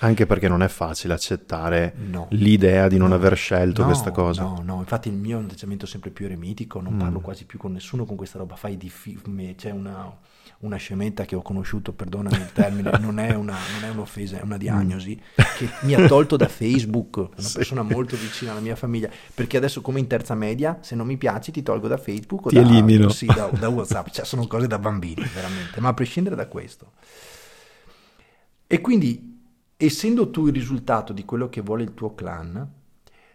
Anche 0.00 0.26
perché 0.26 0.48
non 0.48 0.62
è 0.62 0.68
facile 0.68 1.14
accettare 1.14 1.94
No. 2.10 2.26
l'idea 2.30 2.86
di 2.88 2.98
non 2.98 3.12
aver 3.12 3.36
scelto 3.36 3.80
No, 3.82 3.86
questa 3.88 4.10
cosa. 4.10 4.42
No, 4.42 4.60
no, 4.64 4.78
infatti 4.78 5.08
il 5.08 5.14
mio 5.14 5.36
è 5.36 5.38
un 5.40 5.46
atteggiamento 5.46 5.86
sempre 5.86 6.10
più 6.10 6.26
eremitico, 6.26 6.80
non 6.80 6.94
Mm. 6.94 6.98
parlo 6.98 7.20
quasi 7.20 7.44
più 7.46 7.58
con 7.58 7.72
nessuno 7.72 8.04
con 8.04 8.16
questa 8.16 8.38
roba, 8.38 8.56
fai 8.56 8.76
di 8.76 8.90
fi- 8.90 9.18
me- 9.26 9.54
c'è 9.56 9.70
una, 9.70 10.14
una 10.58 10.76
scemetta 10.76 11.24
che 11.24 11.34
ho 11.34 11.40
conosciuto, 11.42 11.92
perdonami 11.92 12.36
il 12.36 12.52
termine, 12.52 12.90
non 13.00 13.18
è, 13.18 13.34
una, 13.34 13.56
non 13.74 13.88
è 13.88 13.92
un'offesa, 13.92 14.38
è 14.38 14.42
una 14.42 14.56
diagnosi, 14.58 15.18
che 15.56 15.68
mi 15.82 15.94
ha 15.94 16.06
tolto 16.06 16.36
da 16.36 16.48
Facebook, 16.48 17.16
una 17.16 17.28
Mm. 17.28 17.38
Sì. 17.44 17.56
persona 17.56 17.82
molto 17.82 18.16
vicina 18.16 18.50
alla 18.52 18.60
mia 18.60 18.76
famiglia, 18.76 19.08
perché 19.34 19.56
adesso 19.56 19.80
come 19.80 19.98
in 20.00 20.06
terza 20.06 20.34
media, 20.34 20.78
se 20.82 20.94
non 20.94 21.06
mi 21.06 21.16
piaci 21.16 21.52
ti 21.52 21.62
tolgo 21.62 21.88
da 21.88 21.96
Facebook 21.96 22.46
o 22.46 22.48
Ti 22.50 22.56
da, 22.56 22.60
elimino. 22.60 23.08
sì, 23.08 23.24
da, 23.26 23.46
da 23.58 23.68
Whatsapp, 23.68 24.08
cioè 24.10 24.24
sono 24.26 24.46
cose 24.46 24.66
da 24.66 24.78
bambini, 24.78 25.22
veramente, 25.34 25.80
ma 25.80 25.88
a 25.88 25.94
prescindere 25.94 26.36
da 26.36 26.46
questo. 26.48 26.92
E 28.66 28.80
quindi, 28.80 29.34
essendo 29.76 30.30
tu 30.30 30.46
il 30.46 30.52
risultato 30.52 31.12
di 31.12 31.24
quello 31.24 31.48
che 31.48 31.60
vuole 31.60 31.82
il 31.82 31.94
tuo 31.94 32.14
clan, 32.14 32.68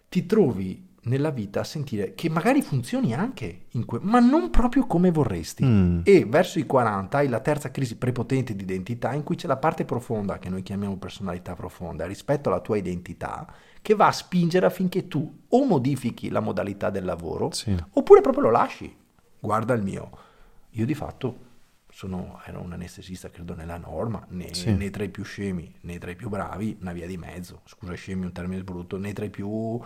ti 0.10 0.26
trovi 0.26 0.90
nella 1.04 1.32
vita 1.32 1.62
a 1.62 1.64
sentire 1.64 2.14
che 2.14 2.30
magari 2.30 2.62
funzioni 2.62 3.16
anche, 3.16 3.66
in 3.72 3.86
que- 3.86 4.00
ma 4.04 4.20
non 4.20 4.52
proprio 4.52 4.86
come 4.86 5.10
vorresti. 5.10 5.66
Mm. 5.66 6.02
E 6.04 6.26
verso 6.26 6.60
i 6.60 6.66
40 6.68 7.18
hai 7.18 7.28
la 7.28 7.40
terza 7.40 7.72
crisi 7.72 7.96
prepotente 7.96 8.56
di 8.56 8.64
identità 8.64 9.14
in 9.14 9.24
cui 9.24 9.36
c'è 9.36 9.48
la 9.48 9.58
parte 9.58 9.84
profonda, 9.84 10.38
che 10.38 10.50
noi 10.50 10.62
chiamiamo 10.62 10.98
personalità 10.98 11.56
profonda, 11.56 12.06
rispetto 12.06 12.50
alla 12.50 12.60
tua 12.60 12.78
identità, 12.78 13.52
che 13.82 13.96
va 13.96 14.08
a 14.08 14.12
spingere 14.12 14.68
affinché 14.68 15.08
tu 15.08 15.40
o 15.48 15.66
modifichi 15.66 16.30
la 16.30 16.40
modalità 16.40 16.92
del 16.92 17.06
lavoro, 17.06 17.52
Sì. 17.52 17.76
oppure 17.94 18.22
proprio 18.22 18.44
lo 18.44 18.52
lasci. 18.52 18.96
Guarda 19.40 19.74
il 19.74 19.82
mio. 19.82 20.10
Io 20.72 20.86
di 20.86 20.94
fatto 20.94 21.50
sono, 22.02 22.42
ero 22.46 22.62
un 22.62 22.74
anestesista, 22.74 23.30
credo 23.30 23.54
nella 23.54 23.78
norma, 23.78 24.26
né, 24.30 24.56
Sì. 24.56 24.74
né 24.74 24.90
tra 24.90 25.04
i 25.04 25.10
più 25.10 25.24
scemi 25.24 25.72
né 25.82 26.00
tra 26.00 26.10
i 26.10 26.16
più 26.16 26.30
bravi, 26.30 26.78
una 26.82 26.94
via 26.94 27.06
di 27.06 27.16
mezzo. 27.16 27.62
Scusa, 27.66 27.94
scemi 27.94 28.26
un 28.26 28.32
termine 28.32 28.64
brutto, 28.64 28.98
né 28.98 29.14
tra 29.14 29.24
i 29.26 29.30
più 29.30 29.80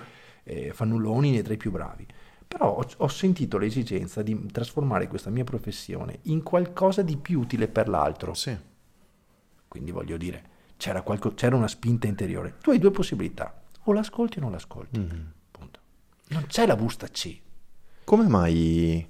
eh, 0.43 0.71
fannulloni 0.71 1.31
né 1.31 1.41
tra 1.41 1.53
i 1.53 1.57
più 1.57 1.71
bravi. 1.71 2.07
Però 2.47 2.77
ho, 2.77 2.85
ho 2.97 3.07
sentito 3.09 3.57
l'esigenza 3.57 4.21
di 4.21 4.45
trasformare 4.49 5.07
questa 5.07 5.29
mia 5.29 5.43
professione 5.43 6.19
in 6.23 6.41
qualcosa 6.41 7.01
di 7.01 7.17
più 7.17 7.41
utile 7.41 7.67
per 7.67 7.89
l'altro. 7.89 8.33
Sì. 8.33 8.55
Quindi 9.67 9.91
voglio 9.91 10.15
dire, 10.15 10.43
c'era, 10.77 11.01
qualco- 11.01 11.33
c'era 11.33 11.57
una 11.57 11.67
spinta 11.67 12.07
interiore. 12.07 12.55
Tu 12.61 12.69
hai 12.69 12.79
due 12.79 12.91
possibilità, 12.91 13.61
o 13.83 13.91
l'ascolti 13.91 14.37
o 14.37 14.41
non 14.41 14.51
l'ascolti. 14.51 14.99
Mm. 14.99 15.25
Punto. 15.51 15.79
Non 16.29 16.45
c'è 16.47 16.65
la 16.65 16.77
busta 16.77 17.07
C. 17.07 17.41
Come 18.05 18.27
mai 18.29 19.05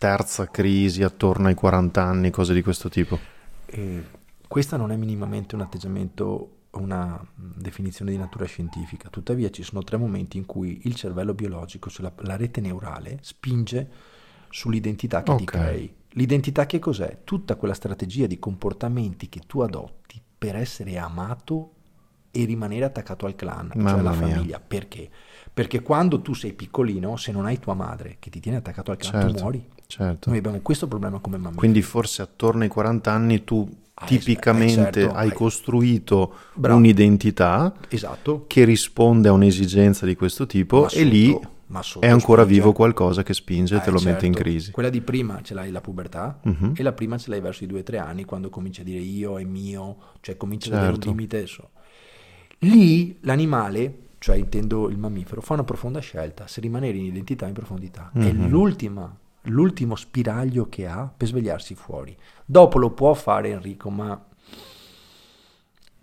terza 0.00 0.50
crisi 0.50 1.02
attorno 1.02 1.48
ai 1.48 1.54
40 1.54 2.02
anni, 2.02 2.30
cose 2.30 2.54
di 2.54 2.62
questo 2.62 2.88
tipo. 2.88 3.18
E 3.64 4.04
questa 4.46 4.76
non 4.76 4.90
è 4.90 4.96
minimamente 4.96 5.54
un 5.54 5.60
atteggiamento, 5.60 6.56
una 6.72 7.24
definizione 7.34 8.10
di 8.10 8.16
natura 8.16 8.44
scientifica, 8.46 9.08
tuttavia 9.08 9.50
ci 9.50 9.62
sono 9.62 9.82
tre 9.84 9.96
momenti 9.96 10.36
in 10.36 10.46
cui 10.46 10.80
il 10.84 10.94
cervello 10.94 11.34
biologico, 11.34 11.88
cioè 11.90 12.02
la, 12.02 12.12
la 12.24 12.36
rete 12.36 12.60
neurale, 12.60 13.18
spinge 13.22 13.88
sull'identità 14.48 15.22
che 15.22 15.34
Ok. 15.34 15.36
ti 15.36 15.46
crei. 15.46 15.94
L'identità 16.14 16.66
che 16.66 16.80
cos'è? 16.80 17.20
Tutta 17.22 17.54
quella 17.54 17.74
strategia 17.74 18.26
di 18.26 18.38
comportamenti 18.40 19.28
che 19.28 19.40
tu 19.46 19.60
adotti 19.60 20.20
per 20.38 20.56
essere 20.56 20.98
amato 20.98 21.74
e 22.32 22.44
rimanere 22.44 22.84
attaccato 22.84 23.26
al 23.26 23.34
clan, 23.36 23.72
cioè 23.84 24.00
Mamma 24.00 24.00
alla 24.00 24.12
mia. 24.14 24.40
famiglia. 24.42 24.60
Perché? 24.60 25.08
Perché 25.52 25.82
quando 25.82 26.20
tu 26.22 26.32
sei 26.34 26.52
piccolino, 26.54 27.16
se 27.16 27.30
non 27.32 27.46
hai 27.46 27.58
tua 27.60 27.74
madre 27.74 28.16
che 28.18 28.30
ti 28.30 28.40
tiene 28.40 28.58
attaccato 28.58 28.90
al 28.90 28.96
clan, 28.96 29.18
tu 29.18 29.28
Certo, 29.28 29.28
muori. 29.28 29.64
Certo. 29.90 30.28
Noi 30.30 30.38
abbiamo 30.38 30.58
questo 30.60 30.86
problema 30.88 31.18
come 31.18 31.36
mammiferi. 31.36 31.58
Quindi 31.58 31.82
forse 31.82 32.22
attorno 32.22 32.62
ai 32.62 32.68
40 32.68 33.10
anni 33.12 33.44
tu 33.44 33.68
Ah, 34.02 34.06
tipicamente 34.06 34.88
eh, 34.88 34.92
certo, 35.02 35.14
hai 35.14 35.28
hai- 35.28 35.34
costruito 35.34 36.32
Bravo. 36.54 36.78
un'identità 36.78 37.74
Esatto. 37.90 38.44
che 38.46 38.64
risponde 38.64 39.28
a 39.28 39.32
un'esigenza 39.32 40.06
di 40.06 40.14
questo 40.16 40.46
tipo 40.46 40.82
Ma 40.82 40.88
e 40.88 41.04
lì 41.04 41.30
è 42.00 42.08
ancora 42.08 42.42
spinge. 42.42 42.60
vivo 42.60 42.72
qualcosa 42.72 43.22
che 43.22 43.34
spinge 43.34 43.74
e 43.74 43.76
Eh, 43.76 43.80
te 43.82 43.90
lo 43.90 44.00
mette 44.00 44.24
in 44.24 44.32
certo. 44.32 44.48
crisi. 44.48 44.70
Quella 44.70 44.88
di 44.88 45.02
prima 45.02 45.40
ce 45.42 45.52
l'hai 45.52 45.70
la 45.70 45.82
pubertà 45.82 46.40
Mhm. 46.42 46.72
e 46.76 46.82
la 46.82 46.92
prima 46.92 47.18
ce 47.18 47.28
l'hai 47.28 47.40
verso 47.42 47.64
i 47.64 47.66
2-3 47.66 47.98
anni 47.98 48.24
quando 48.24 48.48
cominci 48.48 48.80
a 48.80 48.84
dire 48.84 49.00
io 49.00 49.38
è 49.38 49.44
mio, 49.44 49.96
cioè 50.20 50.36
cominci 50.38 50.68
ad 50.70 50.76
avere 50.76 50.92
un 50.92 50.94
Certo. 50.96 51.10
limite. 51.10 51.46
so. 51.46 51.68
Lì 52.60 53.18
l'animale, 53.22 53.98
cioè 54.18 54.36
intendo 54.36 54.88
il 54.88 54.98
mammifero, 54.98 55.40
fa 55.40 55.54
una 55.54 55.64
profonda 55.64 56.00
scelta 56.00 56.46
se 56.46 56.60
rimanere 56.60 56.96
in 56.98 57.04
identità 57.04 57.44
o 57.44 57.48
in 57.48 57.54
profondità. 57.54 58.10
È 58.14 58.32
Mhm. 58.32 58.48
l'ultima, 58.48 59.14
l'ultimo 59.44 59.96
spiraglio 59.96 60.68
che 60.68 60.86
ha 60.86 61.10
per 61.16 61.28
svegliarsi 61.28 61.74
fuori. 61.74 62.16
Dopo 62.44 62.78
lo 62.78 62.90
può 62.90 63.14
fare 63.14 63.50
Enrico, 63.50 63.90
ma... 63.90 64.20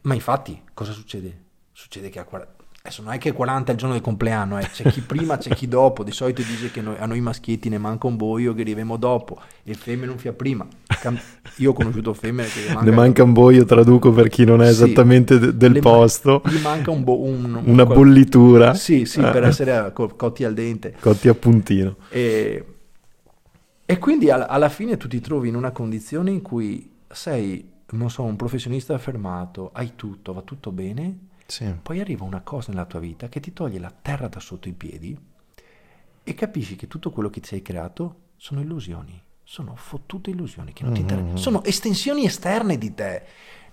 Ma 0.01 0.13
infatti 0.13 0.59
cosa 0.73 0.91
succede? 0.93 1.43
Succede 1.71 2.09
che 2.09 2.19
a 2.19 2.23
40... 2.23 2.55
Adesso 2.87 3.01
non 3.01 3.11
è 3.11 3.17
che 3.17 3.33
40 3.33 3.69
è 3.69 3.73
il 3.73 3.77
giorno 3.77 3.95
del 3.95 4.03
compleanno, 4.03 4.57
eh. 4.59 4.69
c'è 4.71 4.89
chi 4.89 5.01
prima, 5.01 5.37
c'è 5.37 5.53
chi 5.53 5.67
dopo. 5.67 6.05
Di 6.05 6.13
solito 6.13 6.41
dice 6.41 6.71
che 6.71 6.79
noi- 6.79 6.95
a 6.97 7.05
noi 7.05 7.19
maschietti 7.19 7.67
ne 7.67 7.77
manca 7.77 8.07
un 8.07 8.15
boio 8.15 8.53
che 8.53 8.61
arriviamo 8.61 8.95
dopo 8.95 9.41
e 9.63 9.73
femmine 9.73 10.07
non 10.07 10.17
fia 10.17 10.31
prima. 10.31 10.65
Cam- 11.01 11.19
Io 11.57 11.71
ho 11.71 11.73
conosciuto 11.73 12.13
femmine 12.13 12.47
che 12.47 12.73
Ne 12.81 12.91
manca 12.91 13.23
un 13.23 13.33
boio, 13.33 13.65
traduco 13.65 14.13
per 14.13 14.29
chi 14.29 14.45
non 14.45 14.61
è 14.61 14.67
Sì. 14.67 14.83
esattamente 14.83 15.37
de- 15.37 15.57
del 15.57 15.79
posto, 15.79 16.41
Gli 16.45 16.61
manca 16.61 16.89
un, 16.91 17.03
bo- 17.03 17.19
un- 17.21 17.43
un- 17.55 17.63
una 17.65 17.83
qual- 17.83 17.97
bollitura, 17.97 18.73
Sì, 18.73 19.03
sì, 19.03 19.19
per 19.19 19.43
Eh, 19.43 19.47
essere 19.47 19.75
a- 19.75 19.91
co- 19.91 20.15
cotti 20.15 20.45
al 20.45 20.53
dente. 20.53 20.95
cotti 20.97 21.27
a 21.27 21.33
puntino. 21.33 21.97
E, 22.07 22.65
e 23.89 23.97
quindi 23.99 24.29
al- 24.29 24.45
alla 24.47 24.67
fine 24.69 24.97
tu 24.97 25.07
ti 25.07 25.21
trovi 25.21 25.47
in 25.47 25.55
una 25.55 25.71
condizione 25.71 26.29
in 26.31 26.41
cui 26.41 26.91
sei, 27.07 27.71
non 27.91 28.09
so, 28.09 28.23
un 28.23 28.35
professionista 28.35 28.93
affermato, 28.93 29.69
hai 29.73 29.93
tutto, 29.95 30.33
va 30.33 30.41
tutto 30.41 30.71
bene, 30.73 31.17
Sì. 31.45 31.73
poi 31.81 32.01
arriva 32.01 32.25
una 32.25 32.41
cosa 32.41 32.71
nella 32.71 32.85
tua 32.85 32.99
vita 32.99 33.29
che 33.29 33.39
ti 33.39 33.53
toglie 33.53 33.79
la 33.79 33.93
terra 34.01 34.27
da 34.27 34.41
sotto 34.41 34.67
i 34.67 34.73
piedi 34.73 35.17
e 36.23 36.33
capisci 36.33 36.75
che 36.75 36.87
tutto 36.87 37.11
quello 37.11 37.29
che 37.29 37.39
ti 37.39 37.47
sei 37.47 37.61
creato 37.61 38.15
sono 38.35 38.59
illusioni, 38.59 39.21
sono 39.43 39.73
fottute 39.77 40.31
illusioni 40.31 40.73
che 40.73 40.83
non 40.83 40.91
ti 40.93 40.99
interessano, 41.01 41.37
sono 41.37 41.63
estensioni 41.63 42.25
esterne 42.25 42.77
di 42.77 42.93
te, 42.93 43.23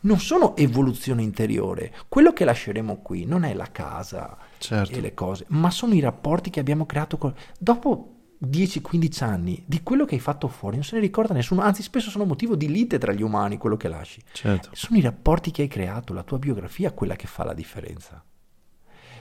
non 0.02 0.20
sono 0.20 0.54
evoluzione 0.54 1.22
interiore. 1.22 1.92
Quello 2.08 2.32
che 2.32 2.44
lasceremo 2.44 2.98
qui 2.98 3.24
non 3.24 3.42
è 3.42 3.52
la 3.54 3.72
casa 3.72 4.36
Certo. 4.58 4.94
e 4.94 5.00
le 5.00 5.12
cose, 5.14 5.46
ma 5.48 5.70
sono 5.70 5.94
i 5.94 6.00
rapporti 6.00 6.50
che 6.50 6.60
abbiamo 6.60 6.86
creato 6.86 7.16
con... 7.18 7.34
dopo 7.58 8.13
10-15 8.44 9.24
anni 9.24 9.62
di 9.66 9.82
quello 9.82 10.04
che 10.04 10.14
hai 10.14 10.20
fatto 10.20 10.48
fuori 10.48 10.76
non 10.76 10.84
se 10.84 10.94
ne 10.96 11.00
ricorda 11.00 11.34
nessuno, 11.34 11.60
anzi 11.62 11.82
spesso 11.82 12.10
sono 12.10 12.24
motivo 12.24 12.56
di 12.56 12.68
lite 12.68 12.98
tra 12.98 13.12
gli 13.12 13.22
umani 13.22 13.56
quello 13.58 13.76
che 13.76 13.88
lasci. 13.88 14.22
Certo. 14.32 14.70
Sono 14.72 14.98
i 14.98 15.02
rapporti 15.02 15.50
che 15.50 15.62
hai 15.62 15.68
creato, 15.68 16.12
la 16.12 16.22
tua 16.22 16.38
biografia 16.38 16.92
quella 16.92 17.16
che 17.16 17.26
fa 17.26 17.44
la 17.44 17.54
differenza. 17.54 18.22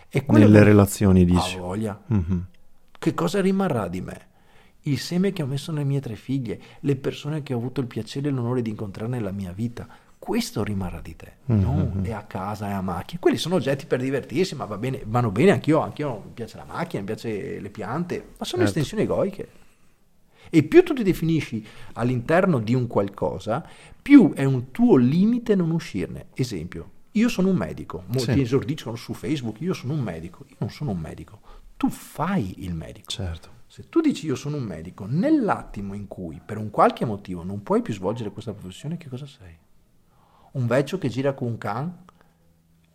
E 0.09 0.23
Nelle 0.27 0.59
che- 0.59 0.63
relazioni 0.63 1.21
Ha 1.21 1.25
dici. 1.25 1.57
voglia. 1.57 1.99
Mhm. 2.07 2.45
Che 2.99 3.13
cosa 3.13 3.41
rimarrà 3.41 3.88
di 3.88 4.01
me? 4.01 4.27
Il 4.81 4.99
seme 4.99 5.31
che 5.31 5.41
ho 5.41 5.45
messo 5.47 5.71
nelle 5.71 5.86
mie 5.86 6.01
tre 6.01 6.15
figlie, 6.15 6.59
le 6.81 6.95
persone 6.97 7.41
che 7.41 7.53
ho 7.53 7.57
avuto 7.57 7.81
il 7.81 7.88
piacere 7.88 8.27
e 8.27 8.31
l'onore 8.31 8.62
di 8.62 8.69
incontrare 8.69 9.09
nella 9.09 9.31
mia 9.31 9.51
vita. 9.51 9.88
Questo 10.23 10.63
rimarrà 10.63 11.01
di 11.01 11.17
te, 11.17 11.33
non 11.47 11.91
Mhm. 11.95 12.05
è 12.05 12.13
a 12.13 12.23
casa, 12.23 12.69
è 12.69 12.71
a 12.71 12.79
macchina. 12.79 13.19
Quelli 13.19 13.36
sono 13.36 13.55
oggetti 13.55 13.86
per 13.86 13.99
divertirsi, 13.99 14.55
ma 14.55 14.63
va 14.63 14.77
bene, 14.77 15.03
vanno 15.05 15.31
bene 15.31 15.51
anch'io, 15.51 15.81
anch'io 15.81 16.21
mi 16.27 16.31
piace 16.33 16.55
la 16.55 16.63
macchina, 16.63 17.01
mi 17.01 17.07
piace 17.07 17.59
le 17.59 17.69
piante, 17.69 18.19
ma 18.38 18.45
sono 18.45 18.63
Certo. 18.63 18.79
estensioni 18.79 19.03
egoiche. 19.03 19.49
E 20.49 20.63
più 20.63 20.81
tu 20.81 20.93
ti 20.93 21.03
definisci 21.03 21.67
all'interno 21.95 22.59
di 22.59 22.73
un 22.73 22.88
qualcosa, 22.88 23.67
più 24.01 24.31
è 24.31 24.45
un 24.45 24.71
tuo 24.71 24.95
limite 24.95 25.55
non 25.55 25.71
uscirne. 25.71 26.27
Esempio, 26.36 26.89
io 27.12 27.27
sono 27.27 27.49
un 27.49 27.57
medico, 27.57 28.03
molti 28.07 28.31
Sì. 28.36 28.41
esordiscono 28.43 28.95
su 28.95 29.12
Facebook, 29.13 29.59
io 29.59 29.73
sono 29.73 29.91
un 29.91 29.99
medico, 29.99 30.45
io 30.47 30.55
non 30.59 30.69
sono 30.69 30.91
un 30.91 30.99
medico, 30.99 31.41
tu 31.75 31.89
fai 31.89 32.63
il 32.63 32.73
medico. 32.73 33.09
Certo. 33.12 33.49
Se 33.67 33.89
tu 33.89 33.99
dici 33.99 34.25
io 34.27 34.36
sono 34.36 34.55
un 34.55 34.63
medico, 34.63 35.05
nell'attimo 35.05 35.93
in 35.95 36.07
cui 36.07 36.39
per 36.45 36.57
un 36.57 36.69
qualche 36.69 37.03
motivo 37.03 37.43
non 37.43 37.62
puoi 37.62 37.81
più 37.81 37.93
svolgere 37.93 38.31
questa 38.31 38.53
professione, 38.53 38.95
che 38.95 39.09
cosa 39.09 39.25
sei? 39.25 39.57
Un 40.54 40.68
vecchio 40.68 41.00
che 41.00 41.10
gira 41.10 41.34
con 41.34 41.48
un 41.48 41.58
can 41.58 41.92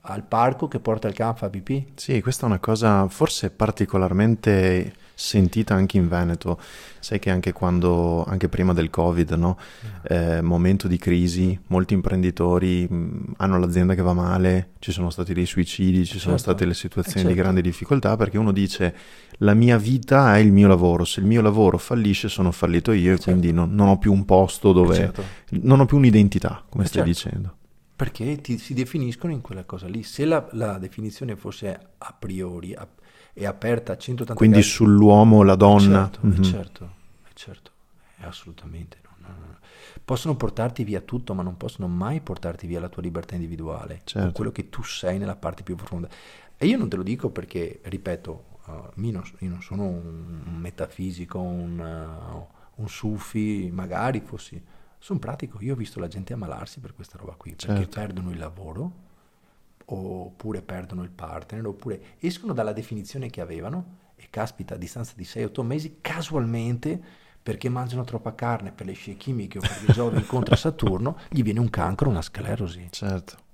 al 0.03 0.23
parco 0.23 0.69
che 0.69 0.79
porta 0.79 1.09
il 1.09 1.15
can 1.15 1.29
a 1.31 1.35
fa 1.35 1.51
pipì? 1.51 1.93
Sì, 1.97 2.21
questa 2.21 2.45
è 2.45 2.49
una 2.49 2.61
cosa 2.61 3.09
forse 3.09 3.51
particolarmente 3.51 4.95
sentita 5.21 5.75
anche 5.75 5.97
in 5.97 6.07
Veneto. 6.09 6.61
Sai 7.01 7.19
che 7.19 7.31
anche 7.31 7.53
quando, 7.53 8.25
anche 8.25 8.49
prima 8.49 8.73
del 8.73 8.89
Covid, 8.89 9.31
no? 9.33 9.59
Eh, 10.09 10.41
momento 10.43 10.87
di 10.87 10.97
crisi, 10.97 11.59
molti 11.69 11.95
imprenditori 11.95 12.87
mh, 12.89 13.33
hanno 13.39 13.59
l'azienda 13.59 13.95
che 13.97 14.03
va 14.03 14.13
male, 14.13 14.71
ci 14.79 14.93
sono 14.93 15.11
stati 15.11 15.35
dei 15.35 15.45
suicidi, 15.47 16.05
ci 16.07 16.19
sono 16.19 16.37
Certo. 16.37 16.51
state 16.53 16.65
le 16.67 16.75
situazioni 16.75 17.21
Eh, 17.21 17.23
di 17.23 17.29
certo. 17.29 17.43
grande 17.43 17.61
difficoltà 17.63 18.17
perché 18.17 18.39
uno 18.39 18.53
dice 18.53 18.95
la 19.39 19.55
mia 19.55 19.77
vita 19.77 20.37
è 20.37 20.39
il 20.39 20.53
mio 20.53 20.69
lavoro, 20.69 21.05
se 21.05 21.19
il 21.21 21.27
mio 21.27 21.41
lavoro 21.43 21.79
fallisce 21.79 22.29
sono 22.29 22.53
fallito 22.53 22.93
io 22.93 23.13
e 23.13 23.17
Certo. 23.17 23.25
quindi 23.31 23.53
non, 23.53 23.75
non 23.75 23.89
ho 23.89 23.99
più 23.99 24.13
un 24.13 24.25
posto 24.25 24.73
dove... 24.73 24.95
Certo. 24.95 25.25
Non 25.51 25.81
ho 25.81 25.87
più 25.87 25.97
un'identità, 25.97 26.63
come 26.69 26.85
Eh, 26.85 26.87
stai 26.87 27.05
certo. 27.13 27.29
dicendo. 27.29 27.57
Perché 27.97 28.41
ti, 28.41 28.59
si 28.59 28.75
definiscono 28.75 29.33
in 29.33 29.41
quella 29.41 29.65
cosa 29.65 29.89
lì. 29.89 30.05
Se 30.05 30.25
la, 30.25 30.47
la 30.53 30.79
definizione 30.79 31.35
fosse 31.35 31.77
a 31.99 32.15
priori 32.17 32.73
a- 32.73 32.87
e 33.39 33.47
aperta 33.47 33.93
a 33.93 33.97
180 33.97 34.35
Quindi 34.35 34.57
gradi- 34.59 34.73
sull'uomo, 34.73 35.43
la 35.43 35.55
donna... 35.55 36.11
Certo, 36.11 36.19
mhm. 36.27 36.33
eh, 36.33 36.43
certo, 36.43 36.85
eh, 37.29 37.31
certo, 37.35 37.71
eh, 38.19 38.25
assolutamente. 38.27 38.99
no, 39.03 39.29
no, 39.29 39.29
no. 39.29 39.57
Possono 40.05 40.35
portarti 40.35 40.83
via 40.83 41.01
tutto, 41.01 41.35
ma 41.35 41.43
non 41.43 41.57
possono 41.57 41.87
mai 41.87 42.21
portarti 42.21 42.67
via 42.67 42.81
la 42.81 42.89
tua 42.89 43.03
libertà 43.03 43.35
individuale, 43.37 44.01
Certo. 44.05 44.33
quello 44.33 44.51
che 44.51 44.69
tu 44.69 44.83
sei 44.83 45.19
nella 45.19 45.37
parte 45.37 45.63
più 45.63 45.77
profonda. 45.77 46.09
E 46.57 46.67
io 46.67 46.77
non 46.77 46.89
te 46.89 46.97
lo 46.97 47.05
dico 47.05 47.31
perché, 47.31 47.81
ripeto, 47.85 48.45
uh, 48.67 49.01
io, 49.01 49.13
non, 49.13 49.23
io 49.39 49.49
non 49.49 49.63
sono 49.63 49.85
un, 49.85 50.57
metafisico, 50.59 51.39
un, 51.39 51.79
uh, 51.79 52.81
un 52.83 52.89
sufi, 52.89 53.71
magari 53.73 54.21
fossi, 54.21 54.61
sono 54.99 55.21
pratico. 55.21 55.59
Io 55.61 55.75
ho 55.75 55.77
visto 55.77 56.01
la 56.01 56.09
gente 56.09 56.33
ammalarsi 56.33 56.81
per 56.81 56.95
questa 56.95 57.17
roba 57.19 57.35
qui, 57.37 57.51
perché 57.55 57.83
Certo. 57.83 58.01
perdono 58.01 58.31
il 58.31 58.39
lavoro, 58.39 58.93
oppure 59.95 60.63
perdono 60.63 61.03
il 61.03 61.11
partner, 61.11 61.67
oppure 61.67 62.01
escono 62.19 62.53
dalla 62.53 62.73
definizione 62.73 63.31
che 63.31 63.41
avevano 63.41 63.97
e 64.17 64.27
caspita 64.31 64.75
a 64.75 64.79
distanza 64.79 65.13
di 65.17 65.25
6-8 65.25 65.63
mesi 65.63 65.99
casualmente 66.01 67.01
perché 67.43 67.69
mangiano 67.69 68.05
troppa 68.05 68.35
carne 68.35 68.73
per 68.73 68.85
le 68.85 68.93
scie 68.93 69.17
chimiche 69.17 69.59
o 69.59 69.61
perché 69.63 69.93
Giove 69.93 70.19
incontra 70.19 70.57
Saturno, 70.57 71.19
gli 71.31 71.43
viene 71.43 71.61
un 71.61 71.71
cancro, 71.71 72.11
una 72.11 72.21
sclerosi. 72.21 72.89
Certo. 72.91 73.47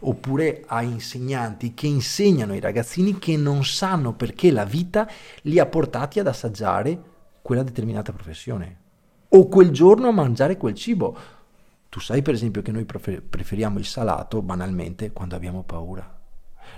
Oppure 0.00 0.64
hai 0.66 0.90
insegnanti 0.90 1.74
che 1.74 1.86
insegnano 1.86 2.52
ai 2.52 2.60
ragazzini 2.60 3.18
che 3.18 3.36
non 3.36 3.64
sanno 3.64 4.12
perché 4.12 4.50
la 4.50 4.64
vita 4.64 5.08
li 5.42 5.58
ha 5.58 5.66
portati 5.66 6.18
ad 6.18 6.26
assaggiare 6.26 7.00
quella 7.42 7.62
determinata 7.62 8.12
professione 8.12 8.78
o 9.28 9.48
quel 9.48 9.70
giorno 9.70 10.08
a 10.08 10.12
mangiare 10.12 10.56
quel 10.56 10.74
cibo. 10.74 11.16
Tu 11.92 12.00
sai 12.00 12.22
per 12.22 12.32
esempio 12.32 12.62
che 12.62 12.72
noi 12.72 12.86
prefer- 12.86 13.20
preferiamo 13.20 13.78
il 13.78 13.84
salato 13.84 14.40
banalmente 14.40 15.12
quando 15.12 15.36
abbiamo 15.36 15.62
paura. 15.62 16.20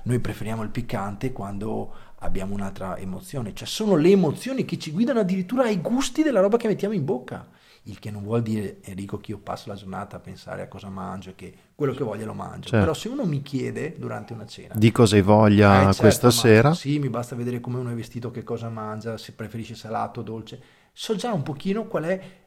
Noi 0.03 0.18
preferiamo 0.18 0.64
il 0.64 0.70
piccante 0.70 1.31
quando 1.31 1.94
abbiamo 2.18 2.53
un'altra 2.53 2.98
emozione. 2.98 3.55
Cioè 3.55 3.68
sono 3.68 3.94
le 3.94 4.11
emozioni 4.11 4.64
che 4.64 4.77
ci 4.77 4.90
guidano 4.90 5.20
addirittura 5.20 5.66
ai 5.66 5.81
gusti 5.81 6.24
della 6.24 6.40
roba 6.40 6.57
che 6.57 6.66
mettiamo 6.66 6.94
in 6.94 7.05
bocca. 7.05 7.46
Il 7.85 8.00
che 8.00 8.11
non 8.11 8.24
vuol 8.24 8.42
dire, 8.42 8.79
Enrico, 8.83 9.18
che 9.18 9.31
io 9.31 9.38
passo 9.38 9.68
la 9.68 9.77
giornata 9.77 10.16
a 10.16 10.18
pensare 10.18 10.62
a 10.62 10.66
cosa 10.66 10.88
mangio 10.88 11.31
e 11.31 11.35
che 11.37 11.55
quello 11.77 11.92
che 11.92 12.03
voglio 12.03 12.27
lo 12.27 12.35
mangio. 12.35 12.70
Certo. 12.70 12.79
Però 12.79 12.92
se 12.92 13.07
uno 13.07 13.24
mi 13.24 13.40
chiede 13.40 13.94
durante 13.96 14.33
una 14.33 14.46
cena... 14.46 14.74
Di 14.74 14.90
cosa 14.90 15.14
hai 15.14 15.22
voglia 15.22 15.77
Eh, 15.77 15.85
certo, 15.85 16.00
questa 16.00 16.31
sera? 16.33 16.74
Sì, 16.74 16.98
mi 16.98 17.09
basta 17.09 17.37
vedere 17.37 17.61
come 17.61 17.79
uno 17.79 17.90
è 17.90 17.94
vestito, 17.94 18.33
che 18.33 18.42
cosa 18.42 18.68
mangia, 18.68 19.16
se 19.16 19.31
preferisce 19.31 19.77
salato 19.77 20.18
o 20.18 20.22
dolce. 20.24 20.61
So 20.92 21.14
già 21.14 21.33
un 21.33 21.44
pochino 21.44 21.87
qual 21.87 22.03
è. 22.03 22.42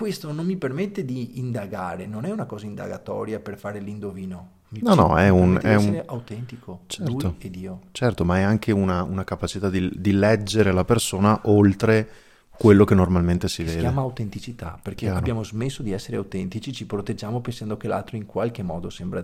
Questo 0.00 0.32
non 0.32 0.46
mi 0.46 0.56
permette 0.56 1.04
di 1.04 1.38
indagare, 1.38 2.06
non 2.06 2.24
è 2.24 2.30
una 2.30 2.46
cosa 2.46 2.64
indagatoria 2.64 3.38
per 3.38 3.58
fare 3.58 3.80
l'indovino. 3.80 4.52
Mi 4.70 4.80
No, 4.82 4.94
no, 4.94 5.18
è 5.18 5.28
un- 5.28 5.58
è 5.62 5.74
un- 5.74 6.02
autentico, 6.06 6.84
Certo. 6.86 7.12
lui 7.12 7.34
ed 7.38 7.54
io. 7.56 7.80
Certo, 7.92 8.24
ma 8.24 8.38
è 8.38 8.42
anche 8.42 8.72
una, 8.72 9.02
una 9.02 9.24
capacità 9.24 9.68
di, 9.68 9.90
di 9.94 10.12
leggere 10.12 10.72
la 10.72 10.84
persona 10.86 11.38
oltre 11.44 12.08
quello 12.48 12.84
che 12.84 12.94
normalmente 12.94 13.46
si 13.48 13.58
che 13.58 13.64
vede. 13.64 13.74
si 13.76 13.80
chiama 13.82 14.00
autenticità, 14.00 14.78
perché 14.82 15.04
Chiaro. 15.04 15.18
abbiamo 15.18 15.44
smesso 15.44 15.82
di 15.82 15.92
essere 15.92 16.16
autentici, 16.16 16.72
ci 16.72 16.86
proteggiamo 16.86 17.42
pensando 17.42 17.76
che 17.76 17.86
l'altro 17.86 18.16
in 18.16 18.24
qualche 18.24 18.62
modo 18.62 18.88
sembra 18.88 19.22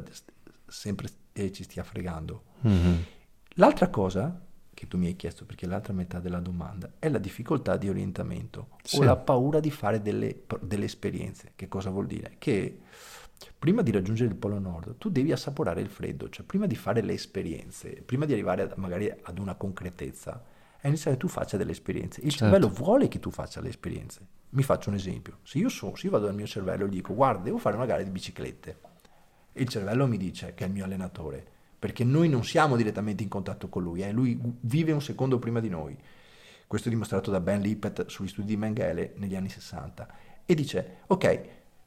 sempre 0.66 1.08
eh, 1.32 1.52
ci 1.52 1.62
stia 1.62 1.84
fregando. 1.84 2.42
Mhm. 2.60 3.04
L'altra 3.54 3.88
cosa 3.88 4.38
che 4.76 4.86
tu 4.86 4.98
mi 4.98 5.06
hai 5.06 5.16
chiesto, 5.16 5.46
perché 5.46 5.66
l'altra 5.66 5.94
metà 5.94 6.20
della 6.20 6.38
domanda, 6.38 6.90
è 6.98 7.08
la 7.08 7.16
difficoltà 7.16 7.78
di 7.78 7.88
orientamento 7.88 8.68
Sì. 8.82 8.98
o 8.98 9.04
la 9.04 9.16
paura 9.16 9.58
di 9.58 9.70
fare 9.70 10.02
delle, 10.02 10.42
delle 10.60 10.84
esperienze. 10.84 11.52
Che 11.56 11.66
cosa 11.66 11.88
vuol 11.88 12.06
dire? 12.06 12.34
Che 12.36 12.80
prima 13.58 13.80
di 13.80 13.90
raggiungere 13.90 14.28
il 14.28 14.36
Polo 14.36 14.58
Nord 14.58 14.98
tu 14.98 15.08
devi 15.08 15.32
assaporare 15.32 15.80
il 15.80 15.88
freddo, 15.88 16.28
cioè 16.28 16.44
prima 16.44 16.66
di 16.66 16.74
fare 16.76 17.00
le 17.00 17.14
esperienze, 17.14 18.02
prima 18.04 18.26
di 18.26 18.34
arrivare 18.34 18.62
a- 18.64 18.72
magari 18.76 19.10
ad 19.22 19.38
una 19.38 19.54
concretezza, 19.54 20.44
è 20.78 20.88
necessario 20.88 21.18
che 21.18 21.24
tu 21.26 21.32
faccia 21.32 21.56
delle 21.56 21.72
esperienze. 21.72 22.20
Il 22.20 22.32
Certo. 22.32 22.44
cervello 22.44 22.68
vuole 22.68 23.08
che 23.08 23.18
tu 23.18 23.30
faccia 23.30 23.62
le 23.62 23.70
esperienze. 23.70 24.20
Mi 24.50 24.62
faccio 24.62 24.90
un 24.90 24.96
esempio. 24.96 25.38
Se 25.42 25.56
io, 25.56 25.70
so, 25.70 25.96
se 25.96 26.04
io 26.06 26.12
vado 26.12 26.26
dal 26.26 26.34
mio 26.34 26.46
cervello 26.46 26.84
e 26.84 26.88
gli 26.88 26.96
dico 26.96 27.14
guarda, 27.14 27.44
devo 27.44 27.56
fare 27.56 27.76
una 27.76 27.86
gara 27.86 28.02
di 28.02 28.10
biciclette, 28.10 28.78
il 29.54 29.68
cervello 29.68 30.06
mi 30.06 30.18
dice 30.18 30.52
che 30.54 30.64
è 30.64 30.66
il 30.66 30.72
mio 30.74 30.84
allenatore, 30.84 31.46
perché 31.86 32.02
noi 32.02 32.28
non 32.28 32.42
siamo 32.44 32.74
direttamente 32.74 33.22
in 33.22 33.28
contatto 33.28 33.68
con 33.68 33.80
lui, 33.80 34.02
eh, 34.02 34.10
lui 34.10 34.36
vive 34.62 34.90
un 34.90 35.00
secondo 35.00 35.38
prima 35.38 35.60
di 35.60 35.68
noi. 35.68 35.96
Questo 36.66 36.88
è 36.88 36.90
dimostrato 36.90 37.30
da 37.30 37.38
Ben 37.38 37.60
Lippet 37.60 38.06
sugli 38.06 38.26
studi 38.26 38.48
di 38.48 38.56
Mengele 38.56 39.12
negli 39.18 39.36
anni 39.36 39.48
60. 39.48 40.08
E 40.44 40.54
dice, 40.56 40.96
ok, 41.06 41.40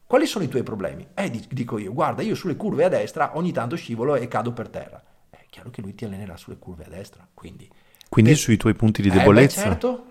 quali 0.07 0.25
sono 0.25 0.45
i 0.45 0.47
tuoi 0.47 0.63
problemi? 0.63 1.05
Eh, 1.13 1.29
di- 1.29 1.45
dico 1.49 1.77
io, 1.77 1.91
guarda, 1.91 2.21
io 2.21 2.33
sulle 2.33 2.55
curve 2.55 2.85
a 2.85 2.87
destra 2.87 3.35
ogni 3.35 3.51
tanto 3.51 3.75
scivolo 3.75 4.15
e 4.15 4.29
cado 4.29 4.53
per 4.53 4.69
terra. 4.69 5.03
È 5.29 5.43
chiaro 5.49 5.69
che 5.69 5.81
lui 5.81 5.93
ti 5.93 6.05
allenerà 6.05 6.37
sulle 6.37 6.57
curve 6.57 6.85
a 6.85 6.89
destra, 6.89 7.27
quindi... 7.33 7.69
Quindi 8.07 8.31
Che- 8.31 8.37
sui 8.37 8.55
tuoi 8.55 8.75
punti 8.75 9.01
di 9.01 9.09
Eh, 9.09 9.11
beh, 9.11 9.17
debolezza. 9.17 9.61
certo. 9.63 10.05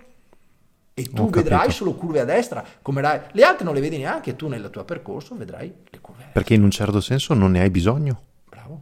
E 0.92 1.05
tu 1.05 1.22
Ho 1.22 1.29
vedrai 1.31 1.61
capito. 1.61 1.72
solo 1.77 1.94
curve 1.94 2.20
a 2.20 2.24
destra, 2.27 2.62
come 2.83 3.01
le 3.01 3.42
altre 3.42 3.64
non 3.64 3.72
le 3.72 3.81
vedi 3.81 3.96
neanche, 3.96 4.37
tu 4.37 4.48
nel 4.48 4.68
tuo 4.70 4.85
percorso 4.85 5.35
vedrai 5.35 5.72
le 5.88 5.98
curve 6.01 6.20
a 6.20 6.24
destra. 6.27 6.33
Perché 6.42 6.53
in 6.53 6.62
un 6.62 6.70
certo 6.70 7.01
senso 7.01 7.33
non 7.33 7.53
ne 7.53 7.61
hai 7.62 7.70
bisogno. 7.70 8.24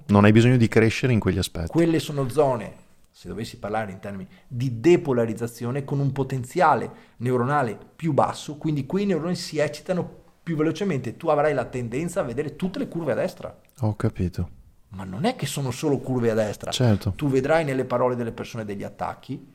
Non 0.08 0.24
hai 0.24 0.32
bisogno 0.32 0.56
di 0.56 0.68
crescere 0.68 1.12
in 1.12 1.20
quegli 1.20 1.38
aspetti. 1.38 1.68
Quelle 1.68 1.98
sono 1.98 2.28
zone, 2.28 2.74
se 3.10 3.28
dovessi 3.28 3.58
parlare 3.58 3.90
in 3.90 3.98
termini 3.98 4.28
di 4.46 4.80
depolarizzazione, 4.80 5.84
con 5.84 5.98
un 5.98 6.12
potenziale 6.12 6.90
neuronale 7.18 7.78
più 7.96 8.12
basso, 8.12 8.56
quindi 8.56 8.86
quei 8.86 9.06
neuroni 9.06 9.34
si 9.34 9.58
eccitano 9.58 10.24
più 10.42 10.56
velocemente. 10.56 11.16
Tu 11.16 11.28
avrai 11.28 11.54
la 11.54 11.64
tendenza 11.64 12.20
a 12.20 12.24
vedere 12.24 12.54
tutte 12.54 12.78
le 12.78 12.86
curve 12.86 13.12
a 13.12 13.16
destra. 13.16 13.58
Ho 13.80 13.96
capito. 13.96 14.50
Ma 14.90 15.02
non 15.02 15.24
è 15.24 15.34
che 15.34 15.46
sono 15.46 15.72
solo 15.72 15.98
curve 15.98 16.30
a 16.30 16.34
destra. 16.34 16.70
Certo. 16.70 17.12
Tu 17.16 17.28
vedrai 17.28 17.64
nelle 17.64 17.84
parole 17.84 18.14
delle 18.14 18.30
persone 18.30 18.64
degli 18.64 18.84
attacchi, 18.84 19.54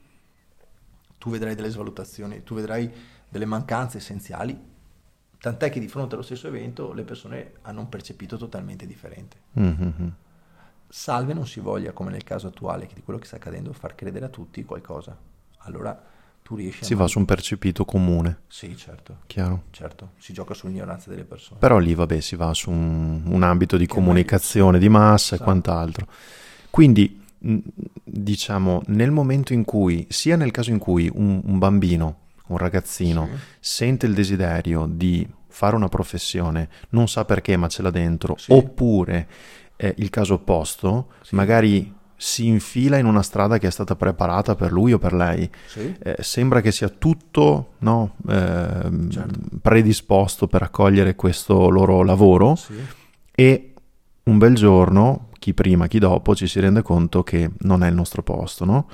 tu 1.17 1.29
vedrai 1.29 1.55
delle 1.55 1.69
svalutazioni, 1.69 2.43
tu 2.43 2.55
vedrai 2.55 2.91
delle 3.29 3.45
mancanze 3.45 3.99
essenziali, 3.99 4.59
tant'è 5.39 5.69
che 5.69 5.79
di 5.79 5.87
fronte 5.87 6.15
allo 6.15 6.23
stesso 6.23 6.47
evento 6.47 6.91
le 6.91 7.03
persone 7.03 7.53
hanno 7.61 7.79
un 7.79 7.89
percepito 7.89 8.35
totalmente 8.35 8.85
differente. 8.85 9.37
Mhm. 9.53 10.13
Salve 10.93 11.34
non 11.34 11.47
si 11.47 11.62
voglia, 11.62 11.93
come 11.93 12.12
nel 12.12 12.23
caso 12.25 12.47
attuale, 12.47 12.86
che 12.86 12.93
di 12.95 13.01
quello 13.01 13.17
che 13.17 13.25
sta 13.25 13.38
accadendo, 13.38 13.71
far 13.71 13.95
credere 13.95 14.25
a 14.25 14.27
tutti 14.27 14.63
qualcosa. 14.65 15.15
Allora 15.60 15.97
tu 16.43 16.56
riesci 16.56 16.84
Si 16.84 16.91
a... 16.91 16.97
va 16.97 17.08
su 17.08 17.17
un 17.17 17.23
percepito 17.23 17.86
comune, 17.86 18.39
Sì, 18.49 18.75
certo, 18.75 19.19
chiaro. 19.27 19.63
certo, 19.71 20.12
si 20.17 20.34
gioca 20.34 20.54
sull'ignoranza 20.54 21.10
delle 21.10 21.23
persone. 21.23 21.60
Però 21.60 21.77
lì, 21.77 21.93
vabbè, 21.93 22.19
si 22.19 22.36
va 22.36 22.54
su 22.54 22.71
un, 22.71 23.21
un 23.25 23.43
ambito 23.43 23.77
di 23.77 23.86
Che 23.88 23.93
comunicazione 23.93 24.80
di 24.80 24.89
massa 24.89 25.32
e 25.32 25.36
Esatto. 25.36 25.43
quant'altro. 25.43 26.08
Quindi, 26.69 27.23
diciamo, 28.04 28.82
nel 28.88 29.12
momento 29.12 29.54
in 29.54 29.63
cui, 29.63 30.06
sia 30.10 30.36
nel 30.36 30.51
caso 30.51 30.71
in 30.71 30.77
cui 30.77 31.10
un, 31.13 31.39
un 31.41 31.58
bambino, 31.58 32.17
un 32.47 32.58
ragazzino, 32.58 33.30
Sì. 33.32 33.39
sente 33.62 34.06
il 34.08 34.13
desiderio 34.13 34.88
di 34.91 35.25
fare 35.47 35.75
una 35.75 35.88
professione, 35.89 36.67
non 36.89 37.08
sa 37.08 37.23
perché, 37.23 37.56
ma 37.56 37.69
ce 37.69 37.82
l'ha 37.82 37.91
dentro, 37.91 38.36
Sì. 38.38 38.51
oppure 38.51 39.27
eh, 39.83 39.95
il 39.97 40.09
caso 40.09 40.35
opposto, 40.35 41.07
Sì. 41.21 41.35
magari 41.35 41.93
si 42.15 42.45
infila 42.45 42.97
in 42.99 43.05
una 43.07 43.23
strada 43.23 43.57
che 43.57 43.65
è 43.65 43.71
stata 43.71 43.95
preparata 43.95 44.53
per 44.53 44.71
lui 44.71 44.93
o 44.93 44.99
per 44.99 45.11
lei, 45.13 45.49
Sì, 45.65 45.95
eh, 46.03 46.17
sembra 46.21 46.61
che 46.61 46.71
sia 46.71 46.87
tutto 46.89 47.73
no, 47.79 48.15
ehm, 48.29 49.09
Certo. 49.09 49.39
predisposto 49.59 50.47
per 50.47 50.61
accogliere 50.61 51.15
questo 51.15 51.69
loro 51.69 52.03
lavoro 52.03 52.55
sì, 52.55 52.75
e 53.31 53.73
un 54.23 54.37
bel 54.37 54.53
giorno, 54.53 55.29
chi 55.39 55.55
prima, 55.55 55.87
chi 55.87 55.97
dopo, 55.97 56.35
ci 56.35 56.45
si 56.45 56.59
rende 56.59 56.83
conto 56.83 57.23
che 57.23 57.49
non 57.61 57.83
è 57.83 57.87
il 57.89 57.95
nostro 57.95 58.21
posto. 58.21 58.65
no? 58.65 58.87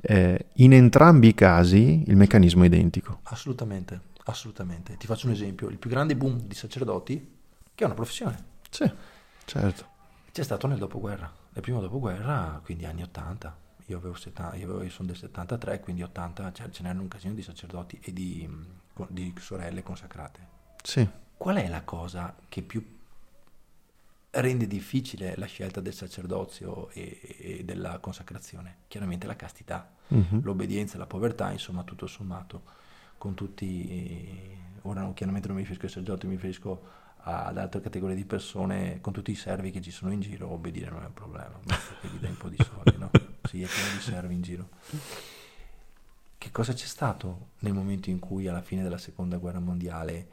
Eh, 0.00 0.46
in 0.54 0.72
entrambi 0.72 1.28
i 1.28 1.34
casi 1.34 2.02
il 2.08 2.16
meccanismo 2.16 2.64
è 2.64 2.66
identico. 2.66 3.20
assolutamente, 3.24 4.00
assolutamente. 4.24 4.96
Ti 4.96 5.06
faccio 5.06 5.26
un 5.28 5.32
esempio, 5.32 5.68
il 5.68 5.78
più 5.78 5.88
grande 5.88 6.16
boom 6.16 6.40
di 6.42 6.54
sacerdoti, 6.56 7.14
che 7.72 7.84
è 7.84 7.86
una 7.86 7.94
professione, 7.94 8.36
Sì, 8.68 8.90
certo. 9.44 9.92
C'è 10.34 10.42
stato 10.42 10.66
nel 10.66 10.78
dopoguerra, 10.78 11.32
nel 11.52 11.62
primo 11.62 11.80
dopoguerra, 11.80 12.60
quindi 12.64 12.84
anni 12.86 13.02
80. 13.02 13.56
Io, 13.86 13.98
avevo 13.98 14.14
70, 14.16 14.56
io, 14.56 14.64
avevo- 14.64 14.82
io 14.82 14.90
sono 14.90 15.06
del 15.06 15.16
73, 15.16 15.78
quindi 15.78 16.02
80, 16.02 16.52
cioè, 16.52 16.70
ce 16.70 16.82
n'erano 16.82 17.02
un 17.02 17.08
casino 17.08 17.34
di 17.34 17.42
sacerdoti 17.42 18.00
e 18.02 18.12
di, 18.12 18.48
con- 18.92 19.06
di 19.10 19.32
sorelle 19.38 19.84
consacrate. 19.84 20.40
Sì, 20.82 21.08
Qual 21.36 21.54
è 21.56 21.68
la 21.68 21.82
cosa 21.82 22.34
che 22.48 22.62
più 22.62 22.84
rende 24.30 24.66
difficile 24.66 25.34
la 25.36 25.46
scelta 25.46 25.80
del 25.80 25.94
sacerdozio 25.94 26.88
e, 26.90 27.20
e 27.38 27.64
della 27.64 27.98
consacrazione? 28.00 28.78
Chiaramente 28.88 29.28
la 29.28 29.36
castità, 29.36 29.88
Mhm. 30.08 30.40
l'obbedienza, 30.42 30.98
la 30.98 31.06
povertà, 31.06 31.52
insomma 31.52 31.84
tutto 31.84 32.06
sommato, 32.08 32.62
con 33.18 33.34
tutti, 33.34 34.58
ora 34.82 35.02
non, 35.02 35.14
chiaramente 35.14 35.46
non 35.46 35.56
mi 35.56 35.62
riferisco 35.62 35.86
ai 35.86 35.92
sacerdoti, 35.92 36.26
mi 36.26 36.34
riferisco 36.34 37.02
ad 37.26 37.56
altre 37.56 37.80
categorie 37.80 38.14
di 38.14 38.24
persone, 38.24 39.00
con 39.00 39.12
tutti 39.12 39.30
i 39.30 39.34
servi 39.34 39.70
che 39.70 39.80
ci 39.80 39.90
sono 39.90 40.12
in 40.12 40.20
giro, 40.20 40.50
obbedire 40.50 40.90
non 40.90 41.02
è 41.02 41.06
un 41.06 41.14
problema, 41.14 41.58
basta 41.64 41.94
che 42.00 42.08
gli 42.08 42.18
dai 42.18 42.30
un 42.30 42.36
po' 42.36 42.48
di 42.48 42.58
soldi, 42.58 42.98
no? 42.98 43.10
Sì, 43.44 43.62
è 43.62 43.66
pieno 43.66 43.90
di 43.94 44.00
servi 44.00 44.34
in 44.34 44.42
giro. 44.42 44.68
Che 46.38 46.50
cosa 46.50 46.72
c'è 46.72 46.86
stato 46.86 47.48
nel 47.60 47.72
momento 47.72 48.10
in 48.10 48.18
cui 48.18 48.48
alla 48.48 48.62
fine 48.62 48.82
della 48.82 48.98
seconda 48.98 49.36
guerra 49.36 49.60
mondiale 49.60 50.28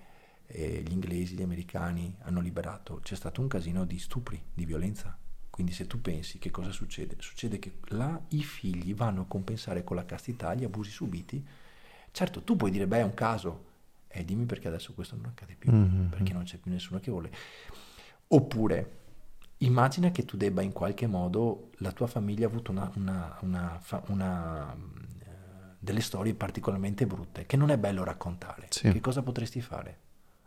eh, 0.47 0.81
gli 0.85 0.91
inglesi, 0.91 1.35
gli 1.35 1.41
americani 1.41 2.15
hanno 2.23 2.39
liberato? 2.39 2.99
C'è 3.03 3.15
stato 3.15 3.41
un 3.41 3.47
casino 3.47 3.85
di 3.85 3.99
stupri, 3.99 4.41
di 4.53 4.65
violenza. 4.65 5.17
Quindi 5.49 5.73
se 5.73 5.87
tu 5.87 6.01
pensi 6.01 6.39
che 6.39 6.51
cosa 6.51 6.71
succede? 6.71 7.15
Succede 7.19 7.59
che 7.59 7.79
là 7.89 8.19
i 8.29 8.43
figli 8.43 8.95
vanno 8.95 9.21
a 9.21 9.25
compensare 9.27 9.83
con 9.83 9.97
la 9.97 10.05
castità 10.05 10.53
gli 10.53 10.63
abusi 10.63 10.89
subiti. 10.89 11.45
Certo, 12.11 12.43
tu 12.43 12.55
puoi 12.55 12.71
dire, 12.71 12.87
beh, 12.87 12.99
è 12.99 13.03
un 13.03 13.13
caso. 13.13 13.65
Eh, 14.13 14.25
dimmi 14.25 14.45
perché 14.45 14.67
adesso 14.67 14.93
questo 14.93 15.15
non 15.15 15.25
accade 15.25 15.55
più, 15.55 15.71
Mhm. 15.71 16.09
perché 16.09 16.33
non 16.33 16.43
c'è 16.43 16.57
più 16.57 16.71
nessuno 16.71 16.99
che 16.99 17.11
vuole. 17.11 17.31
Oppure, 18.27 18.97
immagina 19.57 20.11
che 20.11 20.25
tu 20.25 20.37
debba 20.37 20.61
in 20.61 20.71
qualche 20.71 21.07
modo, 21.07 21.69
la 21.77 21.91
tua 21.91 22.07
famiglia 22.07 22.45
ha 22.45 22.49
avuto 22.49 22.71
una, 22.71 22.91
una- 22.95 23.37
una 23.41 23.81
una, 24.07 24.73
eh, 24.73 25.27
delle 25.79 26.01
storie 26.01 26.33
particolarmente 26.33 27.05
brutte, 27.05 27.45
che 27.45 27.57
non 27.57 27.69
è 27.71 27.77
bello 27.77 28.03
raccontare. 28.03 28.67
Sì. 28.69 28.91
Che 28.91 28.99
cosa 28.99 29.21
potresti 29.21 29.61
fare? 29.61 29.97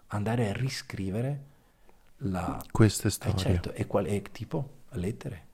Andare 0.09 0.48
a 0.48 0.53
riscrivere 0.53 1.44
la... 2.18 2.62
Queste 2.70 3.09
Eh, 3.09 3.11
storie. 3.11 3.38
certo, 3.38 3.72
e 3.72 3.87
qual 3.87 4.07
è 4.07 4.22
tipo? 4.22 4.83
Lettere, 4.96 5.46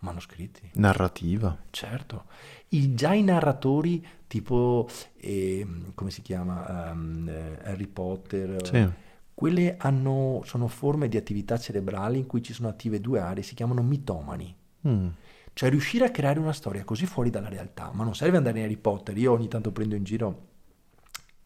manoscritti. 0.00 0.70
Narrativa. 0.74 1.56
Certo, 1.70 2.24
I, 2.68 2.94
già 2.94 3.12
i 3.14 3.22
narratori 3.22 4.04
tipo, 4.26 4.88
ehm, 5.20 5.92
come 5.94 6.10
si 6.10 6.22
chiama, 6.22 6.92
eh, 6.92 7.58
Harry 7.64 7.86
Potter, 7.86 8.64
Sì. 8.66 8.88
quelle 9.34 9.76
hanno, 9.78 10.42
sono 10.44 10.66
forme 10.68 11.08
di 11.08 11.16
attività 11.16 11.58
cerebrali 11.58 12.18
in 12.18 12.26
cui 12.26 12.42
ci 12.42 12.52
sono 12.52 12.68
attive 12.68 13.00
due 13.00 13.20
aree, 13.20 13.42
si 13.42 13.54
chiamano 13.54 13.82
mitomani. 13.82 14.54
Mm. 14.88 15.08
Cioè 15.52 15.70
riuscire 15.70 16.04
a 16.04 16.10
creare 16.10 16.38
una 16.38 16.52
storia 16.52 16.84
così 16.84 17.06
fuori 17.06 17.30
dalla 17.30 17.48
realtà, 17.48 17.90
ma 17.94 18.04
non 18.04 18.14
serve 18.14 18.36
andare 18.36 18.58
in 18.58 18.64
Harry 18.64 18.76
Potter, 18.76 19.16
io 19.16 19.32
ogni 19.32 19.48
tanto 19.48 19.72
prendo 19.72 19.94
in 19.94 20.04
giro 20.04 20.48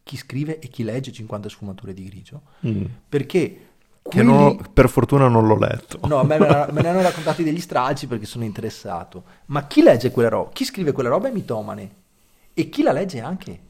chi 0.02 0.16
scrive 0.16 0.58
e 0.58 0.66
chi 0.68 0.82
legge 0.82 1.12
50 1.12 1.48
sfumature 1.48 1.94
di 1.94 2.04
grigio, 2.04 2.42
Mm. 2.66 2.84
perché 3.08 3.68
Che 4.02 4.08
quelli- 4.22 4.26
non 4.26 4.42
ho- 4.42 4.56
per 4.72 4.88
fortuna 4.88 5.28
non 5.28 5.46
l'ho 5.46 5.58
letto. 5.58 5.98
No, 6.06 6.24
me, 6.24 6.38
me 6.38 6.80
ne 6.82 6.88
hanno 6.88 7.02
raccontati 7.02 7.42
degli 7.44 7.60
stralci 7.60 8.06
perché 8.06 8.26
sono 8.26 8.44
interessato. 8.44 9.24
Ma 9.46 9.66
chi 9.66 9.82
legge 9.82 10.10
quella 10.10 10.28
roba? 10.30 10.50
Chi 10.52 10.64
scrive 10.64 10.92
quella 10.92 11.08
roba 11.10 11.28
è 11.28 11.32
mitomane. 11.32 11.94
E 12.54 12.68
chi 12.68 12.82
la 12.82 12.92
legge 12.92 13.20
anche. 13.20 13.60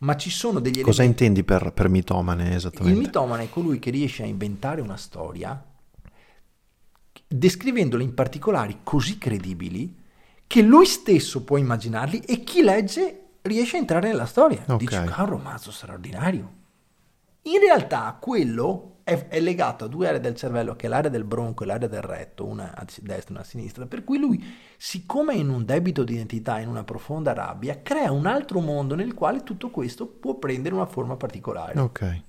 Ma 0.00 0.16
ci 0.16 0.30
sono 0.30 0.60
degli 0.60 0.80
Cosa 0.82 1.02
elementi. 1.02 1.24
intendi 1.24 1.42
per, 1.44 1.72
per 1.72 1.88
mitomane 1.88 2.48
Il 2.48 2.54
esattamente? 2.54 2.98
mitomane 3.00 3.44
è 3.44 3.48
colui 3.50 3.78
che 3.78 3.90
riesce 3.90 4.22
a 4.22 4.26
inventare 4.26 4.80
una 4.80 4.96
storia 4.96 5.60
descrivendola 7.30 8.02
in 8.02 8.14
particolari 8.14 8.78
così 8.82 9.18
credibili 9.18 9.94
che 10.46 10.62
lui 10.62 10.86
stesso 10.86 11.42
può 11.44 11.56
immaginarli 11.58 12.20
e 12.20 12.42
chi 12.42 12.62
legge 12.62 13.22
riesce 13.42 13.76
a 13.76 13.80
entrare 13.80 14.08
nella 14.08 14.24
storia. 14.24 14.62
Ok. 14.66 14.76
Dice, 14.78 14.96
"Ah, 15.10 15.22
un 15.24 15.28
romanzo 15.28 15.70
straordinario. 15.70 16.52
In 17.42 17.60
realtà 17.60 18.16
quello 18.20 18.97
è, 19.08 19.28
è, 19.28 19.40
legato 19.40 19.86
a 19.86 19.88
due 19.88 20.06
aree 20.06 20.20
del 20.20 20.34
cervello, 20.34 20.76
che 20.76 20.84
è 20.84 20.88
l'area 20.90 21.08
del 21.08 21.24
bronco 21.24 21.62
e 21.62 21.66
l'area 21.66 21.88
del 21.88 22.02
retto, 22.02 22.44
una 22.44 22.74
a 22.74 22.84
destra 22.84 23.30
e 23.30 23.32
una 23.32 23.40
a 23.40 23.44
sinistra, 23.44 23.86
per 23.86 24.04
cui 24.04 24.18
lui, 24.18 24.44
siccome 24.76 25.32
è 25.32 25.36
in 25.36 25.48
un 25.48 25.64
debito 25.64 26.04
di 26.04 26.12
identità, 26.12 26.58
in 26.58 26.68
una 26.68 26.84
profonda 26.84 27.32
rabbia, 27.32 27.80
crea 27.80 28.12
un 28.12 28.26
altro 28.26 28.60
mondo 28.60 28.94
nel 28.94 29.14
quale 29.14 29.42
tutto 29.42 29.70
questo 29.70 30.06
può 30.06 30.34
prendere 30.34 30.74
una 30.74 30.84
forma 30.84 31.16
particolare. 31.16 31.80
Ok. 31.80 32.22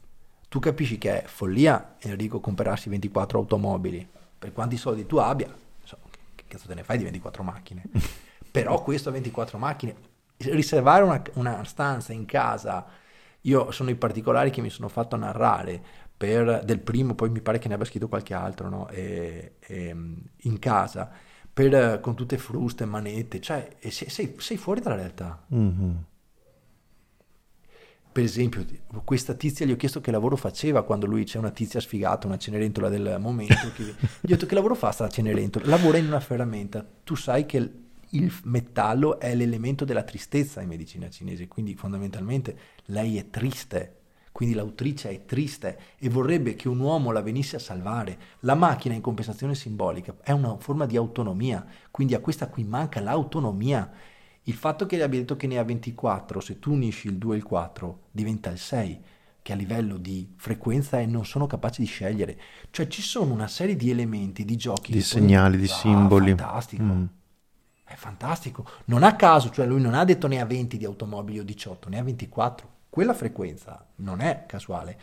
Tu 0.48 0.60
capisci 0.60 0.98
che 0.98 1.24
è 1.24 1.28
follia, 1.28 1.96
Enrico, 2.00 2.40
comprarsi 2.40 2.88
24 2.88 3.40
automobili, 3.40 4.08
per 4.40 4.54
quanti 4.54 4.78
soldi 4.78 5.06
tu 5.06 5.18
abbia, 5.18 5.54
so, 5.84 5.98
che 6.34 6.46
cazzo 6.48 6.68
te 6.68 6.76
ne 6.76 6.84
fai 6.84 6.98
di 6.98 7.04
24 7.04 7.44
macchine? 7.44 7.84
Però 8.50 8.82
questo 8.82 9.12
24 9.12 9.58
macchine, 9.58 9.96
riservare 10.38 11.04
una, 11.04 11.22
una 11.34 11.64
stanza 11.66 12.14
in 12.14 12.24
casa, 12.24 12.86
io 13.42 13.72
sono 13.72 13.90
i 13.90 13.96
particolari 13.96 14.50
che 14.50 14.62
mi 14.62 14.70
sono 14.70 14.88
fatto 14.88 15.18
narrare, 15.18 16.08
per, 16.20 16.66
del 16.66 16.82
primo, 16.82 17.16
poi 17.16 17.30
mi 17.30 17.40
pare 17.40 17.60
che 17.60 17.70
ne 17.70 17.76
abbia 17.76 17.86
scritto 17.86 18.10
qualche 18.10 18.34
altro, 18.34 18.68
no? 18.68 18.90
e, 18.90 19.54
e, 19.62 19.96
in 20.36 20.60
casa, 20.60 21.10
per, 21.54 22.02
con 22.02 22.14
tutte 22.14 22.38
fruste, 22.38 22.84
manette, 22.84 23.40
cioè 23.40 23.78
sei, 23.88 24.36
sei, 24.38 24.58
fuori 24.58 24.82
dalla 24.82 24.98
realtà. 24.98 25.46
Mm-hmm. 25.56 25.92
Per 28.12 28.22
esempio, 28.22 28.66
questa 29.06 29.34
tizia 29.34 29.66
gli 29.66 29.72
ho 29.72 29.78
chiesto 29.78 30.02
che 30.02 30.12
lavoro 30.12 30.36
faceva 30.36 30.84
quando 30.84 31.06
lui 31.06 31.24
c'è 31.24 31.38
una 31.38 31.52
tizia 31.52 31.80
sfigata, 31.80 32.28
una 32.28 32.38
cenerentola 32.38 32.90
del 32.90 33.16
momento. 33.18 33.72
Che, 33.74 33.84
gli 33.84 33.88
ho 33.88 33.96
detto 34.22 34.46
che 34.46 34.56
lavoro 34.56 34.76
fa 34.76 34.92
sta 34.92 35.08
cenerentola? 35.08 35.68
Lavora 35.68 36.00
in 36.00 36.08
una 36.08 36.20
ferramenta. 36.20 36.86
Tu 37.02 37.16
sai 37.16 37.46
che 37.46 37.72
il 38.10 38.34
metallo 38.44 39.22
è 39.22 39.34
l'elemento 39.36 39.86
della 39.86 40.04
tristezza 40.04 40.60
in 40.60 40.68
medicina 40.68 41.10
cinese, 41.10 41.48
quindi 41.48 41.76
fondamentalmente 41.76 42.58
lei 42.88 43.18
è 43.18 43.30
triste 43.30 43.99
quindi 44.40 44.56
l'autrice 44.56 45.10
è 45.10 45.26
triste 45.26 45.78
e 45.98 46.08
vorrebbe 46.08 46.56
che 46.56 46.70
un 46.70 46.80
uomo 46.80 47.12
la 47.12 47.22
venisse 47.22 47.58
a 47.58 47.60
salvare. 47.60 48.18
La 48.40 48.56
macchina 48.56 48.96
in 48.96 49.02
compensazione 49.02 49.54
simbolica 49.54 50.16
è 50.22 50.32
una 50.32 50.56
forma 50.60 50.86
di 50.86 50.96
autonomia, 50.96 51.66
quindi 51.92 52.14
a 52.14 52.22
questa 52.22 52.48
qui 52.48 52.64
manca 52.64 53.02
l'autonomia. 53.02 53.92
Il 54.44 54.54
fatto 54.54 54.86
che 54.86 55.04
abbia 55.04 55.20
detto 55.20 55.36
che 55.36 55.46
ne 55.46 55.58
ha 55.58 55.64
24, 55.66 56.40
se 56.40 56.58
tu 56.58 56.72
unisci 56.72 57.08
il 57.08 57.18
2 57.18 57.34
e 57.34 57.38
il 57.38 57.44
4, 57.44 58.00
diventa 58.12 58.50
il 58.50 58.60
6, 58.60 59.02
che 59.42 59.52
a 59.52 59.58
livello 59.58 59.98
di 59.98 60.32
frequenza 60.38 61.02
e 61.02 61.06
non 61.06 61.26
sono 61.26 61.46
capaci 61.46 61.82
di 61.82 61.88
scegliere. 61.88 62.40
Cioè 62.72 62.88
ci 62.88 63.02
sono 63.02 63.34
una 63.34 63.50
serie 63.50 63.76
di 63.76 63.90
elementi, 63.90 64.46
di 64.46 64.56
giochi. 64.56 64.94
Di 64.94 65.02
segnali, 65.02 65.58
di 65.58 65.66
ah, 65.66 65.68
simboli. 65.68 66.34
Fantastico. 66.34 66.84
Mm. 66.84 67.06
È 67.84 67.96
fantastico. 67.96 68.66
Non 68.86 69.04
a 69.04 69.18
caso, 69.18 69.50
cioè 69.50 69.66
lui 69.66 69.82
non 69.82 69.96
ha 69.96 70.06
detto 70.06 70.28
ne 70.28 70.40
ha 70.40 70.46
20 70.46 70.78
di 70.78 70.86
automobili 70.86 71.40
o 71.40 71.44
18, 71.44 71.90
ne 71.90 72.00
ha 72.00 72.04
24 72.04 72.78
quella 72.90 73.14
frequenza 73.14 73.86
non 73.98 74.22
è 74.22 74.46
casuale. 74.48 74.98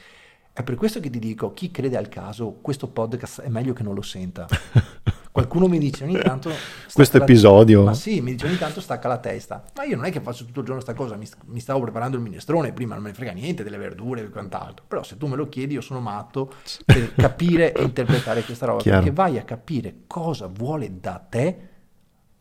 È 0.53 0.62
per 0.62 0.75
questo 0.75 1.01
che 1.01 1.11
ti 1.11 1.18
dico, 1.18 1.53
chi 1.53 1.70
crede 1.70 1.96
al 1.99 2.09
caso, 2.09 2.59
questo 2.62 2.88
podcast 2.88 3.42
è 3.42 3.49
meglio 3.49 3.75
che 3.75 3.83
non 3.83 3.94
lo 3.94 4.01
senta. 4.01 4.46
Qualcuno 5.31 5.68
mi 5.68 5.79
dice 5.79 6.05
ogni 6.05 6.18
tanto... 6.18 6.51
Questo 6.94 7.18
episodio... 7.18 7.85
Ma 7.85 7.92
sì, 7.92 8.22
mi 8.22 8.31
dice 8.33 8.46
ogni 8.46 8.57
tanto 8.57 8.81
stacca 8.81 9.07
la 9.07 9.18
testa. 9.18 9.62
Ma 9.77 9.85
io 9.85 9.96
non 9.96 10.07
è 10.07 10.11
che 10.11 10.20
faccio 10.20 10.46
tutto 10.46 10.61
il 10.61 10.66
giorno 10.66 10.83
questa 10.83 10.94
cosa, 10.94 11.14
mi, 11.14 11.29
mi, 11.49 11.61
stavo 11.61 11.81
preparando 11.81 12.16
il 12.16 12.22
minestrone 12.22 12.72
prima, 12.72 12.94
non 12.94 13.03
me 13.03 13.11
ne 13.11 13.14
frega 13.14 13.33
niente 13.33 13.62
delle 13.62 13.77
verdure 13.77 14.22
e 14.22 14.31
quant'altro. 14.31 14.87
Però 14.88 15.03
se 15.03 15.18
tu 15.18 15.27
me 15.27 15.37
lo 15.37 15.46
chiedi 15.51 15.75
io 15.75 15.83
sono 15.83 16.01
matto 16.01 16.55
per 16.87 17.14
capire 17.14 17.75
e 17.75 17.83
interpretare 17.83 18.42
questa 18.42 18.64
roba. 18.64 18.81
Chiaro. 18.81 19.01
Perché 19.01 19.14
vai 19.14 19.37
a 19.37 19.42
capire 19.42 20.05
cosa 20.07 20.46
vuole 20.46 20.99
da 20.99 21.18
te 21.29 21.68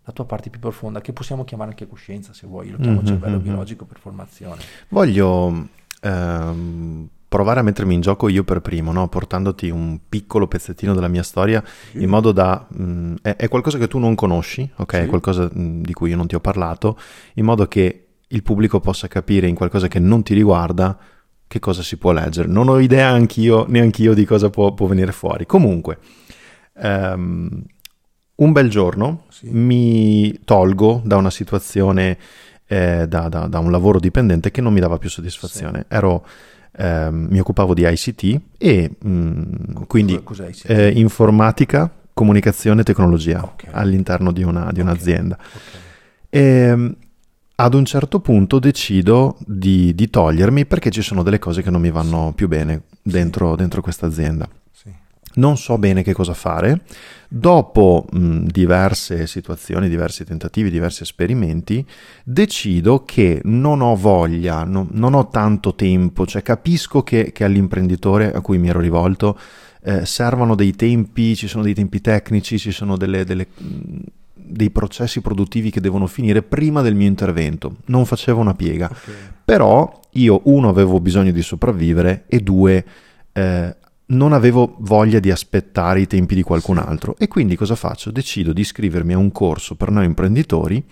la 0.05 0.13
tua 0.13 0.25
parte 0.25 0.49
più 0.51 0.59
profonda, 0.59 1.01
che 1.01 1.13
possiamo 1.13 1.43
chiamare 1.43 1.71
anche 1.71 1.87
coscienza 1.87 2.31
se 2.31 2.45
vuoi, 2.45 2.69
lo 2.69 2.77
chiamo 2.77 2.97
mm-hmm, 2.97 3.05
cervello 3.05 3.35
mm-hmm. 3.37 3.43
biologico 3.43 3.85
per 3.85 3.97
formazione. 3.97 4.61
Voglio 4.89 5.67
ehm, 5.99 7.07
provare 7.27 7.61
a 7.61 7.63
mettermi 7.63 7.95
in 7.95 8.01
gioco 8.01 8.29
io 8.29 8.43
per 8.43 8.61
primo, 8.61 8.91
no? 8.91 9.07
portandoti 9.07 9.69
un 9.69 9.99
piccolo 10.07 10.47
pezzettino 10.47 10.93
della 10.93 11.07
mia 11.07 11.23
storia, 11.23 11.63
sì. 11.91 12.03
in 12.03 12.09
modo 12.09 12.31
da... 12.31 12.67
Mh, 12.69 12.83
mm, 12.83 13.15
è, 13.23 13.35
è, 13.35 13.47
qualcosa 13.47 13.79
che 13.79 13.87
tu 13.87 13.97
non 13.97 14.13
conosci, 14.13 14.69
ok? 14.75 14.95
Sì. 14.95 15.01
È 15.01 15.05
qualcosa 15.07 15.49
mh, 15.51 15.59
mm, 15.59 15.81
di 15.81 15.93
cui 15.93 16.11
io 16.11 16.17
non 16.17 16.27
ti 16.27 16.35
ho 16.35 16.39
parlato, 16.39 16.99
in 17.33 17.45
modo 17.45 17.67
che 17.67 18.05
il 18.27 18.43
pubblico 18.43 18.79
possa 18.79 19.07
capire 19.07 19.47
in 19.47 19.55
qualcosa 19.55 19.87
che 19.87 19.99
non 19.99 20.21
ti 20.21 20.35
riguarda 20.35 20.95
che 21.47 21.57
cosa 21.59 21.81
si 21.81 21.97
può 21.97 22.11
leggere. 22.11 22.47
Non 22.47 22.69
ho 22.69 22.77
idea 22.77 23.09
anch'io, 23.09 23.65
neanch'io 23.67 24.13
di 24.13 24.23
cosa 24.23 24.51
può, 24.51 24.71
può 24.75 24.85
venire 24.85 25.11
fuori. 25.11 25.47
Comunque... 25.47 25.97
Um, 26.77 27.63
un 28.35 28.51
bel 28.51 28.69
giorno 28.69 29.23
sì. 29.29 29.47
mi 29.49 30.39
tolgo 30.43 31.01
da 31.05 31.15
una 31.15 31.29
situazione, 31.29 32.17
eh, 32.67 33.05
da, 33.07 33.29
da, 33.29 33.47
da, 33.47 33.59
un 33.59 33.71
lavoro 33.71 33.99
dipendente 33.99 34.51
che 34.51 34.61
non 34.61 34.73
mi 34.73 34.79
dava 34.79 34.97
più 34.97 35.09
soddisfazione. 35.09 35.85
Sì. 35.87 35.95
Ero, 35.95 36.25
eh, 36.77 37.09
mi 37.11 37.39
occupavo 37.39 37.73
di 37.73 37.83
ICT 37.85 38.41
e 38.57 38.91
mh, 38.97 39.09
mm, 39.09 39.83
quindi 39.87 40.13
ICT? 40.13 40.69
Eh, 40.69 40.89
informatica, 40.89 41.89
comunicazione 42.13 42.81
e 42.81 42.83
tecnologia 42.83 43.43
okay. 43.43 43.69
all'interno 43.71 44.31
di, 44.31 44.43
una, 44.43 44.71
di 44.71 44.81
un'azienda. 44.81 45.37
Okay. 45.37 45.81
E, 46.29 46.95
ad 47.57 47.73
un 47.73 47.85
certo 47.85 48.19
punto 48.19 48.59
decido 48.59 49.37
di, 49.45 49.95
di, 49.95 50.09
togliermi 50.09 50.65
perché 50.65 50.89
ci 50.89 51.01
sono 51.01 51.23
delle 51.23 51.39
cose 51.39 51.61
che 51.61 51.69
non 51.69 51.79
mi 51.79 51.89
vanno 51.89 52.33
più 52.35 52.49
bene 52.49 52.81
dentro, 53.01 53.55
dentro 53.55 53.81
questa 53.81 54.07
azienda 54.07 54.45
non 55.35 55.57
so 55.57 55.77
bene 55.77 56.03
che 56.03 56.13
cosa 56.13 56.33
fare. 56.33 56.81
Dopo 57.27 58.05
mh, 58.09 58.45
diverse 58.45 59.27
situazioni, 59.27 59.89
diversi 59.89 60.23
tentativi, 60.23 60.69
diversi 60.69 61.03
esperimenti, 61.03 61.85
decido 62.23 63.03
che 63.03 63.41
non 63.45 63.81
ho 63.81 63.95
voglia, 63.95 64.63
no, 64.63 64.87
non 64.91 65.13
ho 65.13 65.27
tanto 65.29 65.75
tempo, 65.75 66.25
cioè 66.25 66.41
capisco 66.41 67.03
che, 67.03 67.31
che 67.31 67.43
all'imprenditore 67.43 68.31
a 68.31 68.41
cui 68.41 68.57
mi 68.57 68.69
ero 68.69 68.79
rivolto 68.79 69.37
eh, 69.83 70.05
servono 70.05 70.55
dei 70.55 70.75
tempi, 70.75 71.35
ci 71.35 71.47
sono 71.47 71.63
dei 71.63 71.73
tempi 71.73 72.01
tecnici, 72.01 72.57
ci 72.57 72.71
sono 72.71 72.97
delle, 72.97 73.23
delle, 73.23 73.47
dei 74.33 74.69
processi 74.69 75.21
produttivi 75.21 75.69
che 75.69 75.81
devono 75.81 76.07
finire 76.07 76.41
prima 76.41 76.81
del 76.81 76.95
mio 76.95 77.07
intervento. 77.07 77.77
Non 77.85 78.05
facevo 78.05 78.39
una 78.39 78.53
piega, 78.53 78.89
okay. 78.89 79.13
però 79.43 79.99
io 80.11 80.41
uno 80.45 80.69
avevo 80.69 80.99
bisogno 80.99 81.31
di 81.31 81.41
sopravvivere 81.41 82.23
e 82.27 82.39
due 82.39 82.85
eh, 83.33 83.75
non 84.07 84.33
avevo 84.33 84.75
voglia 84.79 85.19
di 85.19 85.31
aspettare 85.31 86.01
i 86.01 86.07
tempi 86.07 86.35
di 86.35 86.43
qualcun 86.43 86.77
altro 86.77 87.15
e 87.17 87.27
quindi 87.27 87.55
cosa 87.55 87.75
faccio? 87.75 88.11
Decido 88.11 88.53
di 88.53 88.61
iscrivermi 88.61 89.13
a 89.13 89.17
un 89.17 89.31
corso 89.31 89.75
per 89.75 89.89
noi 89.89 90.05
imprenditori 90.05 90.83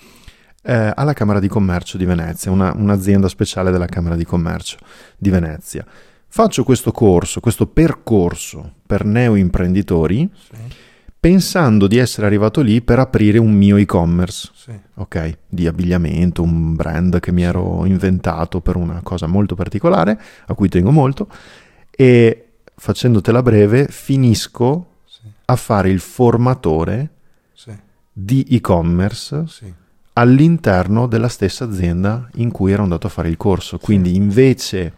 eh, 0.63 0.91
alla 0.95 1.13
Camera 1.13 1.39
di 1.39 1.47
Commercio 1.47 1.97
di 1.97 2.05
Venezia, 2.05 2.49
una, 2.49 2.73
un'azienda 2.75 3.27
speciale 3.27 3.69
della 3.69 3.85
Camera 3.85 4.15
di 4.15 4.25
Commercio 4.25 4.77
di 5.17 5.29
Venezia. 5.29 5.85
Faccio 6.27 6.63
questo 6.63 6.91
corso, 6.91 7.39
questo 7.39 7.67
percorso 7.67 8.75
per 8.87 9.05
neoimprenditori 9.05 10.27
sì. 10.33 10.57
pensando 11.19 11.85
di 11.85 11.97
essere 11.97 12.25
arrivato 12.25 12.61
lì 12.61 12.81
per 12.81 12.97
aprire 12.97 13.37
un 13.37 13.53
mio 13.53 13.75
e-commerce, 13.75 14.49
sì. 14.55 14.71
ok? 14.95 15.37
Di 15.47 15.67
abbigliamento, 15.67 16.41
un 16.41 16.73
brand 16.73 17.19
che 17.19 17.31
mi 17.31 17.43
ero 17.43 17.85
inventato 17.85 18.61
per 18.61 18.77
una 18.77 19.01
cosa 19.03 19.27
molto 19.27 19.53
particolare, 19.53 20.19
a 20.47 20.55
cui 20.55 20.69
tengo 20.69 20.89
molto, 20.89 21.27
e 21.91 22.42
facendotela 22.75 23.41
breve, 23.41 23.87
finisco 23.87 24.87
sì. 25.05 25.21
a 25.45 25.55
fare 25.55 25.89
il 25.89 25.99
formatore 25.99 27.09
sì. 27.53 27.71
di 28.11 28.45
e-commerce 28.49 29.45
sì. 29.47 29.73
all'interno 30.13 31.07
della 31.07 31.27
stessa 31.27 31.65
azienda 31.65 32.29
in 32.35 32.51
cui 32.51 32.71
ero 32.71 32.83
andato 32.83 33.07
a 33.07 33.09
fare 33.11 33.29
il 33.29 33.37
corso. 33.37 33.77
Quindi 33.77 34.15
invece 34.15 34.93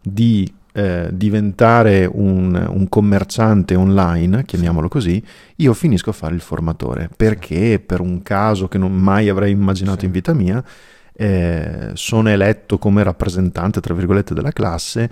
di 0.00 0.52
eh, 0.72 1.10
diventare 1.12 2.08
un, 2.10 2.54
un, 2.54 2.88
commerciante 2.88 3.74
online, 3.74 4.44
chiamiamolo 4.44 4.88
così, 4.88 5.22
io 5.56 5.74
finisco 5.74 6.10
a 6.10 6.14
fare 6.14 6.34
il 6.34 6.40
formatore 6.40 7.10
perché 7.14 7.78
per 7.78 8.00
un 8.00 8.22
caso 8.22 8.68
che 8.68 8.78
non 8.78 8.92
mai 8.92 9.28
avrei 9.28 9.52
immaginato 9.52 10.06
in 10.06 10.10
vita 10.10 10.32
mia, 10.32 10.64
eh, 11.12 11.90
sono 11.92 12.30
eletto 12.30 12.78
come 12.78 13.02
rappresentante, 13.02 13.80
tra 13.80 13.94
virgolette, 13.94 14.34
della 14.34 14.52
classe 14.52 15.10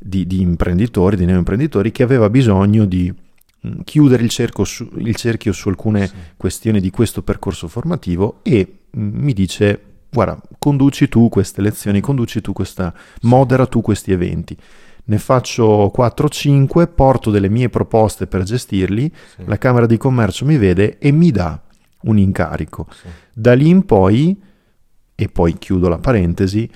di, 0.00 0.26
di 0.26 0.40
imprenditori, 0.40 1.16
di 1.16 1.26
neoimprenditori, 1.26 1.92
che 1.92 2.02
aveva 2.02 2.30
bisogno 2.30 2.86
di 2.86 3.12
mm, 3.66 3.80
chiudere 3.84 4.22
il, 4.22 4.30
su, 4.30 4.88
il, 4.96 5.14
cerchio 5.14 5.52
su 5.52 5.68
alcune 5.68 6.06
sì. 6.06 6.14
questioni 6.36 6.80
di 6.80 6.90
questo 6.90 7.22
percorso 7.22 7.68
formativo 7.68 8.40
e 8.42 8.78
mm, 8.96 9.22
mi 9.22 9.32
dice 9.32 9.84
guarda 10.12 10.40
conduci 10.58 11.08
tu 11.08 11.28
queste 11.28 11.60
lezioni 11.60 12.00
conduci 12.00 12.40
tu 12.40 12.52
questa 12.52 12.92
modera 13.22 13.66
tu 13.66 13.80
questi 13.80 14.10
eventi 14.10 14.56
ne 15.04 15.18
faccio 15.18 15.92
4-5 15.96 16.88
porto 16.92 17.30
delle 17.30 17.48
mie 17.48 17.68
proposte 17.68 18.26
per 18.26 18.42
gestirli 18.42 19.12
sì. 19.36 19.44
la 19.44 19.56
Camera 19.56 19.86
di 19.86 19.96
Commercio 19.96 20.44
mi 20.44 20.56
vede 20.56 20.98
e 20.98 21.12
mi 21.12 21.30
dà 21.30 21.60
un 22.02 22.18
incarico 22.18 22.88
sì. 22.90 23.06
da 23.32 23.52
lì 23.52 23.68
in 23.68 23.84
poi 23.84 24.36
e 25.14 25.28
poi 25.28 25.58
chiudo 25.58 25.88
la 25.88 25.98
parentesi 25.98 26.68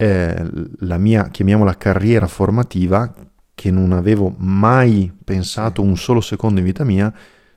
eh, 0.00 0.44
la 0.78 0.96
mia, 0.96 1.28
chiamiamola 1.28 1.76
carriera 1.76 2.28
formativa, 2.28 3.12
che 3.52 3.72
non 3.72 3.90
avevo 3.90 4.32
mai 4.38 5.12
pensato 5.24 5.82
un 5.82 5.96
solo 5.96 6.20
secondo 6.20 6.60
in 6.60 6.66
vita 6.66 6.84
mia, 6.84 7.12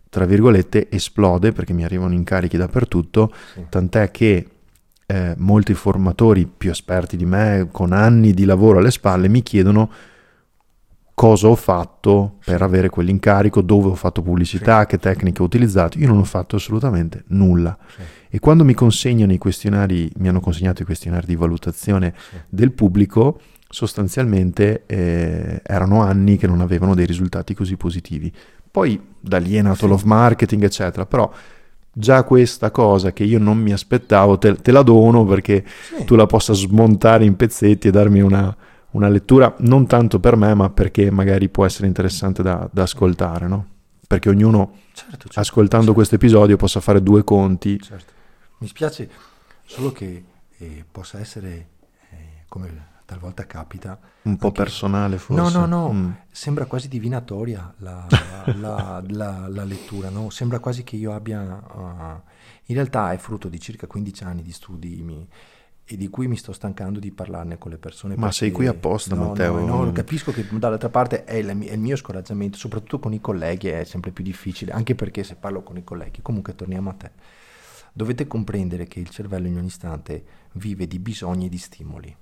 tra 0.10 0.26
virgolette, 0.26 0.90
esplode 0.90 1.52
perché 1.52 1.72
mi 1.74 1.84
arrivano 1.84 2.16
incarichi 2.16 2.58
dappertutto, 2.58 3.32
sì. 3.54 3.66
tant'è 3.70 4.10
che 4.10 4.48
eh, 5.06 5.36
molti 5.38 5.76
formatori 5.76 6.48
più 6.48 6.72
esperti 6.72 7.16
di 7.16 7.26
me, 7.26 7.68
con 7.72 7.92
anni 7.92 8.34
di 8.34 8.46
lavoro 8.46 8.80
alle 8.80 8.92
spalle, 8.92 9.30
mi 9.30 9.44
chiedono 9.44 9.92
cosa 11.14 11.48
ho 11.48 11.56
fatto 11.56 12.40
per 12.44 12.64
avere 12.64 12.90
quell'incarico, 12.90 13.62
dove 13.62 13.90
ho 13.90 13.96
fatto 13.96 14.24
pubblicità, 14.24 14.82
sì. 14.82 14.88
che 14.88 14.98
tecniche 14.98 15.44
ho 15.44 15.46
utilizzato. 15.46 16.00
Io 16.00 16.08
non 16.08 16.18
ho 16.18 16.24
fatto 16.24 16.56
assolutamente 16.56 17.24
nulla. 17.28 17.78
Sì. 17.96 18.02
E 18.34 18.40
quando 18.40 18.64
mi 18.64 18.74
consegnano 18.74 19.34
i 19.34 19.38
questionari, 19.38 20.10
mi 20.18 20.30
hanno 20.30 20.40
consegnato 20.40 20.82
i 20.82 20.86
questionari 20.86 21.28
di 21.28 21.36
valutazione 21.36 22.14
del 22.48 22.72
pubblico, 22.72 23.42
sostanzialmente 23.70 24.84
eh, 24.86 25.62
erano 25.64 26.02
anni 26.02 26.38
che 26.38 26.48
non 26.48 26.62
avevano 26.62 26.96
dei 26.96 27.06
risultati 27.06 27.54
così 27.54 27.76
positivi. 27.76 28.32
Poi 28.72 29.00
da 29.20 29.38
lì 29.38 29.56
è 29.56 29.62
nato 29.62 29.86
love 29.86 30.06
marketing, 30.06 30.64
eccetera, 30.64 31.06
però 31.06 31.32
già 31.94 32.24
questa 32.24 32.72
cosa 32.72 33.12
che 33.12 33.26
io 33.26 33.38
non 33.38 33.58
mi 33.58 33.74
aspettavo 33.74 34.38
te, 34.38 34.56
te 34.56 34.72
la 34.72 34.82
dono 34.82 35.26
perché 35.26 35.66
tu 36.06 36.16
la 36.16 36.26
possa 36.26 36.54
smontare 36.54 37.26
in 37.26 37.36
pezzetti 37.36 37.90
e 37.90 37.92
darmi 37.92 38.22
una 38.22 38.56
una 38.92 39.08
lettura 39.08 39.54
non 39.60 39.86
tanto 39.88 40.20
per 40.20 40.36
me, 40.36 40.54
ma 40.54 40.70
perché 40.70 41.12
magari 41.12 41.50
può 41.50 41.66
essere 41.66 41.88
interessante 41.88 42.42
da, 42.42 42.68
da 42.72 42.84
ascoltare, 42.84 43.48
no? 43.48 43.66
Perché 44.08 44.30
ognuno, 44.30 44.74
certo, 44.94 45.18
certo, 45.18 45.40
ascoltando 45.40 45.86
certo. 45.86 45.94
questo 45.94 46.16
episodio, 46.16 46.58
possa 46.58 46.82
fare 46.82 47.02
due 47.02 47.24
conti. 47.24 47.80
Certo. 47.80 48.20
Mi 48.62 48.68
spiace 48.68 49.10
solo 49.66 49.92
che 49.92 50.24
eh, 50.58 50.86
possa 50.90 51.20
essere, 51.20 51.70
eh, 52.12 52.44
come 52.48 52.90
talvolta 53.06 53.48
capita... 53.48 54.00
Un 54.22 54.38
po' 54.38 54.48
anche... 54.48 54.62
personale 54.62 55.18
forse. 55.18 55.42
No, 55.42 55.66
no, 55.66 55.66
no, 55.66 55.92
mm. 55.92 56.12
sembra 56.30 56.66
quasi 56.66 56.88
divinatoria 56.88 57.74
la, 57.78 58.06
la, 58.58 59.04
la, 59.08 59.48
la, 59.48 59.64
lettura, 59.64 60.10
no? 60.10 60.30
Sembra 60.30 60.60
quasi 60.60 60.84
che 60.84 60.96
io 60.96 61.12
abbia... 61.12 61.42
Uh, 61.42 62.30
in 62.66 62.76
realtà 62.76 63.12
è 63.12 63.18
frutto 63.18 63.50
di 63.50 63.60
circa 63.60 63.88
15 63.88 64.24
anni 64.24 64.44
di 64.44 64.52
studi 64.52 65.02
mi, 65.02 65.28
e 65.84 65.98
di 65.98 66.08
cui 66.08 66.28
mi 66.28 66.38
sto 66.38 66.54
stancando 66.54 67.00
di 67.00 67.12
parlarne 67.12 67.58
con 67.58 67.72
le 67.72 67.78
persone. 67.78 68.16
Ma 68.16 68.32
sei 68.32 68.52
qui 68.52 68.68
apposta, 68.68 69.16
no, 69.16 69.30
Matteo. 69.30 69.60
No, 69.60 69.84
no, 69.84 69.92
capisco 69.92 70.32
che 70.32 70.46
dall'altra 70.50 70.90
parte 70.90 71.24
è 71.24 71.36
il, 71.36 71.48
è 71.48 71.74
il, 71.74 71.80
mio 71.80 71.96
scoraggiamento, 71.96 72.58
soprattutto 72.58 73.00
con 73.00 73.12
i 73.12 73.20
colleghi 73.20 73.70
è 73.70 73.84
sempre 73.86 74.12
più 74.12 74.24
difficile, 74.24 74.72
anche 74.72 74.94
perché 74.94 75.24
se 75.24 75.36
parlo 75.36 75.64
con 75.64 75.78
i 75.78 75.84
colleghi, 75.84 76.22
comunque 76.22 76.54
torniamo 76.54 76.92
a 76.92 76.94
te. 76.94 77.12
Dovete 77.94 78.28
comprendere 78.28 78.86
che 78.86 79.00
il 79.00 79.10
cervello 79.10 79.48
in 79.48 79.58
ogni 79.58 79.68
istante 79.68 80.24
vive 80.54 80.88
di 80.88 81.00
bisogni 81.00 81.48
e 81.48 81.50
di 81.50 81.58
stimoli. 81.58 82.16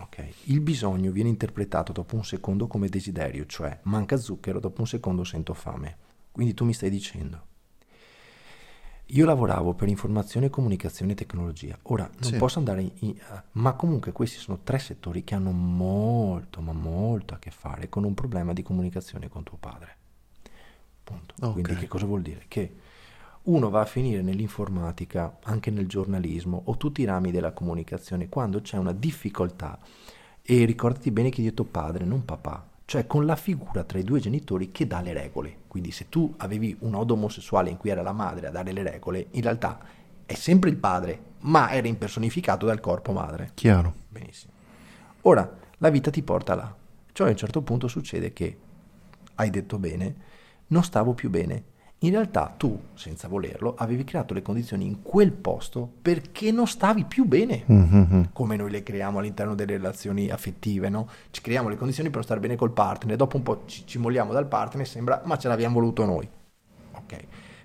Okay? 0.00 0.32
Il 0.44 0.60
bisogno 0.60 1.10
viene 1.10 1.28
interpretato 1.28 1.92
dopo 1.92 2.14
un 2.14 2.24
secondo 2.24 2.66
come 2.66 2.88
desiderio, 2.88 3.46
cioè 3.46 3.78
manca 3.82 4.16
zucchero, 4.16 4.60
dopo 4.60 4.80
un 4.80 4.86
secondo 4.86 5.24
sento 5.24 5.54
fame. 5.54 5.96
Quindi 6.30 6.54
tu 6.54 6.64
mi 6.64 6.72
stai 6.72 6.90
dicendo, 6.90 7.46
io 9.06 9.24
lavoravo 9.24 9.74
per 9.74 9.88
informazione, 9.88 10.50
comunicazione 10.50 11.12
e 11.12 11.14
tecnologia. 11.14 11.78
Ora 11.84 12.08
non 12.20 12.30
sì. 12.30 12.36
posso 12.36 12.58
andare 12.58 12.82
in, 12.82 12.90
in, 13.00 13.16
ma 13.52 13.72
comunque 13.72 14.12
questi 14.12 14.38
sono 14.38 14.60
tre 14.62 14.78
settori 14.78 15.24
che 15.24 15.34
hanno 15.34 15.50
molto, 15.50 16.60
ma 16.60 16.72
molto 16.72 17.34
a 17.34 17.38
che 17.38 17.50
fare 17.50 17.88
con 17.88 18.04
un 18.04 18.14
problema 18.14 18.52
di 18.52 18.62
comunicazione 18.62 19.28
con 19.28 19.42
tuo 19.44 19.56
padre. 19.58 19.96
Punto. 21.02 21.34
Okay. 21.38 21.62
Quindi 21.62 21.74
che 21.80 21.88
cosa 21.88 22.04
vuol 22.04 22.20
dire? 22.20 22.44
Che 22.48 22.72
uno 23.42 23.70
va 23.70 23.80
a 23.80 23.86
finire 23.86 24.22
nell'informatica, 24.22 25.38
anche 25.44 25.70
nel 25.70 25.86
giornalismo 25.86 26.62
o 26.66 26.76
tutti 26.76 27.00
i 27.00 27.04
rami 27.04 27.30
della 27.30 27.52
comunicazione 27.52 28.28
quando 28.28 28.60
c'è 28.60 28.76
una 28.76 28.92
difficoltà 28.92 29.78
e 30.42 30.64
ricordati 30.64 31.10
bene 31.10 31.30
che 31.30 31.40
hai 31.40 31.48
detto 31.48 31.64
padre, 31.64 32.04
non 32.04 32.24
papà, 32.24 32.66
cioè 32.84 33.06
con 33.06 33.26
la 33.26 33.36
figura 33.36 33.84
tra 33.84 33.98
i 33.98 34.04
due 34.04 34.20
genitori 34.20 34.70
che 34.70 34.86
dà 34.86 35.00
le 35.00 35.12
regole. 35.12 35.56
Quindi 35.68 35.90
se 35.90 36.08
tu 36.08 36.32
avevi 36.38 36.76
un 36.80 36.94
odo 36.94 37.14
omosessuale 37.14 37.70
in 37.70 37.76
cui 37.76 37.90
era 37.90 38.02
la 38.02 38.12
madre 38.12 38.46
a 38.46 38.50
dare 38.50 38.72
le 38.72 38.82
regole, 38.82 39.28
in 39.32 39.42
realtà 39.42 39.78
è 40.24 40.34
sempre 40.34 40.70
il 40.70 40.76
padre, 40.76 41.20
ma 41.40 41.70
era 41.70 41.86
impersonificato 41.86 42.66
dal 42.66 42.80
corpo 42.80 43.12
madre. 43.12 43.52
Chiaro. 43.54 43.94
Benissimo. 44.08 44.52
Ora, 45.22 45.50
la 45.78 45.90
vita 45.90 46.10
ti 46.10 46.22
porta 46.22 46.54
là. 46.54 46.74
Cioè 47.12 47.26
a 47.26 47.30
un 47.30 47.36
certo 47.36 47.62
punto 47.62 47.88
succede 47.88 48.32
che, 48.32 48.58
hai 49.36 49.50
detto 49.50 49.78
bene, 49.78 50.16
non 50.68 50.82
stavo 50.82 51.14
più 51.14 51.30
bene 51.30 51.76
in 52.00 52.10
realtà 52.10 52.54
tu, 52.56 52.78
senza 52.94 53.26
volerlo, 53.26 53.74
avevi 53.76 54.04
creato 54.04 54.32
le 54.32 54.42
condizioni 54.42 54.86
in 54.86 55.02
quel 55.02 55.32
posto 55.32 55.90
perché 56.00 56.52
non 56.52 56.68
stavi 56.68 57.04
più 57.04 57.24
bene, 57.24 57.64
mm-hmm. 57.70 58.22
come 58.32 58.56
noi 58.56 58.70
le 58.70 58.84
creiamo 58.84 59.18
all'interno 59.18 59.56
delle 59.56 59.72
relazioni 59.72 60.30
affettive, 60.30 60.88
no? 60.88 61.08
Ci 61.30 61.40
creiamo 61.40 61.68
le 61.68 61.76
condizioni 61.76 62.10
per 62.10 62.22
stare 62.22 62.38
bene 62.38 62.54
col 62.54 62.70
partner, 62.70 63.16
dopo 63.16 63.36
un 63.36 63.42
po' 63.42 63.62
ci, 63.66 63.82
ci 63.84 63.98
molliamo 63.98 64.32
dal 64.32 64.46
partner 64.46 64.82
e 64.82 64.88
sembra, 64.88 65.22
ma 65.24 65.36
ce 65.38 65.48
l'abbiamo 65.48 65.74
voluto 65.74 66.04
noi. 66.04 66.28
Ok. 66.92 67.16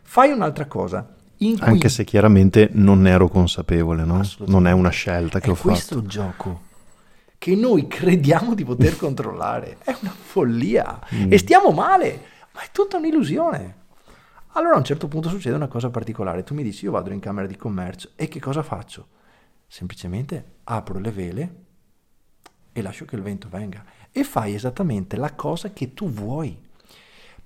Fai 0.01 0.31
un'altra 0.31 0.65
cosa. 0.65 1.07
Cui... 1.37 1.55
Anche 1.59 1.89
se 1.89 2.03
chiaramente 2.03 2.69
non 2.71 3.01
ne 3.01 3.11
ero 3.11 3.27
consapevole, 3.27 4.03
no? 4.03 4.21
Non 4.45 4.65
è 4.65 4.71
una 4.71 4.89
scelta 4.89 5.39
che 5.39 5.47
è 5.47 5.49
ho 5.49 5.55
fatto. 5.55 5.69
È 5.69 5.71
questo 5.73 5.97
il 5.99 6.07
gioco 6.07 6.71
che 7.43 7.55
noi 7.55 7.87
crediamo 7.87 8.55
di 8.55 8.63
poter 8.63 8.95
controllare. 8.97 9.77
È 9.83 9.93
una 10.01 10.15
follia. 10.17 10.99
Mm. 11.13 11.31
E 11.31 11.37
stiamo 11.37 11.71
male, 11.71 12.21
ma 12.53 12.61
è 12.61 12.69
tutta 12.71 12.95
un'illusione. 12.95 13.81
Allora 14.55 14.75
a 14.75 14.77
un 14.77 14.83
certo 14.83 15.07
punto 15.07 15.29
succede 15.29 15.55
una 15.55 15.67
cosa 15.67 15.89
particolare, 15.89 16.43
tu 16.43 16.53
mi 16.53 16.61
dici 16.61 16.85
io 16.85 16.91
vado 16.91 17.11
in 17.11 17.19
camera 17.19 17.47
di 17.47 17.55
commercio 17.55 18.11
e 18.15 18.27
che 18.27 18.39
cosa 18.39 18.61
faccio? 18.61 19.07
Semplicemente 19.67 20.57
apro 20.65 20.99
le 20.99 21.11
vele 21.11 21.55
e 22.71 22.81
lascio 22.83 23.05
che 23.05 23.15
il 23.15 23.23
vento 23.23 23.49
venga 23.49 23.83
e 24.11 24.23
fai 24.23 24.53
esattamente 24.53 25.15
la 25.15 25.33
cosa 25.33 25.71
che 25.71 25.95
tu 25.95 26.07
vuoi. 26.07 26.55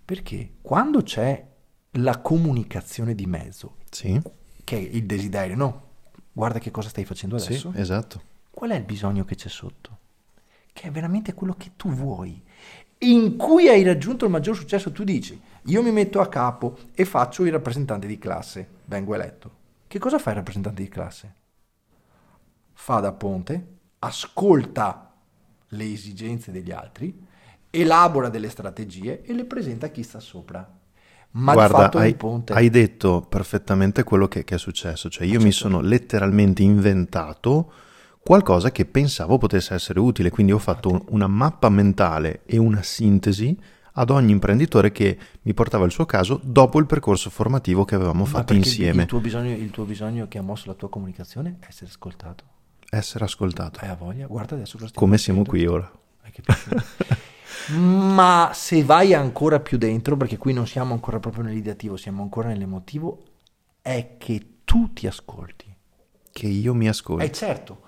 Perché 0.03 0.55
quando 0.61 1.01
c'è 1.01 1.45
la 1.91 2.19
comunicazione 2.19 3.15
di 3.15 3.25
mezzo, 3.25 3.77
sì. 3.89 4.21
che 4.65 4.75
è 4.75 4.79
il 4.79 5.05
desiderio, 5.05 5.55
no? 5.55 5.85
Guarda 6.33 6.59
che 6.59 6.71
cosa 6.71 6.89
stai 6.89 7.05
facendo 7.05 7.37
adesso. 7.37 7.71
Sì, 7.71 7.79
esatto. 7.79 8.21
Qual 8.51 8.71
è 8.71 8.75
il 8.75 8.83
bisogno 8.83 9.23
che 9.23 9.35
c'è 9.35 9.49
sotto? 9.49 9.97
Che 10.73 10.83
è 10.83 10.91
veramente 10.91 11.33
quello 11.33 11.55
che 11.57 11.71
tu 11.77 11.89
vuoi 11.89 12.43
in 12.99 13.35
cui 13.35 13.67
hai 13.67 13.83
raggiunto 13.83 14.25
il 14.25 14.31
maggior 14.31 14.55
successo, 14.55 14.91
tu 14.91 15.03
dici, 15.03 15.39
io 15.67 15.83
mi 15.83 15.91
metto 15.91 16.19
a 16.21 16.27
capo 16.27 16.77
e 16.93 17.03
faccio 17.03 17.43
il 17.43 17.51
rappresentante 17.51 18.07
di 18.07 18.17
classe, 18.17 18.67
vengo 18.85 19.15
eletto. 19.15 19.51
Che 19.87 19.99
cosa 19.99 20.17
fa 20.17 20.29
il 20.29 20.37
rappresentante 20.37 20.81
di 20.81 20.89
classe? 20.89 21.33
Fa 22.73 22.99
da 22.99 23.11
ponte, 23.11 23.67
ascolta 23.99 25.13
le 25.69 25.91
esigenze 25.91 26.51
degli 26.51 26.71
altri, 26.71 27.25
elabora 27.69 28.29
delle 28.29 28.49
strategie 28.49 29.23
e 29.23 29.33
le 29.33 29.45
presenta 29.45 29.87
a 29.87 29.89
chi 29.89 30.03
sta 30.03 30.19
sopra. 30.19 30.75
Ma 31.31 31.53
Guarda, 31.53 31.91
hai, 31.99 32.15
hai, 32.47 32.69
detto 32.69 33.21
perfettamente 33.27 34.03
quello 34.03 34.27
che, 34.27 34.45
che 34.45 34.55
è 34.55 34.57
successo, 34.57 35.09
cioè 35.09 35.25
io 35.25 35.33
certo. 35.33 35.45
mi 35.45 35.51
sono 35.51 35.81
letteralmente 35.81 36.63
inventato 36.63 37.71
qualcosa 38.19 38.71
che 38.71 38.85
pensavo 38.85 39.37
potesse 39.37 39.73
essere 39.73 39.99
utile, 39.99 40.29
quindi 40.29 40.53
ho 40.53 40.57
fatto 40.57 41.05
una 41.09 41.27
mappa 41.27 41.69
mentale 41.69 42.41
e 42.45 42.57
una 42.57 42.81
sintesi 42.81 43.57
ad 43.99 44.09
ogni 44.09 44.31
imprenditore 44.31 44.91
che 44.91 45.17
mi 45.41 45.53
portava 45.53 45.85
il 45.85 45.91
suo 45.91 46.05
caso 46.05 46.39
dopo 46.43 46.79
il 46.79 46.85
percorso 46.85 47.29
formativo 47.29 47.83
che 47.83 47.95
avevamo 47.95 48.23
Ma 48.23 48.29
fatto 48.29 48.53
insieme. 48.53 49.03
Il 49.03 49.07
tuo, 49.07 49.19
bisogno, 49.19 49.51
il 49.51 49.69
tuo 49.71 49.85
bisogno 49.85 50.27
che 50.27 50.37
ha 50.37 50.41
mosso 50.41 50.67
la 50.67 50.73
tua 50.73 50.89
comunicazione 50.89 51.57
è 51.59 51.65
essere 51.67 51.89
ascoltato. 51.89 52.43
Essere 52.89 53.25
ascoltato. 53.25 53.79
Hai 53.81 53.95
voglia? 53.97 54.27
Guarda 54.27 54.55
adesso 54.55 54.77
cosa 54.77 54.91
Come 54.93 55.17
siamo 55.17 55.43
qui 55.43 55.65
ora. 55.65 55.91
Ma 57.75 58.51
se 58.53 58.83
vai 58.83 59.13
ancora 59.13 59.59
più 59.59 59.77
dentro, 59.77 60.15
perché 60.15 60.37
qui 60.37 60.53
non 60.53 60.67
siamo 60.67 60.93
ancora 60.93 61.19
proprio 61.19 61.43
nell'ideativo, 61.43 61.97
siamo 61.97 62.21
ancora 62.21 62.49
nell'emotivo, 62.49 63.23
è 63.81 64.15
che 64.17 64.59
tu 64.63 64.93
ti 64.93 65.07
ascolti. 65.07 65.75
Che 66.31 66.47
io 66.47 66.73
mi 66.75 66.87
ascolti. 66.87 67.25
Eh 67.25 67.31
certo, 67.31 67.81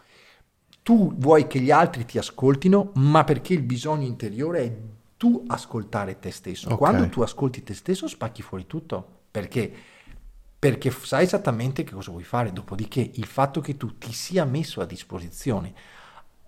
tu 0.82 1.14
vuoi 1.16 1.46
che 1.46 1.60
gli 1.60 1.70
altri 1.70 2.04
ti 2.04 2.18
ascoltino, 2.18 2.92
ma 2.96 3.24
perché 3.24 3.54
il 3.54 3.62
bisogno 3.62 4.08
interiore 4.08 4.60
è 4.60 4.76
tu 5.20 5.44
ascoltare 5.48 6.18
te 6.18 6.32
stesso. 6.32 6.68
Okay. 6.68 6.78
Quando 6.78 7.10
tu 7.10 7.20
ascolti 7.20 7.62
te 7.62 7.74
stesso 7.74 8.08
spacchi 8.08 8.42
fuori 8.42 8.66
tutto, 8.66 9.24
perché? 9.30 9.70
Perché 10.58 10.92
sai 10.92 11.26
esattamente 11.26 11.84
che 11.84 11.94
cosa 11.94 12.12
vuoi 12.12 12.24
fare, 12.24 12.54
dopodiché 12.54 13.12
il 13.16 13.26
fatto 13.26 13.60
che 13.60 13.76
tu 13.76 13.98
ti 13.98 14.14
sia 14.14 14.46
messo 14.46 14.80
a 14.80 14.86
disposizione 14.86 15.74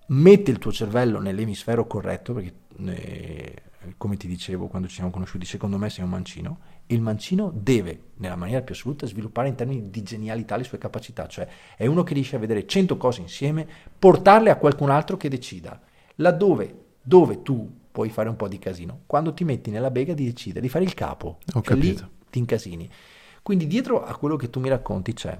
mette 0.06 0.50
il 0.50 0.56
tuo 0.56 0.72
cervello 0.72 1.20
nell'emisfero 1.20 1.86
corretto, 1.86 2.32
perché 2.32 2.54
eh, 2.86 3.62
come 3.98 4.16
ti 4.16 4.26
dicevo 4.26 4.68
quando 4.68 4.88
ci 4.88 4.94
siamo 4.94 5.10
conosciuti, 5.10 5.44
secondo 5.44 5.76
me 5.76 5.90
sei 5.90 6.04
un 6.04 6.10
mancino, 6.10 6.58
il 6.86 7.02
mancino 7.02 7.52
deve, 7.54 8.12
nella 8.16 8.36
maniera 8.36 8.62
più 8.62 8.74
assoluta, 8.74 9.04
sviluppare 9.04 9.48
in 9.48 9.54
termini 9.54 9.90
di 9.90 10.02
genialità 10.02 10.56
le 10.56 10.64
sue 10.64 10.78
capacità, 10.78 11.26
cioè 11.26 11.46
è 11.76 11.84
uno 11.84 12.04
che 12.04 12.14
riesce 12.14 12.36
a 12.36 12.38
vedere 12.38 12.66
cento 12.66 12.96
cose 12.96 13.20
insieme, 13.20 13.68
portarle 13.98 14.48
a 14.48 14.56
qualcun 14.56 14.88
altro 14.88 15.18
che 15.18 15.28
decida, 15.28 15.78
laddove 16.14 16.84
dove 17.02 17.42
tu 17.42 17.80
puoi 17.92 18.08
fare 18.08 18.28
un 18.28 18.36
po' 18.36 18.48
di 18.48 18.58
casino, 18.58 19.02
quando 19.06 19.32
ti 19.34 19.44
metti 19.44 19.70
nella 19.70 19.90
bega 19.90 20.14
di 20.14 20.24
decidere, 20.24 20.62
di 20.62 20.68
fare 20.68 20.84
il 20.84 20.94
capo, 20.94 21.38
Ho 21.54 21.60
capito. 21.60 22.02
lì 22.04 22.10
ti 22.30 22.38
incasini. 22.38 22.90
Quindi 23.42 23.66
dietro 23.66 24.02
a 24.02 24.16
quello 24.16 24.36
che 24.36 24.50
tu 24.50 24.58
mi 24.58 24.68
racconti 24.68 25.12
c'è, 25.12 25.38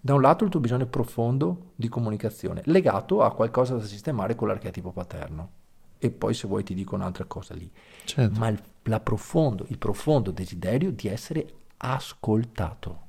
da 0.00 0.14
un 0.14 0.22
lato 0.22 0.44
il 0.44 0.50
tuo 0.50 0.60
bisogno 0.60 0.86
profondo 0.86 1.72
di 1.76 1.88
comunicazione, 1.88 2.62
legato 2.64 3.22
a 3.22 3.34
qualcosa 3.34 3.76
da 3.76 3.84
sistemare 3.84 4.34
con 4.34 4.48
l'archetipo 4.48 4.92
paterno 4.92 5.50
e 5.98 6.10
poi 6.10 6.34
se 6.34 6.46
vuoi 6.46 6.62
ti 6.62 6.74
dico 6.74 6.94
un'altra 6.94 7.24
cosa 7.24 7.54
lì. 7.54 7.70
Certo. 8.04 8.38
Ma 8.38 8.48
il, 8.48 8.60
profondo, 9.02 9.64
il, 9.68 9.78
profondo, 9.78 10.30
desiderio 10.30 10.90
di 10.92 11.08
essere 11.08 11.46
ascoltato. 11.78 13.00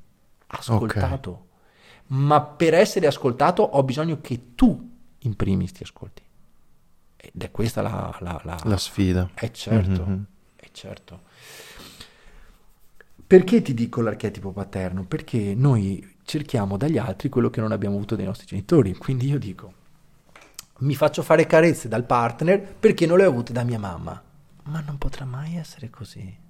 Ascoltato. 0.48 1.30
Okay. 1.30 1.46
Ma 2.08 2.42
per 2.42 2.74
essere 2.74 3.08
ascoltato 3.08 3.62
ho 3.64 3.84
bisogno 3.84 4.20
che 4.22 4.56
tu 4.56 4.96
in 5.20 5.36
primis 5.36 5.72
ti 5.72 5.84
ascolti. 5.84 6.24
Ed 7.18 7.42
è 7.42 7.52
questa 7.52 7.82
la, 7.82 8.16
la, 8.22 8.40
la... 8.44 8.58
La 8.64 8.78
sfida. 8.78 9.30
È 9.34 9.50
certo, 9.52 10.06
Mhm. 10.06 10.26
è 10.56 10.70
certo. 10.72 11.22
Perché 13.26 13.62
ti 13.62 13.74
dico 13.74 14.02
l'archetipo 14.02 14.52
paterno? 14.54 15.04
Perché 15.06 15.54
noi 15.54 16.16
cerchiamo 16.24 16.78
dagli 16.78 16.98
altri 16.98 17.28
quello 17.30 17.50
che 17.50 17.60
non 17.60 17.72
abbiamo 17.74 17.96
avuto 17.96 18.16
dai 18.16 18.26
nostri 18.26 18.46
genitori. 18.46 18.96
Quindi 18.96 19.28
io 19.28 19.38
dico, 19.38 19.74
mi 20.80 20.96
faccio 20.96 21.24
fare 21.24 21.46
carezze 21.46 21.88
dal 21.90 22.06
partner 22.06 22.62
perché 22.62 23.06
non 23.06 23.18
le 23.18 23.26
ho 23.26 23.30
avute 23.30 23.52
da 23.52 23.64
mia 23.64 23.80
mamma. 23.80 24.22
Ma 24.64 24.80
non 24.82 24.98
potrà 24.98 25.26
mai 25.26 25.58
essere 25.58 25.90
così. 25.90 26.46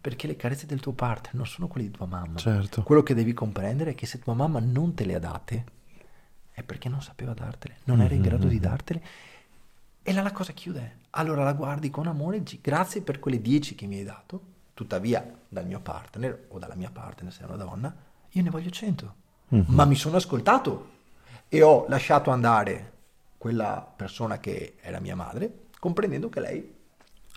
Perché 0.00 0.26
le 0.26 0.36
carezze 0.36 0.64
del 0.64 0.80
tuo 0.80 0.92
partner 0.92 1.34
non 1.34 1.46
sono 1.46 1.66
quelle 1.68 1.88
di 1.88 1.92
tua 1.92 2.06
mamma. 2.06 2.36
Certo. 2.38 2.82
Quello 2.82 3.02
che 3.02 3.14
devi 3.14 3.34
comprendere 3.34 3.90
è 3.90 3.94
che 3.94 4.06
se 4.06 4.18
tua 4.20 4.32
mamma 4.32 4.60
non 4.60 4.94
te 4.94 5.04
le 5.04 5.14
ha 5.14 5.18
date, 5.18 5.64
è 6.58 6.62
perché 6.62 6.88
non 6.88 7.00
sapeva 7.02 7.32
dartele, 7.34 7.76
non 7.84 8.00
era 8.00 8.14
in 8.14 8.22
grado 8.22 8.46
di 8.46 8.58
dartele. 8.60 9.02
E 10.02 10.12
là 10.12 10.22
la 10.22 10.32
cosa 10.32 10.52
chiude. 10.52 10.96
Allora 11.10 11.44
la 11.44 11.52
guardi 11.52 11.90
con 11.90 12.06
amore 12.06 12.36
e 12.36 12.40
dici 12.42 12.60
grazie 12.62 13.02
per 13.02 13.18
quelle 13.18 13.40
10 13.40 13.74
che 13.74 13.86
mi 13.86 13.96
hai 13.98 14.04
dato. 14.04 14.40
Tuttavia, 14.74 15.28
dal 15.48 15.66
mio 15.66 15.80
partner 15.80 16.46
o 16.48 16.58
dalla 16.58 16.76
mia 16.76 16.90
partner, 16.90 17.32
se 17.32 17.42
è 17.42 17.46
una 17.46 17.56
donna, 17.56 17.94
io 18.30 18.42
ne 18.42 18.50
voglio 18.50 18.70
100. 18.70 19.14
Ma 19.48 19.84
mi 19.84 19.94
sono 19.94 20.16
ascoltato 20.16 20.90
e 21.48 21.62
ho 21.62 21.86
lasciato 21.88 22.30
andare 22.30 22.92
quella 23.38 23.90
persona 23.96 24.38
che 24.38 24.76
era 24.80 25.00
mia 25.00 25.16
madre, 25.16 25.66
comprendendo 25.80 26.28
che 26.28 26.40
lei, 26.40 26.74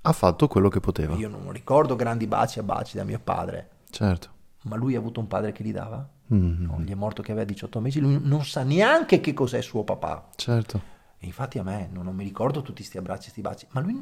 Ha 0.04 0.14
fatto 0.14 0.48
quello 0.48 0.68
che 0.70 0.80
poteva. 0.80 1.16
io 1.16 1.30
non 1.30 1.52
ricordo 1.52 1.96
grandi 1.96 2.28
baci 2.28 2.60
a 2.60 2.64
baci 2.64 2.98
da 2.98 3.04
mio 3.04 3.20
padre, 3.20 3.70
Certo. 3.90 4.30
ma 4.64 4.76
lui 4.76 4.96
ha 4.96 5.00
avuto 5.00 5.20
un 5.20 5.28
padre 5.28 5.52
che 5.52 5.64
gli 5.64 5.72
dava? 5.72 6.08
Mhm. 6.34 6.66
No, 6.66 6.80
gli 6.82 6.92
è 6.92 6.96
morto 6.96 7.22
che 7.22 7.32
aveva 7.32 7.46
18 7.46 7.80
mesi, 7.82 8.00
lui 8.00 8.20
non 8.22 8.46
sa 8.46 8.64
neanche 8.64 9.20
che 9.20 9.34
cos'è 9.34 9.62
suo 9.62 9.84
papà. 9.84 10.30
Certo. 10.36 10.82
E 11.20 11.26
infatti 11.26 11.60
a 11.60 11.64
me 11.64 11.90
non, 11.92 12.06
non 12.06 12.16
mi 12.16 12.24
ricordo 12.24 12.62
tutti 12.62 12.84
sti 12.84 12.98
abbracci, 12.98 13.30
sti 13.30 13.42
baci, 13.42 13.66
ma 13.72 13.82
lui 13.82 14.02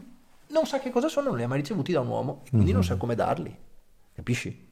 non 0.52 0.66
sa 0.66 0.80
che 0.80 0.90
cosa 0.92 1.08
sono, 1.08 1.30
non 1.30 1.38
li 1.38 1.44
ha 1.44 1.48
mai 1.48 1.60
ricevuti 1.60 1.92
da 1.92 2.02
un 2.02 2.08
uomo 2.08 2.42
e 2.46 2.50
quindi 2.50 2.72
non 2.72 2.84
sa 2.84 2.96
come 2.98 3.16
darli. 3.16 3.56
Capisci? 4.14 4.68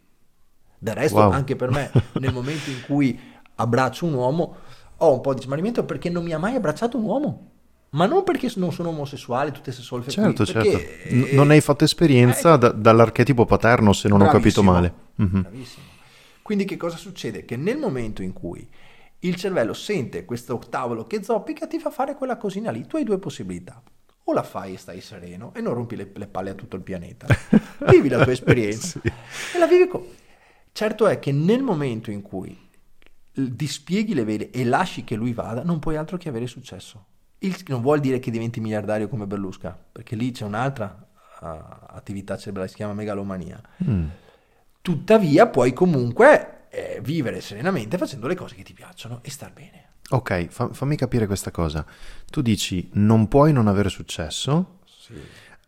Del 0.80 0.94
resto, 0.94 1.18
Wow. 1.18 1.32
anche 1.32 1.56
per 1.56 1.72
me, 1.72 1.92
nel 2.20 2.32
momento 2.34 2.70
in 2.70 2.82
cui 2.86 3.20
abbraccio 3.56 4.06
un 4.06 4.14
uomo, 4.14 4.56
ho 4.98 5.14
un 5.14 5.22
po' 5.22 5.34
di 5.34 5.42
smarrimento 5.42 5.84
perché 5.84 6.10
non 6.10 6.24
mi 6.24 6.34
ha 6.34 6.38
mai 6.40 6.56
abbracciato 6.56 6.98
un 6.98 7.04
uomo. 7.04 7.50
Ma 7.90 8.06
non 8.06 8.24
perché 8.24 8.52
non 8.58 8.72
sono 8.74 8.90
omosessuale, 8.90 9.52
tutte 9.52 9.72
se 9.72 9.82
solfe 9.82 10.12
Certo, 10.12 10.44
qui, 10.44 10.54
certo. 10.54 10.70
perché, 10.70 11.04
eh, 11.32 11.36
non 11.36 11.50
hai 11.52 11.62
fatto 11.62 11.84
esperienza 11.86 12.54
eh, 12.56 12.58
da- 12.58 12.72
dall'archetipo 12.72 13.46
paterno, 13.46 13.94
se 13.94 14.08
non 14.10 14.22
ho 14.22 14.28
capito 14.28 14.62
male. 14.62 14.94
Mhm. 15.16 15.42
Bravissimo. 15.42 15.86
Quindi 16.48 16.64
che 16.64 16.78
cosa 16.78 16.96
succede? 16.96 17.44
Che 17.44 17.58
nel 17.58 17.78
momento 17.78 18.22
in 18.22 18.32
cui 18.32 18.66
il 19.20 19.36
cervello 19.36 19.74
sente 19.74 20.24
questo 20.24 20.58
tavolo 20.70 21.06
che 21.06 21.22
zoppica, 21.22 21.68
ti 21.68 21.78
fa 21.78 21.90
fare 21.90 22.16
quella 22.16 22.38
cosina 22.38 22.72
lì. 22.72 22.88
Tu 22.88 22.96
hai 22.96 23.04
due 23.04 23.18
possibilità. 23.18 23.84
O 24.24 24.32
la 24.32 24.44
fai 24.44 24.76
e 24.76 24.78
stai 24.78 25.02
sereno 25.02 25.54
e 25.54 25.60
non 25.60 25.74
rompi 25.74 25.98
le, 25.98 26.10
le 26.16 26.28
palle 26.28 26.52
a 26.52 26.54
tutto 26.54 26.78
il 26.78 26.84
pianeta. 26.84 27.28
Vivi 27.92 28.08
la 28.08 28.24
tua 28.24 28.32
esperienza 28.32 29.02
e 29.04 29.60
la 29.60 29.68
vivi 29.68 29.90
con... 29.90 30.06
Certo 30.72 31.08
è 31.08 31.20
che 31.20 31.34
nel 31.34 31.62
momento 31.62 32.12
in 32.12 32.22
cui 32.22 32.58
dispieghi 33.34 34.14
le 34.14 34.24
vele 34.24 34.50
e 34.50 34.64
lasci 34.64 35.04
che 35.04 35.18
lui 35.18 35.34
vada, 35.34 35.66
non 35.66 35.80
puoi 35.80 35.98
altro 35.98 36.16
che 36.16 36.30
avere 36.30 36.48
successo. 36.48 37.08
Il 37.40 37.62
non 37.68 37.82
vuol 37.82 38.00
dire 38.00 38.20
che 38.20 38.32
diventi 38.32 38.62
miliardario 38.62 39.10
come 39.10 39.28
Berlusca, 39.28 39.78
perché 39.92 40.16
lì 40.16 40.32
c'è 40.32 40.46
un'altra 40.46 41.10
ah, 41.42 41.88
attività 41.90 42.38
cerebrale, 42.38 42.70
si 42.70 42.76
chiama 42.76 42.94
megalomania. 42.94 43.62
Mm. 43.84 44.08
Tuttavia 44.88 45.48
puoi 45.48 45.74
comunque 45.74 46.68
eh, 46.70 47.02
vivere 47.04 47.42
serenamente 47.42 47.98
facendo 47.98 48.26
le 48.26 48.36
cose 48.36 48.56
che 48.56 48.64
ti 48.64 48.72
piacciono 48.72 49.20
e 49.22 49.30
star 49.30 49.52
bene. 49.52 49.90
Ok, 50.12 50.48
fa- 50.48 50.70
fammi 50.72 50.96
capire 50.96 51.28
questa 51.28 51.52
cosa. 51.52 51.86
Tu 52.32 52.42
dici 52.42 52.90
non 52.94 53.28
puoi 53.28 53.52
non 53.52 53.68
avere 53.68 53.90
successo, 53.90 54.78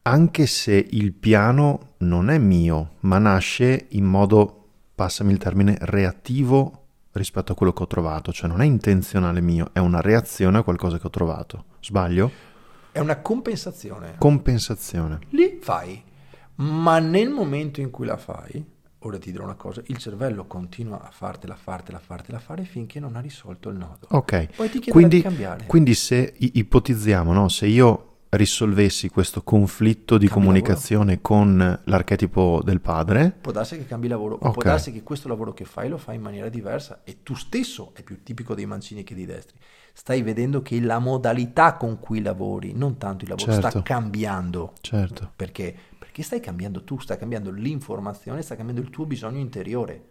anche 0.04 0.46
se 0.46 0.88
il 0.92 1.12
piano 1.12 1.96
non 1.98 2.30
è 2.30 2.38
mio, 2.38 2.92
ma 3.02 3.18
nasce 3.18 3.88
in 3.90 4.06
modo, 4.06 4.68
passami 4.96 5.34
il 5.34 5.38
termine, 5.38 5.76
reattivo 5.82 6.86
rispetto 7.12 7.52
a 7.52 7.56
quello 7.56 7.74
che 7.74 7.84
ho 7.84 7.88
trovato, 7.88 8.32
cioè 8.32 8.48
non 8.48 8.62
è 8.62 8.66
intenzionale 8.66 9.42
mio, 9.42 9.72
è 9.74 9.80
una 9.80 10.00
reazione 10.00 10.60
a 10.60 10.64
qualcosa 10.64 10.98
che 10.98 11.08
ho 11.08 11.10
trovato. 11.10 11.66
Sbaglio? 11.82 12.32
È 12.94 13.00
una 13.00 13.18
compensazione. 13.18 14.16
Compensazione. 14.18 15.20
Lì 15.32 15.60
fai, 15.62 16.02
ma 16.56 17.00
nel 17.00 17.32
momento 17.32 17.82
in 17.82 17.90
cui 17.90 18.06
la 18.06 18.16
fai, 18.16 18.78
ora 19.00 19.18
ti 19.18 19.32
dirò 19.32 19.44
una 19.46 19.56
cosa, 19.56 19.82
il 19.88 19.98
cervello 19.98 20.46
continua 20.46 21.02
a 21.02 21.10
fartela, 21.12 21.56
fartela, 21.56 22.00
fartela 22.00 22.40
fare 22.40 22.64
finché 22.64 23.00
non 23.00 23.16
ha 23.16 23.20
risolto 23.22 23.70
il 23.70 23.78
nodo. 23.78 24.08
Ok, 24.10 24.56
Poi 24.56 24.70
ti 24.70 24.80
quindi, 24.90 25.18
di 25.18 25.22
cambiare. 25.22 25.66
quindi 25.68 25.94
se 25.96 26.34
ipotizziamo, 26.38 27.32
no? 27.32 27.48
se 27.48 27.68
io 27.68 28.06
risolvessi 28.32 29.10
questo 29.10 29.42
conflitto 29.42 30.18
di 30.20 30.28
Cambi 30.28 30.42
comunicazione 30.42 31.20
con 31.22 31.82
l'archetipo 31.86 32.62
del 32.64 32.80
padre, 32.80 33.36
Può 33.42 33.52
darsi 33.52 33.76
che 33.78 33.88
cambi 33.88 34.08
lavoro, 34.08 34.36
o 34.40 34.52
può 34.52 34.62
darsi 34.62 34.92
che 34.92 35.02
questo 35.02 35.28
lavoro 35.28 35.54
che 35.54 35.66
fai 35.66 35.90
lo 35.90 35.98
fai 35.98 36.16
in 36.16 36.22
maniera 36.22 36.48
diversa 36.50 37.02
e 37.04 37.24
tu 37.24 37.34
stesso, 37.34 37.92
è 37.96 38.04
più 38.04 38.22
tipico 38.22 38.54
dei 38.54 38.68
mancini 38.68 39.04
che 39.04 39.16
dei 39.16 39.26
destri, 39.26 39.58
stai 39.94 40.22
vedendo 40.22 40.62
che 40.62 40.80
la 40.80 41.00
modalità 41.00 41.74
con 41.74 42.00
cui 42.00 42.22
lavori, 42.22 42.72
non 42.74 42.98
tanto 42.98 43.24
il 43.24 43.32
lavoro, 43.32 43.52
sta 43.52 43.62
Certo. 43.62 43.82
cambiando. 43.82 44.74
certo, 44.82 45.32
Perché? 45.36 45.76
Perché 46.10 46.24
stai 46.24 46.40
cambiando 46.40 46.84
tu, 46.84 46.98
stai 46.98 47.20
cambiando 47.20 47.52
l'informazione, 47.52 48.42
sta 48.42 48.56
cambiando 48.56 48.82
il 48.82 48.90
tuo 48.90 49.06
bisogno 49.06 49.38
interiore. 49.38 50.04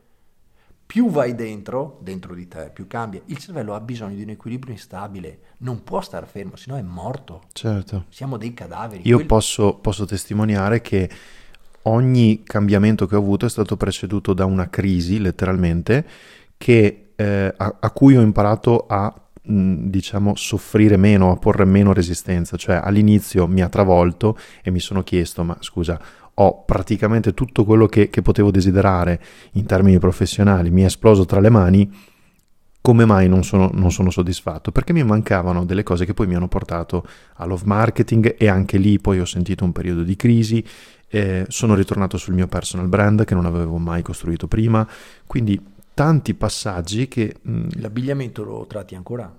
Più 0.87 1.11
vai 1.11 1.35
dentro, 1.35 1.99
dentro 2.03 2.37
di 2.37 2.47
te, 2.47 2.71
più 2.73 2.87
cambia. 2.87 3.21
Il 3.27 3.39
cervello 3.39 3.75
ha 3.75 3.81
bisogno 3.81 4.15
di 4.15 4.23
un 4.23 4.29
equilibrio 4.31 4.73
instabile, 4.73 5.41
non 5.59 5.83
può 5.83 6.01
star 6.01 6.29
fermo, 6.29 6.55
sennò 6.55 6.77
è 6.77 6.83
morto. 6.83 7.43
certo. 7.53 8.05
Siamo 8.11 8.37
dei 8.37 8.55
cadaveri. 8.55 9.03
Io 9.07 9.15
Quelli- 9.17 9.27
posso, 9.29 9.75
posso 9.75 10.05
testimoniare 10.05 10.81
che 10.81 11.11
ogni 11.83 12.45
cambiamento 12.45 13.07
che 13.07 13.17
ho 13.17 13.19
avuto 13.19 13.47
è 13.47 13.51
stato 13.51 13.77
preceduto 13.77 14.33
da 14.35 14.45
una 14.45 14.71
crisi, 14.71 15.19
letteralmente, 15.19 16.07
che, 16.57 17.09
eh, 17.17 17.55
a, 17.57 17.77
a 17.81 17.91
cui 17.91 18.17
ho 18.17 18.21
imparato 18.23 18.87
a, 18.87 19.13
diciamo, 19.49 20.35
soffrire 20.37 20.97
meno, 20.97 21.33
a 21.33 21.37
porre 21.37 21.65
meno 21.65 21.93
resistenza. 21.93 22.57
Cioè, 22.57 22.81
all'inizio 22.83 23.47
mi 23.47 23.63
ha 23.63 23.69
travolto 23.69 24.37
e 24.63 24.71
mi 24.71 24.81
sono 24.81 25.03
chiesto, 25.03 25.43
ma 25.43 25.57
scusa, 25.61 25.99
ho 26.35 26.65
praticamente 26.65 27.35
tutto 27.35 27.65
quello 27.65 27.87
che, 27.87 28.11
che 28.11 28.23
potevo 28.23 28.51
desiderare 28.51 29.21
in 29.53 29.65
termini 29.67 29.99
professionali, 29.99 30.71
mi 30.71 30.83
è 30.83 30.87
esploso 30.87 31.25
tra 31.25 31.41
le 31.41 31.51
mani. 31.51 31.91
Come 32.81 33.05
mai 33.05 33.29
non 33.29 33.43
sono, 33.43 33.71
non 33.73 33.91
sono 33.91 34.09
soddisfatto? 34.09 34.71
Perché 34.71 34.93
mi 34.93 35.03
mancavano 35.03 35.65
delle 35.65 35.83
cose 35.83 36.05
che 36.05 36.15
poi 36.15 36.27
mi 36.27 36.37
hanno 36.37 36.49
portato 36.49 37.05
a 37.37 37.45
love 37.45 37.65
marketing 37.67 38.37
e 38.39 38.49
anche 38.49 38.79
lì 38.79 38.99
poi 38.99 39.19
ho 39.19 39.25
sentito 39.25 39.65
un 39.65 39.73
periodo 39.73 40.03
di 40.03 40.15
crisi, 40.15 40.65
eh, 41.09 41.45
sono 41.49 41.75
ritornato 41.75 42.17
sul 42.17 42.35
mio 42.35 42.47
personal 42.47 42.87
brand 42.87 43.25
che 43.25 43.35
non 43.35 43.47
avevo 43.47 43.77
mai 43.79 44.03
costruito 44.03 44.47
prima, 44.47 44.89
quindi 45.27 45.61
tanti 45.99 46.35
passaggi 46.35 47.09
che 47.09 47.35
mh, 47.43 47.81
L'abbigliamento 47.81 48.45
lo 48.45 48.67
tratti 48.69 48.95
ancora? 48.95 49.33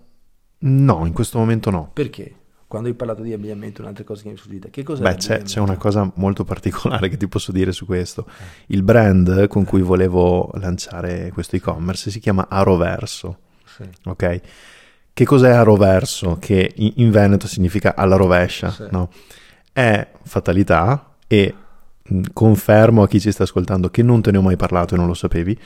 no, 0.61 1.05
in 1.05 1.13
questo 1.13 1.37
momento 1.37 1.69
no. 1.69 1.89
Perché? 1.93 2.33
Quando 2.67 2.87
hai 2.89 2.93
parlato 2.93 3.23
di 3.23 3.33
abbigliamento, 3.33 3.81
un'altra 3.81 4.03
cosa 4.03 4.21
che 4.21 4.27
mi 4.29 4.35
è 4.35 4.37
sfuggita. 4.37 4.69
Che 4.69 4.83
cos'è 4.83 5.01
Beh, 5.01 5.15
c'è, 5.15 5.41
c'è 5.41 5.59
una 5.59 5.77
cosa 5.77 6.11
molto 6.15 6.43
particolare 6.43 7.09
che 7.09 7.17
ti 7.17 7.27
posso 7.27 7.51
dire 7.51 7.71
su 7.71 7.85
questo. 7.85 8.27
Il 8.67 8.83
brand 8.83 9.47
con 9.47 9.63
cui 9.63 9.81
volevo 9.81 10.51
lanciare 10.55 11.31
questo 11.33 11.55
e-commerce 11.55 12.11
si 12.11 12.19
chiama 12.19 12.47
Aroverso. 12.49 13.37
Sì. 13.65 13.89
ok? 14.03 14.41
Che 15.13 15.25
cos'è 15.25 15.49
a 15.51 15.63
roverso? 15.63 16.37
Che 16.39 16.71
in, 16.75 17.09
Veneto 17.09 17.47
significa 17.47 17.95
alla 17.95 18.15
rovescia, 18.17 18.69
Sì. 18.69 18.83
no? 18.91 19.09
È 19.73 20.07
fatalità 20.23 21.15
e 21.25 21.55
mh, 22.03 22.21
confermo 22.33 23.01
a 23.01 23.07
chi 23.07 23.19
ci 23.19 23.31
sta 23.31 23.43
ascoltando 23.43 23.89
che 23.89 24.03
non 24.03 24.21
te 24.21 24.29
ne 24.31 24.37
ho 24.37 24.41
mai 24.41 24.57
parlato 24.57 24.93
e 24.93 24.97
non 24.97 25.07
lo 25.07 25.13
sapevi, 25.15 25.57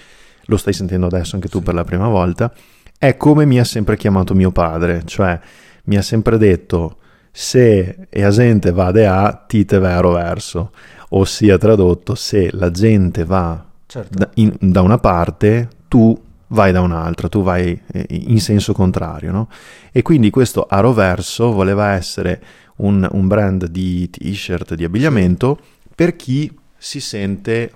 lo 0.45 0.57
stai 0.57 0.73
sentendo 0.73 1.05
adesso 1.07 1.35
anche 1.35 1.49
tu 1.49 1.59
Sì. 1.59 1.63
per 1.63 1.73
la 1.73 1.83
prima 1.83 2.07
volta, 2.07 2.51
è 2.97 3.17
come 3.17 3.45
mi 3.45 3.59
ha 3.59 3.63
sempre 3.63 3.97
chiamato 3.97 4.33
mio 4.33 4.51
padre, 4.51 5.01
cioè 5.05 5.39
mi 5.85 5.97
ha 5.97 6.01
sempre 6.01 6.37
detto 6.37 6.97
se 7.31 8.07
la 8.11 8.29
gente 8.29 8.71
va 8.71 8.87
a 8.87 9.33
ti 9.47 9.65
te 9.65 9.79
va 9.79 9.97
a 9.97 9.99
roverso, 9.99 10.71
ossia 11.09 11.57
tradotto 11.57 12.15
se 12.15 12.49
la 12.53 12.69
gente 12.71 13.25
va 13.25 13.63
Certo. 13.85 14.17
da, 14.17 14.29
in- 14.35 14.55
da 14.59 14.81
una 14.81 14.97
parte, 14.97 15.67
tu 15.87 16.19
vai 16.47 16.71
da 16.71 16.81
un'altra, 16.81 17.27
tu 17.29 17.41
vai 17.41 17.79
eh, 17.91 18.05
in 18.09 18.39
senso 18.39 18.73
contrario, 18.73 19.31
no? 19.31 19.49
E 19.91 20.01
quindi 20.03 20.29
questo 20.29 20.65
Aroverso 20.69 21.51
voleva 21.51 21.91
essere 21.93 22.41
un, 22.77 23.07
un 23.11 23.27
brand 23.27 23.65
di 23.67 24.09
t-shirt, 24.09 24.75
di 24.75 24.83
abbigliamento, 24.83 25.59
per 25.95 26.15
chi 26.15 26.51
si 26.77 26.99
sente 26.99 27.71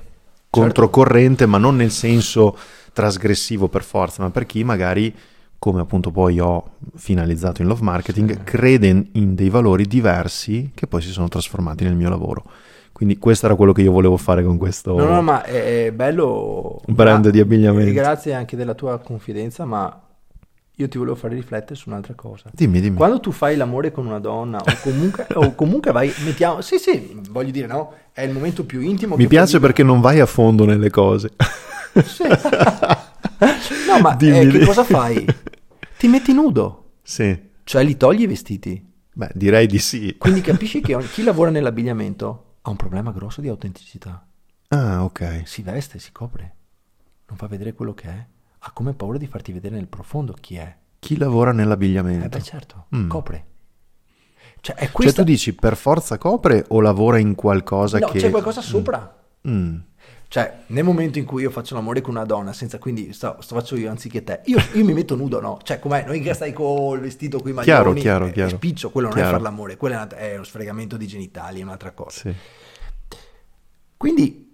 controcorrente, 0.50 1.46
ma 1.46 1.58
non 1.58 1.76
nel 1.76 1.92
senso 1.92 2.58
trasgressivo 2.94 3.68
per 3.68 3.84
forza, 3.84 4.24
ma 4.24 4.30
per 4.32 4.46
chi 4.46 4.64
magari, 4.64 5.14
come 5.60 5.82
appunto 5.82 6.12
poi 6.12 6.40
ho 6.40 6.72
finalizzato 6.96 7.62
in 7.62 7.68
love 7.68 7.84
marketing, 7.84 8.32
Sì. 8.32 8.44
crede 8.44 8.88
in, 8.88 9.08
in 9.14 9.36
dei 9.36 9.50
valori 9.50 9.86
diversi 9.86 10.72
che 10.74 10.88
poi 10.88 11.02
si 11.02 11.10
sono 11.10 11.28
trasformati 11.28 11.84
nel 11.84 11.96
mio 11.96 12.10
lavoro. 12.10 12.44
Quindi 12.92 13.20
questo 13.20 13.46
era 13.46 13.54
quello 13.54 13.74
che 13.74 13.84
io 13.84 13.92
volevo 13.92 14.18
fare 14.18 14.44
con 14.44 14.58
questo 14.58 14.96
No, 14.98 15.06
no, 15.06 15.22
ma 15.22 15.44
è, 15.44 15.92
bello. 15.94 16.82
brand 16.88 17.22
Gra- 17.22 17.30
di 17.32 17.40
abbigliamento. 17.40 17.94
Grazie 17.94 18.34
anche 18.34 18.56
della 18.56 18.74
tua 18.74 18.98
confidenza, 18.98 19.66
ma 19.66 20.02
io 20.80 20.88
ti 20.88 20.98
volevo 21.00 21.16
fare 21.16 21.34
riflettere 21.34 21.74
su 21.76 21.90
un'altra 21.90 22.14
cosa. 22.14 22.52
Dimmi, 22.54 22.80
dimmi. 22.80 22.98
Quando 22.98 23.20
tu 23.20 23.32
fai 23.32 23.56
l'amore 23.56 23.92
con 23.92 24.06
una 24.06 24.20
donna 24.20 24.60
o 24.60 24.78
comunque, 24.84 25.26
o 25.34 25.56
comunque 25.56 25.92
vai, 25.92 26.14
mettiamo, 26.24 26.62
sì 26.62 26.78
sì, 26.78 27.20
voglio 27.30 27.50
dire 27.50 27.66
no, 27.66 27.94
è 28.12 28.22
il 28.22 28.32
momento 28.32 28.64
più 28.64 28.80
intimo. 28.82 29.16
Mi 29.16 29.26
piace 29.28 29.60
perché 29.60 29.82
non 29.82 30.02
vai 30.02 30.20
a 30.20 30.28
fondo 30.28 30.66
nelle 30.66 30.90
cose. 30.92 31.32
Sì. 32.06 32.24
no, 32.28 34.00
ma 34.02 34.14
Dimmi, 34.16 34.40
eh, 34.40 34.48
che 34.48 34.66
cosa 34.66 34.84
fai? 34.84 35.26
Ti 35.98 36.08
metti 36.08 36.32
nudo, 36.32 36.92
Sì. 37.02 37.36
cioè 37.64 37.84
li 37.84 37.98
togli 37.98 38.22
i 38.22 38.28
vestiti. 38.28 38.86
Beh, 39.14 39.32
direi 39.34 39.66
di 39.66 39.80
sì. 39.80 40.16
Quindi 40.18 40.42
capisci 40.42 40.80
che 40.80 40.96
chi 41.12 41.24
lavora 41.24 41.50
nell'abbigliamento 41.50 42.58
ha 42.62 42.70
un 42.70 42.76
problema 42.76 43.12
grosso 43.12 43.42
di 43.42 43.48
autenticità. 43.48 44.24
Ah, 44.68 45.04
ok. 45.04 45.42
Si 45.46 45.64
veste, 45.64 45.98
si 45.98 46.12
copre, 46.12 46.56
non 47.30 47.36
fa 47.38 47.48
vedere 47.48 47.74
quello 47.74 47.96
che 47.96 48.08
è, 48.08 48.26
ha 48.60 48.72
come 48.72 48.94
paura 48.94 49.18
di 49.18 49.28
farti 49.28 49.52
vedere 49.52 49.76
nel 49.76 49.88
profondo 49.88 50.34
chi 50.40 50.56
è. 50.56 50.76
Chi 51.00 51.18
lavora 51.18 51.52
Eh 51.52 51.54
nell'abbigliamento? 51.54 52.28
beh 52.38 52.44
certo, 52.44 52.86
Mm. 52.96 53.08
copre. 53.08 53.46
Cioè 54.60 54.76
è 54.76 54.80
Cioè 54.86 54.92
questa... 54.92 55.22
tu 55.22 55.28
dici 55.30 55.54
per 55.54 55.78
forza 55.78 56.18
copre 56.18 56.66
o 56.70 56.82
lavora 56.82 57.20
in 57.20 57.36
qualcosa 57.36 58.00
no, 58.00 58.08
che... 58.08 58.20
c'è 58.20 58.30
qualcosa 58.30 58.62
sopra. 58.62 59.16
Mm. 59.48 59.78
Cioè, 60.30 60.64
nel 60.68 60.84
momento 60.84 61.20
in 61.20 61.24
cui 61.26 61.44
io 61.44 61.50
faccio 61.50 61.74
l'amore 61.74 62.02
con 62.02 62.16
una 62.16 62.26
donna, 62.26 62.52
senza 62.52 62.80
quindi 62.80 63.14
sto, 63.14 63.38
sto 63.40 63.56
faccio 63.56 63.78
io 63.78 63.90
anziché 63.90 64.26
te, 64.26 64.42
io, 64.46 64.58
io 64.74 64.84
mi 64.84 64.92
metto 64.92 65.16
nudo, 65.16 65.40
no? 65.40 65.58
Cioè, 65.64 65.80
com'è? 65.80 66.04
Non 66.06 66.20
che 66.20 66.34
stai 66.34 66.52
col 66.52 67.00
vestito 67.00 67.40
con 67.40 67.52
i 67.52 67.54
maglioni 67.54 67.64
Chiaro, 67.78 67.94
chiaro, 67.94 68.26
e- 68.26 68.30
e 68.30 68.32
chiaro. 68.34 68.50
spiccio, 68.50 68.90
quello 68.90 69.08
non 69.08 69.20
è 69.20 69.22
far 69.22 69.40
l'amore, 69.42 69.78
quello 69.78 69.96
è, 69.96 69.98
una- 70.00 70.18
è 70.18 70.34
uno 70.36 70.44
sfregamento 70.44 70.98
di 70.98 71.08
genitali, 71.08 71.62
è 71.62 71.64
un'altra 71.64 71.92
cosa. 71.92 72.20
Sì. 72.20 72.34
Quindi, 73.96 74.47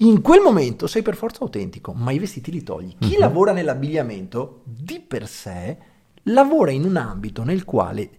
in 0.00 0.20
quel 0.20 0.40
momento 0.40 0.86
sei 0.86 1.02
per 1.02 1.16
forza 1.16 1.40
autentico, 1.42 1.92
ma 1.92 2.10
i 2.12 2.18
vestiti 2.18 2.50
li 2.50 2.62
togli. 2.62 2.94
Chi 2.98 3.14
Mhm. 3.14 3.18
lavora 3.18 3.52
nell'abbigliamento, 3.52 4.60
di 4.64 5.00
per 5.00 5.26
sé, 5.26 5.76
lavora 6.24 6.70
in 6.70 6.84
un 6.84 6.96
ambito 6.96 7.42
nel 7.44 7.64
quale 7.64 8.10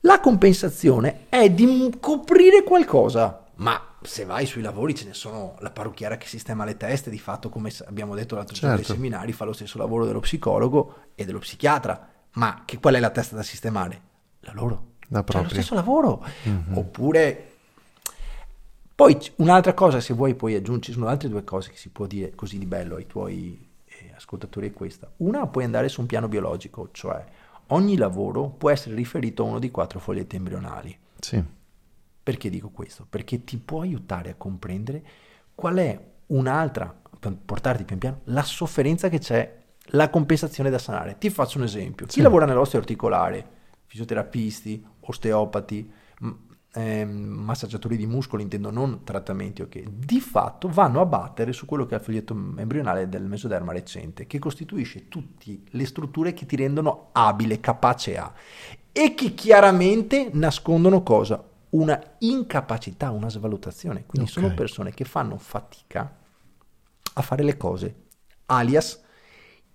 la 0.00 0.20
compensazione 0.20 1.26
è 1.28 1.50
di 1.50 1.92
coprire 1.98 2.62
qualcosa. 2.62 3.44
Ma 3.56 3.80
se 4.02 4.24
vai 4.24 4.46
sui 4.46 4.62
lavori 4.62 4.94
ce 4.94 5.06
ne 5.06 5.14
sono 5.14 5.56
la 5.60 5.70
parrucchiera 5.70 6.16
che 6.18 6.28
sistema 6.28 6.64
le 6.64 6.76
teste, 6.76 7.10
di 7.10 7.18
fatto 7.18 7.48
come 7.48 7.72
abbiamo 7.86 8.14
detto 8.14 8.36
l'altro 8.36 8.54
giorno 8.54 8.76
Certo. 8.76 8.92
nei 8.92 8.98
seminari 9.00 9.32
fa 9.32 9.44
lo 9.44 9.52
stesso 9.54 9.78
lavoro 9.78 10.04
dello 10.04 10.20
psicologo 10.20 10.94
e 11.16 11.24
dello 11.24 11.38
psichiatra. 11.40 12.08
Ma 12.34 12.62
che 12.64 12.78
qual 12.78 12.94
è 12.94 13.00
la 13.00 13.10
testa 13.10 13.34
da 13.34 13.42
sistemare? 13.42 14.00
La 14.40 14.52
loro. 14.54 14.68
La 15.08 15.08
Cioè, 15.08 15.16
lo 15.18 15.22
propria. 15.24 15.48
stesso 15.50 15.74
lavoro. 15.74 16.22
Mhm. 16.44 16.76
Oppure 16.76 17.52
poi 18.96 19.18
un'altra 19.36 19.74
cosa, 19.74 20.00
se 20.00 20.14
vuoi 20.14 20.34
poi 20.34 20.54
aggiungi, 20.54 20.86
ci 20.86 20.92
sono 20.92 21.06
altre 21.06 21.28
due 21.28 21.44
cose 21.44 21.70
che 21.70 21.76
si 21.76 21.90
può 21.90 22.06
dire 22.06 22.34
così 22.34 22.56
di 22.58 22.64
bello 22.64 22.96
ai 22.96 23.06
tuoi 23.06 23.68
eh, 23.84 24.12
ascoltatori 24.16 24.68
è 24.68 24.72
questa. 24.72 25.12
Una, 25.18 25.46
puoi 25.46 25.64
andare 25.64 25.90
su 25.90 26.00
un 26.00 26.06
piano 26.06 26.28
biologico, 26.28 26.88
cioè 26.92 27.22
ogni 27.68 27.98
lavoro 27.98 28.48
può 28.48 28.70
essere 28.70 28.94
riferito 28.94 29.42
a 29.42 29.46
uno 29.48 29.58
di 29.58 29.70
quattro 29.70 29.98
fogliette 29.98 30.36
embrionali. 30.36 30.98
Sì. 31.20 31.44
Perché 32.22 32.48
dico 32.48 32.70
questo? 32.70 33.06
Perché 33.08 33.44
ti 33.44 33.58
può 33.58 33.82
aiutare 33.82 34.30
a 34.30 34.34
comprendere 34.34 35.04
qual 35.54 35.76
è 35.76 36.00
un'altra, 36.28 36.98
per 37.20 37.36
portarti 37.36 37.84
pian 37.84 37.98
piano, 37.98 38.20
la 38.24 38.42
sofferenza 38.42 39.10
che 39.10 39.18
c'è, 39.18 39.64
la 39.90 40.08
compensazione 40.08 40.70
da 40.70 40.78
sanare. 40.78 41.18
Ti 41.18 41.28
faccio 41.28 41.58
un 41.58 41.64
esempio. 41.64 42.06
Chi 42.06 42.12
Sì. 42.12 42.22
lavora 42.22 42.46
nell'osteo 42.46 42.80
articolare, 42.80 43.46
fisioterapisti, 43.84 44.84
osteopati, 45.00 45.92
ehm, 46.76 47.10
massaggiatori 47.10 47.96
di 47.96 48.06
muscoli, 48.06 48.42
intendo 48.42 48.70
non 48.70 49.02
trattamenti, 49.04 49.62
ok, 49.62 49.82
di 49.88 50.20
fatto 50.20 50.68
vanno 50.68 51.00
a 51.00 51.06
battere 51.06 51.52
su 51.52 51.66
quello 51.66 51.86
che 51.86 51.94
è 51.94 51.98
il 51.98 52.04
foglietto 52.04 52.34
embrionale 52.56 53.08
del 53.08 53.24
mesoderma 53.24 53.72
recente, 53.72 54.26
che 54.26 54.38
costituisce 54.38 55.08
tutte 55.08 55.60
le 55.70 55.86
strutture 55.86 56.34
che 56.34 56.46
ti 56.46 56.56
rendono 56.56 57.08
abile, 57.12 57.60
capace 57.60 58.16
a, 58.18 58.32
e 58.92 59.14
che 59.14 59.34
chiaramente 59.34 60.30
nascondono 60.32 61.02
cosa? 61.02 61.42
Una 61.70 62.00
incapacità, 62.18 63.10
una 63.10 63.28
svalutazione. 63.28 64.04
Quindi 64.06 64.28
Ok. 64.28 64.30
sono 64.30 64.50
persone 64.52 64.92
che 64.92 65.04
fanno 65.04 65.36
fatica 65.36 66.14
a 67.14 67.22
fare 67.22 67.42
le 67.42 67.56
cose, 67.56 67.94
alias 68.46 69.02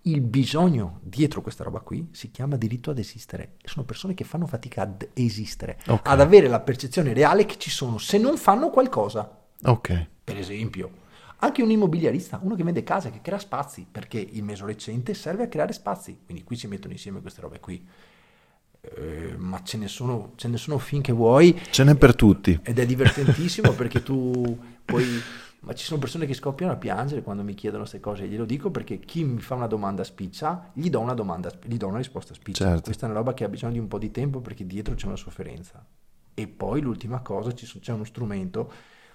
il 0.04 0.22
bisogno 0.22 0.99
dietro 1.04 1.41
questa 1.41 1.64
roba 1.64 1.80
qui 1.80 2.08
si 2.12 2.32
chiama 2.32 2.58
diritto 2.58 2.89
ad 2.91 2.97
esistere. 2.99 3.54
Sono 3.64 3.86
persone 3.86 4.14
che 4.14 4.24
fanno 4.24 4.47
fatica 4.47 4.82
ad 4.82 5.08
esistere, 5.14 5.80
Ok. 5.88 6.08
ad 6.10 6.20
avere 6.22 6.47
la 6.47 6.60
percezione 6.60 7.14
reale 7.14 7.45
che 7.45 7.58
ci 7.58 7.70
sono 7.70 7.97
se 7.97 8.18
non 8.18 8.38
fanno 8.38 8.70
qualcosa. 8.70 9.39
Ok. 9.64 10.08
Per 10.24 10.38
esempio, 10.38 10.89
anche 11.38 11.62
un 11.62 11.70
immobiliarista, 11.72 12.39
uno 12.41 12.56
che 12.56 12.64
vende 12.64 12.84
case, 12.84 13.12
che 13.12 13.22
crea 13.22 13.38
spazi, 13.39 13.86
perché 13.89 14.20
il 14.20 14.43
meso 14.43 14.66
recente 14.66 15.14
serve 15.14 15.43
a 15.43 15.47
creare 15.47 15.74
spazi. 15.74 16.20
Quindi 16.26 16.43
qui 16.43 16.56
si 16.56 16.68
mettono 16.68 16.93
insieme 16.93 17.22
queste 17.22 17.41
robe 17.41 17.60
qui. 17.60 17.86
Eh, 18.84 19.36
ma 19.38 19.62
ce 19.62 19.78
ne, 19.78 19.88
sono, 19.88 20.32
ce 20.36 20.47
ne 20.47 20.58
sono 20.58 20.80
finché 20.80 21.12
vuoi 21.12 21.60
Ce 21.70 21.84
n'è 21.84 21.93
per 21.95 22.16
tutti. 22.16 22.60
ed 22.64 22.80
è 22.80 22.86
divertentissimo 22.88 23.72
perché 23.74 24.02
tu 24.02 24.58
puoi... 24.84 25.06
Ma 25.64 25.74
ci 25.74 25.86
sono 25.86 25.99
persone 25.99 26.26
che 26.26 26.34
scoppiano 26.34 26.74
a 26.74 26.76
piangere 26.76 27.22
quando 27.22 27.43
mi 27.43 27.53
chiedono 27.53 27.82
queste 27.84 27.99
cose, 27.99 28.28
glielo 28.28 28.45
dico 28.45 28.72
perché 28.72 28.99
chi 28.99 29.24
mi 29.24 29.39
fa 29.41 29.53
una 29.53 29.68
domanda 29.68 30.03
spiccia, 30.03 30.72
gli 30.74 30.89
do 30.89 30.99
una 30.99 31.14
domanda, 31.14 31.51
gli 31.64 31.78
do 31.78 31.88
una 31.88 31.97
risposta 31.97 32.34
spiccia. 32.34 32.66
Certo. 32.66 32.82
Questa 32.86 33.05
è 33.05 33.09
una 33.09 33.20
roba 33.20 33.36
che 33.36 33.43
ha 33.43 33.49
bisogno 33.49 33.74
di 33.74 33.80
un 33.80 33.88
po' 33.88 33.99
di 33.99 34.09
tempo 34.09 34.41
perché 34.41 34.66
dietro 34.66 34.95
c'è 34.95 35.05
una 35.05 35.16
sofferenza. 35.16 35.86
E 36.34 36.47
poi 36.47 36.82
l'ultima 36.82 37.22
cosa, 37.22 37.51
c'è 37.51 37.91
uno 37.91 38.05
strumento 38.05 38.72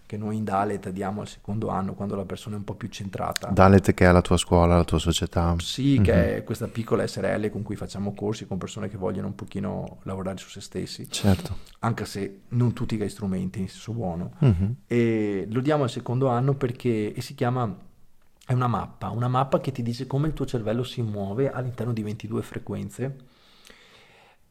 che 0.06 0.16
noi 0.16 0.36
in 0.36 0.44
Dalet 0.44 0.88
diamo 0.90 1.20
al 1.20 1.28
secondo 1.28 1.68
anno 1.68 1.94
quando 1.94 2.14
la 2.14 2.24
persona 2.24 2.54
è 2.54 2.58
un 2.58 2.64
po' 2.64 2.74
più 2.74 2.88
centrata. 2.88 3.48
Dalet 3.48 3.92
che 3.92 4.06
è 4.06 4.12
la 4.12 4.22
tua 4.22 4.36
scuola, 4.36 4.76
la 4.76 4.84
tua 4.84 4.98
società. 4.98 5.54
Sì, 5.58 5.96
Mhm. 5.98 6.04
che 6.04 6.36
è 6.36 6.44
questa 6.44 6.68
piccola 6.68 7.06
SRL 7.06 7.50
con 7.50 7.62
cui 7.62 7.76
facciamo 7.76 8.14
corsi 8.14 8.46
con 8.46 8.56
persone 8.58 8.88
che 8.88 8.96
vogliono 8.96 9.26
un 9.26 9.34
pochino 9.34 9.98
lavorare 10.04 10.38
su 10.38 10.48
se 10.48 10.60
stessi, 10.60 11.10
Certo. 11.10 11.56
anche 11.80 12.04
se 12.06 12.40
non 12.50 12.72
tutti 12.72 12.98
hai 13.00 13.08
strumenti 13.08 13.58
in 13.60 13.68
senso 13.68 13.92
buono. 13.92 14.32
Mhm. 14.38 14.74
E 14.86 15.46
lo 15.50 15.60
diamo 15.60 15.82
al 15.82 15.90
secondo 15.90 16.28
anno 16.28 16.54
perché 16.54 17.12
e 17.12 17.20
si 17.20 17.34
chiama, 17.34 17.76
è 18.46 18.52
una 18.52 18.68
mappa, 18.68 19.10
una 19.10 19.28
mappa 19.28 19.60
che 19.60 19.72
ti 19.72 19.82
dice 19.82 20.06
come 20.06 20.28
il 20.28 20.32
tuo 20.34 20.46
cervello 20.46 20.84
si 20.84 21.02
muove 21.02 21.50
all'interno 21.50 21.92
di 21.92 22.02
22 22.02 22.42
frequenze. 22.42 23.16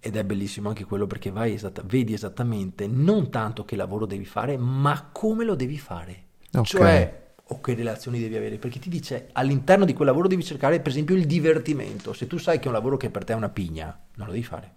Ed 0.06 0.16
è 0.18 0.24
bellissimo 0.24 0.70
anche 0.70 0.84
quello 0.84 1.08
perché 1.08 1.32
vai 1.32 1.54
esatta- 1.56 1.82
vedi 1.84 2.14
esattamente 2.14 2.86
non 2.86 3.32
tanto 3.32 3.66
che 3.66 3.76
lavoro 3.76 4.06
devi 4.06 4.24
fare, 4.24 4.56
ma 4.56 5.10
come 5.12 5.44
lo 5.44 5.56
devi 5.56 5.80
fare. 5.80 6.26
Ok. 6.54 6.64
Cioè, 6.64 7.24
o 7.50 7.60
che 7.60 7.74
relazioni 7.74 8.20
devi 8.20 8.36
avere, 8.36 8.58
perché 8.60 8.78
ti 8.78 8.88
dice 8.90 9.30
all'interno 9.32 9.84
di 9.84 9.94
quel 9.94 10.08
lavoro 10.08 10.28
devi 10.28 10.44
cercare 10.44 10.80
per 10.80 10.92
esempio 10.92 11.16
il 11.16 11.26
divertimento. 11.26 12.14
Se 12.14 12.28
tu 12.28 12.38
sai 12.38 12.60
che 12.60 12.66
è 12.66 12.68
un 12.68 12.74
lavoro 12.74 12.98
che 12.98 13.10
per 13.10 13.24
te 13.24 13.34
è 13.34 13.36
una 13.36 13.50
pigna, 13.50 14.00
non 14.18 14.28
lo 14.28 14.34
devi 14.34 14.44
fare. 14.44 14.74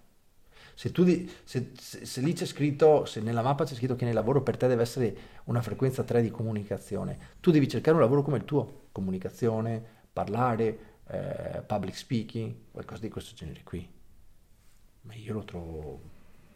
Se, 0.73 0.91
tu 0.91 1.03
di- 1.03 1.29
se, 1.43 1.73
se- 1.79 2.05
se 2.07 2.21
lì 2.21 2.33
c'è 2.33 2.45
scritto, 2.47 3.05
se 3.05 3.21
nella 3.21 3.43
mappa 3.43 3.65
c'è 3.65 3.75
scritto 3.75 3.95
che 3.95 4.05
nel 4.05 4.15
lavoro 4.15 4.41
per 4.41 4.57
te 4.57 4.65
deve 4.67 4.81
essere 4.81 5.17
una 5.45 5.61
frequenza 5.61 6.03
3 6.03 6.23
di 6.23 6.31
comunicazione, 6.31 7.17
tu 7.39 7.51
devi 7.51 7.67
cercare 7.67 7.95
un 7.97 8.01
lavoro 8.01 8.23
come 8.23 8.37
il 8.37 8.45
tuo, 8.45 8.87
comunicazione, 8.91 9.83
parlare, 10.11 10.79
eh, 11.07 11.61
public 11.67 11.95
speaking, 11.95 12.55
qualcosa 12.71 13.01
di 13.01 13.09
questo 13.09 13.35
genere 13.35 13.61
qui. 13.63 13.87
Ma 15.09 15.15
io 15.15 15.33
lo 15.33 15.43
trovo 15.43 15.99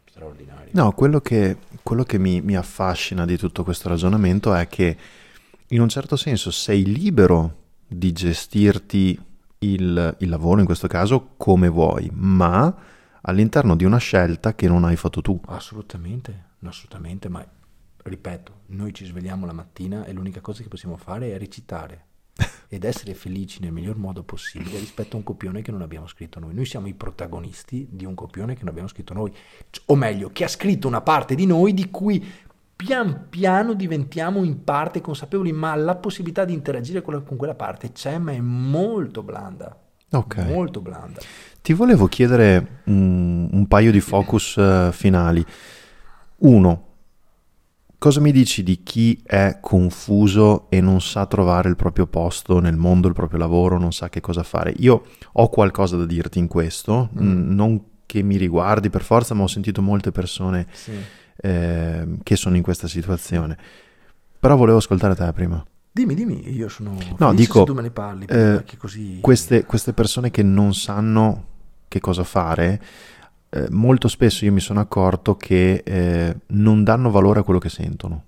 straordinario. 0.04 0.70
No, 0.74 0.92
quello 0.92 1.20
che, 1.20 1.56
quello 1.82 2.04
che 2.04 2.18
mi, 2.18 2.40
mi 2.40 2.56
affascina 2.56 3.24
di 3.24 3.36
tutto 3.36 3.64
questo 3.64 3.88
ragionamento 3.88 4.54
è 4.54 4.68
che 4.68 4.96
in 5.66 5.80
un 5.80 5.88
certo 5.88 6.14
senso 6.14 6.52
sei 6.52 6.84
libero 6.84 7.62
di 7.84 8.12
gestirti 8.12 9.20
il, 9.58 10.16
il 10.20 10.28
lavoro, 10.28 10.60
in 10.60 10.66
questo 10.66 10.86
caso, 10.86 11.30
come 11.36 11.68
vuoi, 11.68 12.08
ma 12.12 12.72
all'interno 13.22 13.74
di 13.74 13.84
una 13.84 13.98
scelta 13.98 14.54
che 14.54 14.68
non 14.68 14.84
hai 14.84 14.94
fatto 14.94 15.20
tu. 15.20 15.40
Assolutamente, 15.46 16.50
assolutamente, 16.62 17.28
ma 17.28 17.44
ripeto, 17.96 18.60
noi 18.66 18.94
ci 18.94 19.04
svegliamo 19.04 19.46
la 19.46 19.52
mattina 19.52 20.04
e 20.04 20.12
l'unica 20.12 20.40
cosa 20.40 20.62
che 20.62 20.68
possiamo 20.68 20.96
fare 20.96 21.32
è 21.32 21.38
recitare 21.38 22.04
ed 22.68 22.84
essere 22.84 23.14
felici 23.14 23.60
nel 23.60 23.72
miglior 23.72 23.96
modo 23.96 24.22
possibile 24.22 24.78
rispetto 24.78 25.14
a 25.14 25.18
un 25.18 25.24
copione 25.24 25.62
che 25.62 25.70
non 25.70 25.82
abbiamo 25.82 26.06
scritto 26.06 26.40
noi. 26.40 26.54
Noi 26.54 26.66
siamo 26.66 26.88
i 26.88 26.94
protagonisti 26.94 27.86
di 27.90 28.04
un 28.04 28.14
copione 28.14 28.54
che 28.54 28.60
non 28.60 28.70
abbiamo 28.70 28.88
scritto 28.88 29.14
noi, 29.14 29.32
o 29.86 29.94
meglio, 29.94 30.30
che 30.32 30.44
ha 30.44 30.48
scritto 30.48 30.88
una 30.88 31.00
parte 31.00 31.34
di 31.34 31.46
noi 31.46 31.72
di 31.72 31.90
cui 31.90 32.24
pian 32.76 33.26
piano 33.30 33.74
diventiamo 33.74 34.42
in 34.42 34.64
parte 34.64 35.00
consapevoli, 35.00 35.52
ma 35.52 35.74
la 35.76 35.94
possibilità 35.94 36.44
di 36.44 36.52
interagire 36.52 37.02
con, 37.02 37.14
la- 37.14 37.20
con 37.20 37.36
quella 37.36 37.54
parte 37.54 37.92
c'è, 37.92 38.18
ma 38.18 38.32
è 38.32 38.40
molto 38.40 39.22
blanda. 39.22 39.78
Ok. 40.10 40.38
Molto 40.46 40.80
blanda. 40.80 41.20
Ti 41.62 41.72
volevo 41.72 42.06
chiedere 42.06 42.82
un, 42.84 43.48
un 43.50 43.66
paio 43.68 43.90
di 43.90 44.00
focus 44.00 44.56
eh, 44.58 44.90
finali. 44.92 45.44
Uno, 46.38 46.93
cosa 48.04 48.20
mi 48.20 48.32
dici 48.32 48.62
di 48.62 48.82
chi 48.82 49.18
è 49.24 49.60
confuso 49.62 50.66
e 50.68 50.82
non 50.82 51.00
sa 51.00 51.24
trovare 51.24 51.70
il 51.70 51.76
proprio 51.76 52.06
posto 52.06 52.60
nel 52.60 52.76
mondo, 52.76 53.08
il 53.08 53.14
proprio 53.14 53.38
lavoro, 53.38 53.78
non 53.78 53.94
sa 53.94 54.10
che 54.10 54.20
cosa 54.20 54.42
fare? 54.42 54.74
Io 54.76 55.04
ho 55.32 55.48
qualcosa 55.48 55.96
da 55.96 56.04
dirti 56.04 56.38
in 56.38 56.46
questo, 56.46 57.08
Mm. 57.18 57.54
non 57.54 57.82
che 58.04 58.20
mi 58.22 58.36
riguardi 58.36 58.90
per 58.90 59.02
forza, 59.02 59.32
ma 59.32 59.44
ho 59.44 59.46
sentito 59.46 59.80
molte 59.80 60.12
persone 60.12 60.66
Sì. 60.72 60.92
eh, 61.36 62.06
che 62.22 62.36
sono 62.36 62.56
in 62.56 62.62
questa 62.62 62.88
situazione. 62.88 63.56
Però 64.38 64.54
volevo 64.54 64.76
ascoltare 64.76 65.14
te 65.14 65.32
prima. 65.32 65.64
Dimmi, 65.90 66.14
dimmi, 66.14 66.54
io 66.54 66.68
sono 66.68 66.94
No, 67.16 67.32
dico, 67.32 67.60
se 67.60 67.64
tu 67.64 67.72
me 67.72 67.80
ne 67.80 67.90
parli, 67.90 68.26
eh, 68.26 68.64
così... 68.76 69.16
Queste, 69.22 69.64
queste 69.64 69.94
persone 69.94 70.30
che 70.30 70.42
non 70.42 70.74
sanno 70.74 71.44
che 71.88 72.00
cosa 72.00 72.22
fare, 72.24 72.82
eh, 73.54 73.68
molto 73.70 74.08
spesso 74.08 74.44
io 74.44 74.52
mi 74.52 74.58
sono 74.58 74.80
accorto 74.80 75.36
che 75.36 75.82
eh, 75.84 76.36
non 76.46 76.82
danno 76.82 77.10
valore 77.10 77.40
a 77.40 77.42
quello 77.44 77.60
che 77.60 77.68
sentono. 77.68 78.24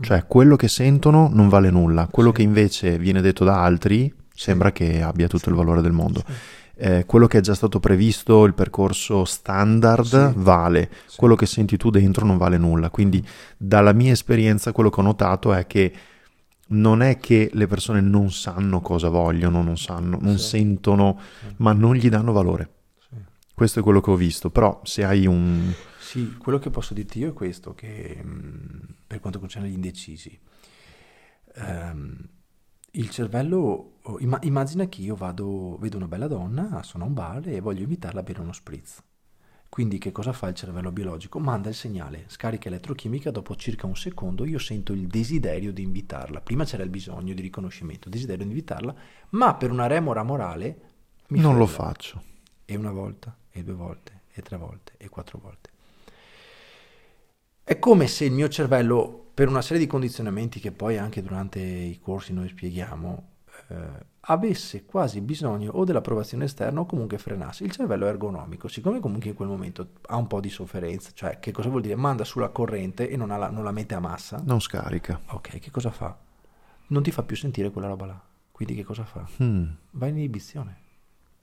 Cioè, 0.00 0.26
quello 0.26 0.56
che 0.56 0.66
sentono 0.66 1.30
non 1.32 1.48
vale 1.48 1.70
nulla, 1.70 2.08
quello 2.10 2.30
sì. 2.30 2.36
che 2.36 2.42
invece 2.42 2.98
viene 2.98 3.20
detto 3.20 3.44
da 3.44 3.62
altri 3.62 4.12
sembra 4.34 4.72
che 4.72 5.02
abbia 5.02 5.28
tutto 5.28 5.44
sì. 5.44 5.50
il 5.50 5.54
valore 5.54 5.82
del 5.82 5.92
mondo. 5.92 6.24
Sì. 6.26 6.32
Eh, 6.82 7.04
quello 7.04 7.28
che 7.28 7.38
è 7.38 7.40
già 7.42 7.54
stato 7.54 7.78
previsto, 7.78 8.44
il 8.44 8.54
percorso 8.54 9.24
standard, 9.24 10.32
vale, 10.34 10.90
quello 11.14 11.36
che 11.36 11.46
senti 11.46 11.76
tu 11.76 11.90
dentro 11.90 12.26
non 12.26 12.36
vale 12.36 12.58
nulla. 12.58 12.90
Quindi, 12.90 13.24
dalla 13.56 13.92
mia 13.92 14.12
esperienza, 14.12 14.72
quello 14.72 14.90
che 14.90 14.98
ho 14.98 15.04
notato 15.04 15.52
è 15.52 15.66
che 15.66 15.92
non 16.68 17.02
è 17.02 17.18
che 17.18 17.50
le 17.52 17.66
persone 17.68 18.00
non 18.00 18.32
sanno 18.32 18.80
cosa 18.80 19.10
vogliono, 19.10 19.62
non 19.62 19.76
sanno, 19.76 20.18
non 20.20 20.38
sentono, 20.38 21.20
ma 21.58 21.72
non 21.72 21.94
gli 21.94 22.08
danno 22.08 22.32
valore. 22.32 22.70
Questo 23.60 23.80
è 23.80 23.82
quello 23.82 24.00
che 24.00 24.10
ho 24.10 24.16
visto, 24.16 24.48
però 24.48 24.80
se 24.84 25.04
hai 25.04 25.26
un... 25.26 25.70
Sì, 25.98 26.34
quello 26.38 26.58
che 26.58 26.70
posso 26.70 26.94
dirti 26.94 27.18
io 27.18 27.28
è 27.28 27.32
questo, 27.34 27.74
che 27.74 28.18
mm, 28.24 28.80
per 29.06 29.20
quanto 29.20 29.38
concerne 29.38 29.68
gli 29.68 29.74
indecisi, 29.74 30.40
ehm, 31.56 32.28
il 32.92 33.10
cervello, 33.10 33.98
oh, 34.00 34.18
immagina 34.18 34.86
che 34.86 35.02
io 35.02 35.14
vado, 35.14 35.76
vedo 35.76 35.98
una 35.98 36.08
bella 36.08 36.26
donna, 36.26 36.82
suona 36.82 37.04
un 37.04 37.12
bar 37.12 37.48
e 37.48 37.60
voglio 37.60 37.82
invitarla 37.82 38.20
a 38.20 38.22
bere 38.22 38.40
uno 38.40 38.54
spritz. 38.54 39.02
Quindi 39.68 39.98
che 39.98 40.10
cosa 40.10 40.32
fa 40.32 40.48
il 40.48 40.54
cervello 40.54 40.90
biologico? 40.90 41.38
Manda 41.38 41.68
il 41.68 41.74
segnale, 41.74 42.24
scarica 42.28 42.68
elettrochimica, 42.68 43.30
dopo 43.30 43.54
circa 43.56 43.86
un 43.86 43.94
secondo 43.94 44.46
io 44.46 44.58
sento 44.58 44.94
il 44.94 45.06
desiderio 45.06 45.70
di 45.70 45.82
invitarla. 45.82 46.40
Prima 46.40 46.64
c'era 46.64 46.82
il 46.82 46.88
bisogno 46.88 47.34
di 47.34 47.42
riconoscimento, 47.42 48.08
il 48.08 48.14
desiderio 48.14 48.44
di 48.44 48.52
invitarla, 48.52 48.94
ma 49.32 49.54
per 49.56 49.70
una 49.70 49.86
remora 49.86 50.22
morale 50.22 50.80
non 51.26 51.42
frega. 51.42 51.58
lo 51.58 51.66
faccio. 51.66 52.22
E 52.64 52.76
una 52.76 52.92
volta, 52.92 53.36
e 53.50 53.62
due 53.62 53.74
volte, 53.74 54.22
e 54.32 54.42
tre 54.42 54.56
volte, 54.56 54.92
e 54.96 55.08
quattro 55.08 55.38
volte. 55.42 55.70
È 57.62 57.78
come 57.78 58.06
se 58.08 58.24
il 58.24 58.32
mio 58.32 58.48
cervello, 58.48 59.30
per 59.32 59.48
una 59.48 59.62
serie 59.62 59.78
di 59.78 59.88
condizionamenti 59.88 60.58
che 60.58 60.72
poi 60.72 60.98
anche 60.98 61.22
durante 61.22 61.60
i 61.60 62.00
corsi 62.00 62.32
noi 62.32 62.48
spieghiamo, 62.48 63.28
eh, 63.68 64.08
avesse 64.20 64.84
quasi 64.84 65.20
bisogno 65.20 65.70
o 65.72 65.84
dell'approvazione 65.84 66.44
esterna 66.44 66.80
o 66.80 66.86
comunque 66.86 67.18
frenasse. 67.18 67.64
Il 67.64 67.70
cervello 67.70 68.06
è 68.06 68.08
ergonomico, 68.08 68.68
siccome 68.68 69.00
comunque 69.00 69.30
in 69.30 69.36
quel 69.36 69.48
momento 69.48 69.92
ha 70.06 70.16
un 70.16 70.26
po' 70.26 70.40
di 70.40 70.50
sofferenza, 70.50 71.10
cioè 71.14 71.38
che 71.38 71.52
cosa 71.52 71.68
vuol 71.68 71.82
dire? 71.82 71.94
Manda 71.94 72.24
sulla 72.24 72.48
corrente 72.48 73.08
e 73.08 73.16
non, 73.16 73.28
la, 73.28 73.50
non 73.50 73.64
la 73.64 73.72
mette 73.72 73.94
a 73.94 74.00
massa. 74.00 74.42
Non 74.44 74.60
scarica. 74.60 75.20
Ok, 75.28 75.58
che 75.58 75.70
cosa 75.70 75.90
fa? 75.90 76.16
Non 76.88 77.02
ti 77.02 77.10
fa 77.12 77.22
più 77.22 77.36
sentire 77.36 77.70
quella 77.70 77.86
roba 77.86 78.06
là. 78.06 78.20
Quindi 78.50 78.74
che 78.74 78.84
cosa 78.84 79.04
fa? 79.04 79.26
Hmm. 79.36 79.66
Va 79.92 80.06
in 80.08 80.16
inibizione. 80.16 80.88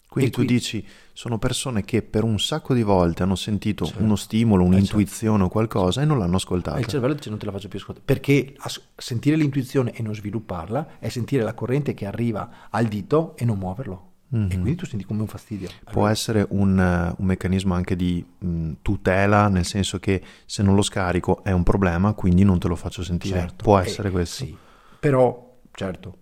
Quindi 0.10 0.32
e 0.32 0.34
tu 0.34 0.46
qui... 0.46 0.48
dici, 0.48 0.86
sono 1.14 1.38
persone 1.38 1.84
che 1.84 2.02
per 2.02 2.24
un 2.24 2.40
sacco 2.40 2.74
di 2.74 2.82
volte 2.82 3.24
hanno 3.24 3.36
sentito 3.36 3.86
certo. 3.86 4.04
uno 4.04 4.16
stimolo, 4.16 4.64
eh, 4.64 4.68
un'intuizione 4.68 5.44
o 5.44 5.50
qualcosa 5.50 6.02
e 6.02 6.06
non 6.06 6.18
l'hanno 6.18 6.38
ascoltata. 6.38 6.78
E 6.78 6.82
il 6.82 6.88
cervello 6.88 7.14
dice 7.14 7.30
non 7.30 7.40
te 7.40 7.46
la 7.46 7.52
faccio 7.52 7.68
più 7.68 7.80
ascoltare. 7.80 8.06
Perché 8.06 8.56
sentire 8.96 9.36
l'intuizione 9.36 9.92
e 9.92 10.02
non 10.02 10.16
svilupparla 10.16 11.00
è 11.00 11.10
sentire 11.10 11.44
la 11.44 11.54
corrente 11.54 11.94
che 11.94 12.06
arriva 12.06 12.68
al 12.70 12.86
dito 12.86 13.36
e 13.36 13.46
non 13.46 13.58
muoverlo. 13.58 14.06
Mm-hmm. 14.36 14.46
E 14.52 14.54
quindi 14.56 14.76
tu 14.76 14.86
senti 14.86 15.06
come 15.06 15.22
un 15.22 15.28
fastidio. 15.28 15.70
Può 15.84 16.02
allora... 16.02 16.12
essere 16.12 16.46
un, 16.50 16.78
un, 17.18 17.26
meccanismo 17.26 17.74
anche 17.74 17.96
di 17.96 18.26
mh, 18.38 18.72
tutela, 18.82 19.48
nel 19.48 19.64
senso 19.64 20.00
che 20.00 20.22
se 20.46 20.64
non 20.64 20.76
lo 20.76 20.82
scarico 20.82 21.44
è 21.44 21.52
un 21.52 21.64
problema, 21.64 22.14
quindi 22.14 22.44
non 22.44 22.60
te 22.60 22.68
lo 22.68 22.76
faccio 22.76 23.04
sentire. 23.04 23.40
Certo. 23.40 23.64
Può 23.64 23.78
essere 23.78 24.10
e, 24.10 24.12
questo. 24.12 24.44
Sì. 24.44 24.58
Però, 25.00 25.60
certo, 25.72 26.18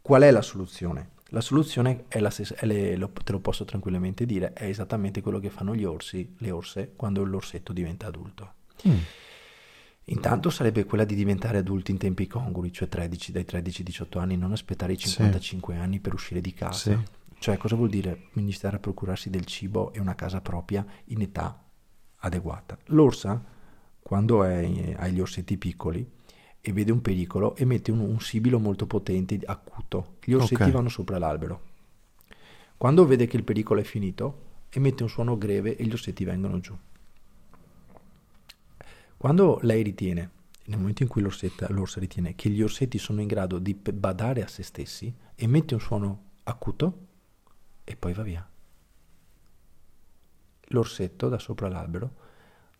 qual 0.00 0.22
è 0.22 0.30
la 0.30 0.40
soluzione? 0.40 1.10
La 1.32 1.40
soluzione 1.40 2.04
è 2.08 2.20
la 2.20 2.28
stessa, 2.28 2.54
è 2.56 2.66
le, 2.66 2.94
lo, 2.96 3.10
te 3.10 3.32
lo 3.32 3.40
posso 3.40 3.64
tranquillamente 3.64 4.26
dire, 4.26 4.52
è 4.52 4.64
esattamente 4.64 5.22
quello 5.22 5.38
che 5.38 5.48
fanno 5.48 5.74
gli 5.74 5.84
orsi, 5.84 6.34
le 6.38 6.50
orse, 6.50 6.92
quando 6.94 7.24
l'orsetto 7.24 7.72
diventa 7.72 8.06
adulto. 8.06 8.52
Mm. 8.86 8.98
Intanto 10.06 10.50
sarebbe 10.50 10.84
quella 10.84 11.04
di 11.04 11.14
diventare 11.14 11.56
adulti 11.56 11.90
in 11.90 11.96
tempi 11.96 12.26
congrui, 12.26 12.70
cioè 12.70 12.86
13, 12.86 13.32
dai 13.32 13.46
13-18 13.48 14.18
anni, 14.18 14.36
non 14.36 14.52
aspettare 14.52 14.92
i 14.92 14.98
55 14.98 15.74
sì. 15.74 15.80
anni 15.80 16.00
per 16.00 16.12
uscire 16.12 16.42
di 16.42 16.52
casa. 16.52 16.90
Sì. 16.90 16.98
Cioè, 17.38 17.56
cosa 17.56 17.76
vuol 17.76 17.88
dire 17.88 18.28
iniziare 18.34 18.76
a 18.76 18.78
procurarsi 18.78 19.30
del 19.30 19.46
cibo 19.46 19.90
e 19.94 20.00
una 20.00 20.14
casa 20.14 20.42
propria 20.42 20.84
in 21.06 21.22
età 21.22 21.64
adeguata? 22.16 22.76
L'orsa, 22.86 23.42
quando 24.02 24.44
è, 24.44 24.94
ha 24.98 25.08
gli 25.08 25.18
orsetti 25.18 25.56
piccoli, 25.56 26.06
e 26.64 26.72
vede 26.72 26.92
un 26.92 27.02
pericolo 27.02 27.56
emette 27.56 27.90
un, 27.90 27.98
un 27.98 28.20
sibilo 28.20 28.60
molto 28.60 28.86
potente, 28.86 29.38
acuto. 29.44 30.16
Gli 30.24 30.32
orsetti 30.32 30.54
okay. 30.54 30.70
vanno 30.70 30.88
sopra 30.88 31.18
l'albero. 31.18 31.70
Quando 32.76 33.04
vede 33.04 33.26
che 33.26 33.36
il 33.36 33.42
pericolo 33.42 33.80
è 33.80 33.84
finito, 33.84 34.50
emette 34.70 35.02
un 35.02 35.08
suono 35.08 35.36
greve 35.36 35.76
e 35.76 35.84
gli 35.84 35.92
orsetti 35.92 36.24
vengono 36.24 36.60
giù. 36.60 36.76
Quando 39.16 39.58
lei 39.62 39.82
ritiene, 39.82 40.30
nel 40.66 40.78
momento 40.78 41.02
in 41.02 41.08
cui 41.08 41.20
l'orsa 41.20 42.00
ritiene 42.00 42.36
che 42.36 42.48
gli 42.48 42.62
orsetti 42.62 42.98
sono 42.98 43.20
in 43.20 43.26
grado 43.26 43.58
di 43.58 43.74
badare 43.74 44.42
a 44.42 44.46
se 44.46 44.62
stessi, 44.62 45.12
emette 45.34 45.74
un 45.74 45.80
suono 45.80 46.24
acuto 46.44 47.06
e 47.82 47.96
poi 47.96 48.12
va 48.12 48.22
via. 48.22 48.48
L'orsetto 50.66 51.28
da 51.28 51.38
sopra 51.38 51.68
l'albero 51.68 52.14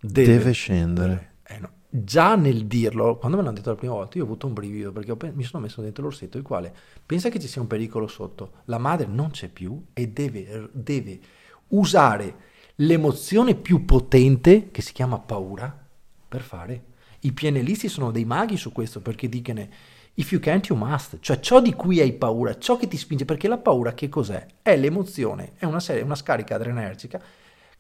deve, 0.00 0.38
deve 0.38 0.52
scendere. 0.52 1.31
Eh 1.52 1.58
no, 1.58 1.70
già 1.90 2.34
nel 2.34 2.66
dirlo, 2.66 3.18
quando 3.18 3.36
me 3.36 3.42
l'hanno 3.42 3.56
detto 3.56 3.68
la 3.68 3.76
prima 3.76 3.92
volta, 3.92 4.16
io 4.16 4.24
ho 4.24 4.26
avuto 4.26 4.46
un 4.46 4.54
brivido 4.54 4.90
perché 4.90 5.14
pe- 5.16 5.32
mi 5.32 5.42
sono 5.42 5.62
messo 5.62 5.82
dentro 5.82 6.02
l'orsetto, 6.02 6.38
il 6.38 6.42
quale 6.42 6.74
pensa 7.04 7.28
che 7.28 7.38
ci 7.38 7.46
sia 7.46 7.60
un 7.60 7.66
pericolo 7.66 8.06
sotto, 8.06 8.52
la 8.64 8.78
madre 8.78 9.06
non 9.06 9.30
c'è 9.30 9.48
più 9.48 9.88
e 9.92 10.08
deve, 10.08 10.70
deve 10.72 11.20
usare 11.68 12.50
l'emozione 12.76 13.54
più 13.54 13.84
potente, 13.84 14.70
che 14.70 14.80
si 14.80 14.92
chiama 14.94 15.18
paura, 15.18 15.78
per 16.26 16.40
fare. 16.40 16.84
I 17.20 17.32
pianelisti 17.32 17.88
sono 17.88 18.10
dei 18.10 18.24
maghi 18.24 18.56
su 18.56 18.72
questo 18.72 19.00
perché 19.02 19.28
dicono 19.28 19.68
if 20.14 20.32
you 20.32 20.40
can't 20.40 20.66
you 20.68 20.78
must, 20.78 21.18
cioè 21.20 21.38
ciò 21.38 21.60
di 21.60 21.74
cui 21.74 22.00
hai 22.00 22.14
paura, 22.14 22.58
ciò 22.58 22.78
che 22.78 22.88
ti 22.88 22.96
spinge, 22.96 23.26
perché 23.26 23.46
la 23.46 23.58
paura 23.58 23.92
che 23.92 24.08
cos'è? 24.08 24.46
È 24.62 24.74
l'emozione, 24.74 25.52
è 25.56 25.66
una, 25.66 25.80
serie, 25.80 26.02
una 26.02 26.14
scarica 26.14 26.54
adrenergica 26.54 27.20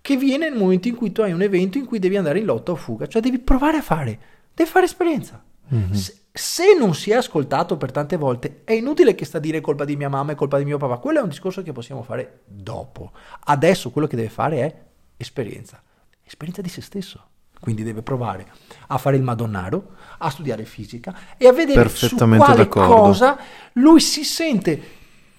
che 0.02 0.16
viene 0.16 0.50
nel 0.50 0.58
momento 0.58 0.88
in 0.88 0.96
cui 0.96 1.12
tu 1.12 1.22
hai 1.22 1.32
un 1.32 1.40
evento 1.40 1.78
in 1.78 1.86
cui 1.86 2.00
devi 2.00 2.16
andare 2.16 2.40
in 2.40 2.44
lotta 2.44 2.72
o 2.72 2.76
fuga, 2.76 3.06
cioè 3.06 3.22
devi 3.22 3.38
provare 3.38 3.78
a 3.78 3.82
fare, 3.82 4.18
devi 4.52 4.68
fare 4.68 4.84
esperienza. 4.84 5.42
Mm-hmm. 5.72 5.92
Se, 5.92 6.16
se, 6.32 6.76
non 6.76 6.94
si 6.94 7.12
è 7.12 7.14
ascoltato 7.14 7.76
per 7.76 7.92
tante 7.92 8.16
volte, 8.16 8.62
è 8.64 8.72
inutile 8.72 9.14
che 9.14 9.24
sta 9.24 9.38
a 9.38 9.40
dire 9.40 9.60
colpa 9.60 9.84
di 9.84 9.96
mia 9.96 10.08
mamma 10.08 10.32
e 10.32 10.34
colpa 10.34 10.58
di 10.58 10.64
mio 10.64 10.76
papà, 10.76 10.98
quello 10.98 11.20
è 11.20 11.22
un 11.22 11.28
discorso 11.28 11.62
che 11.62 11.72
possiamo 11.72 12.02
fare 12.02 12.40
dopo. 12.46 13.12
Adesso 13.44 13.90
quello 13.90 14.08
che 14.08 14.16
deve 14.16 14.28
fare 14.28 14.58
è 14.58 14.82
esperienza, 15.16 15.80
esperienza 16.24 16.60
di 16.60 16.68
se 16.68 16.82
stesso. 16.82 17.26
Quindi 17.60 17.84
deve 17.84 18.02
provare 18.02 18.50
a 18.88 18.98
fare 18.98 19.14
il 19.14 19.22
madonnaro, 19.22 19.92
a 20.18 20.28
studiare 20.30 20.64
fisica 20.64 21.16
e 21.36 21.46
a 21.46 21.52
vedere 21.52 21.88
su 21.88 22.16
quale 22.16 22.36
d'accordo. 22.36 22.94
cosa 22.94 23.38
lui 23.74 24.00
si 24.00 24.24
sente 24.24 24.82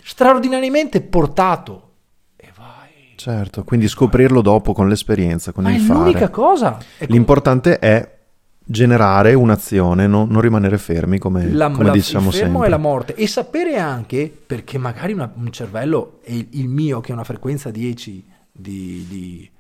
straordinariamente 0.01 1.01
portato 1.01 1.92
Certo, 3.15 3.63
quindi 3.63 3.87
scoprirlo 3.87 4.41
dopo 4.41 4.73
con 4.73 4.87
l'esperienza, 4.87 5.51
con 5.51 5.63
Ma 5.63 5.71
il 5.71 5.77
è 5.77 5.79
fare. 5.79 5.99
l'unica 5.99 6.29
cosa. 6.29 6.77
È 6.97 7.05
L'importante 7.07 7.79
è 7.79 8.21
generare 8.65 9.33
un'azione, 9.33 10.07
no? 10.07 10.25
non 10.25 10.41
rimanere 10.41 10.77
fermi 10.77 11.19
come, 11.19 11.49
la, 11.49 11.69
come 11.71 11.85
la, 11.85 11.91
diciamo 11.91 12.27
il 12.27 12.33
fermo 12.33 12.51
sempre. 12.51 12.67
è 12.67 12.69
la 12.69 12.77
morte 12.77 13.15
e 13.15 13.27
sapere 13.27 13.77
anche, 13.77 14.31
perché 14.45 14.77
magari 14.77 15.13
una, 15.13 15.31
un 15.35 15.51
cervello, 15.51 16.19
il, 16.25 16.47
il, 16.51 16.67
mio 16.67 17.01
che 17.01 17.11
è 17.11 17.13
una 17.13 17.23
frequenza 17.23 17.71
10 17.71 18.25
di... 18.51 19.05
di 19.07 19.51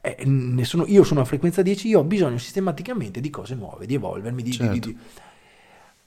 eh, 0.00 0.64
sono, 0.64 0.84
io 0.86 1.02
sono 1.02 1.20
a 1.20 1.24
frequenza 1.24 1.62
10, 1.62 1.88
io 1.88 2.00
ho 2.00 2.04
bisogno 2.04 2.38
sistematicamente 2.38 3.20
di 3.20 3.30
cose 3.30 3.54
nuove, 3.54 3.86
di 3.86 3.94
evolvermi, 3.94 4.42
di, 4.42 4.52
certo. 4.52 4.72
di, 4.72 4.80
di 4.80 4.96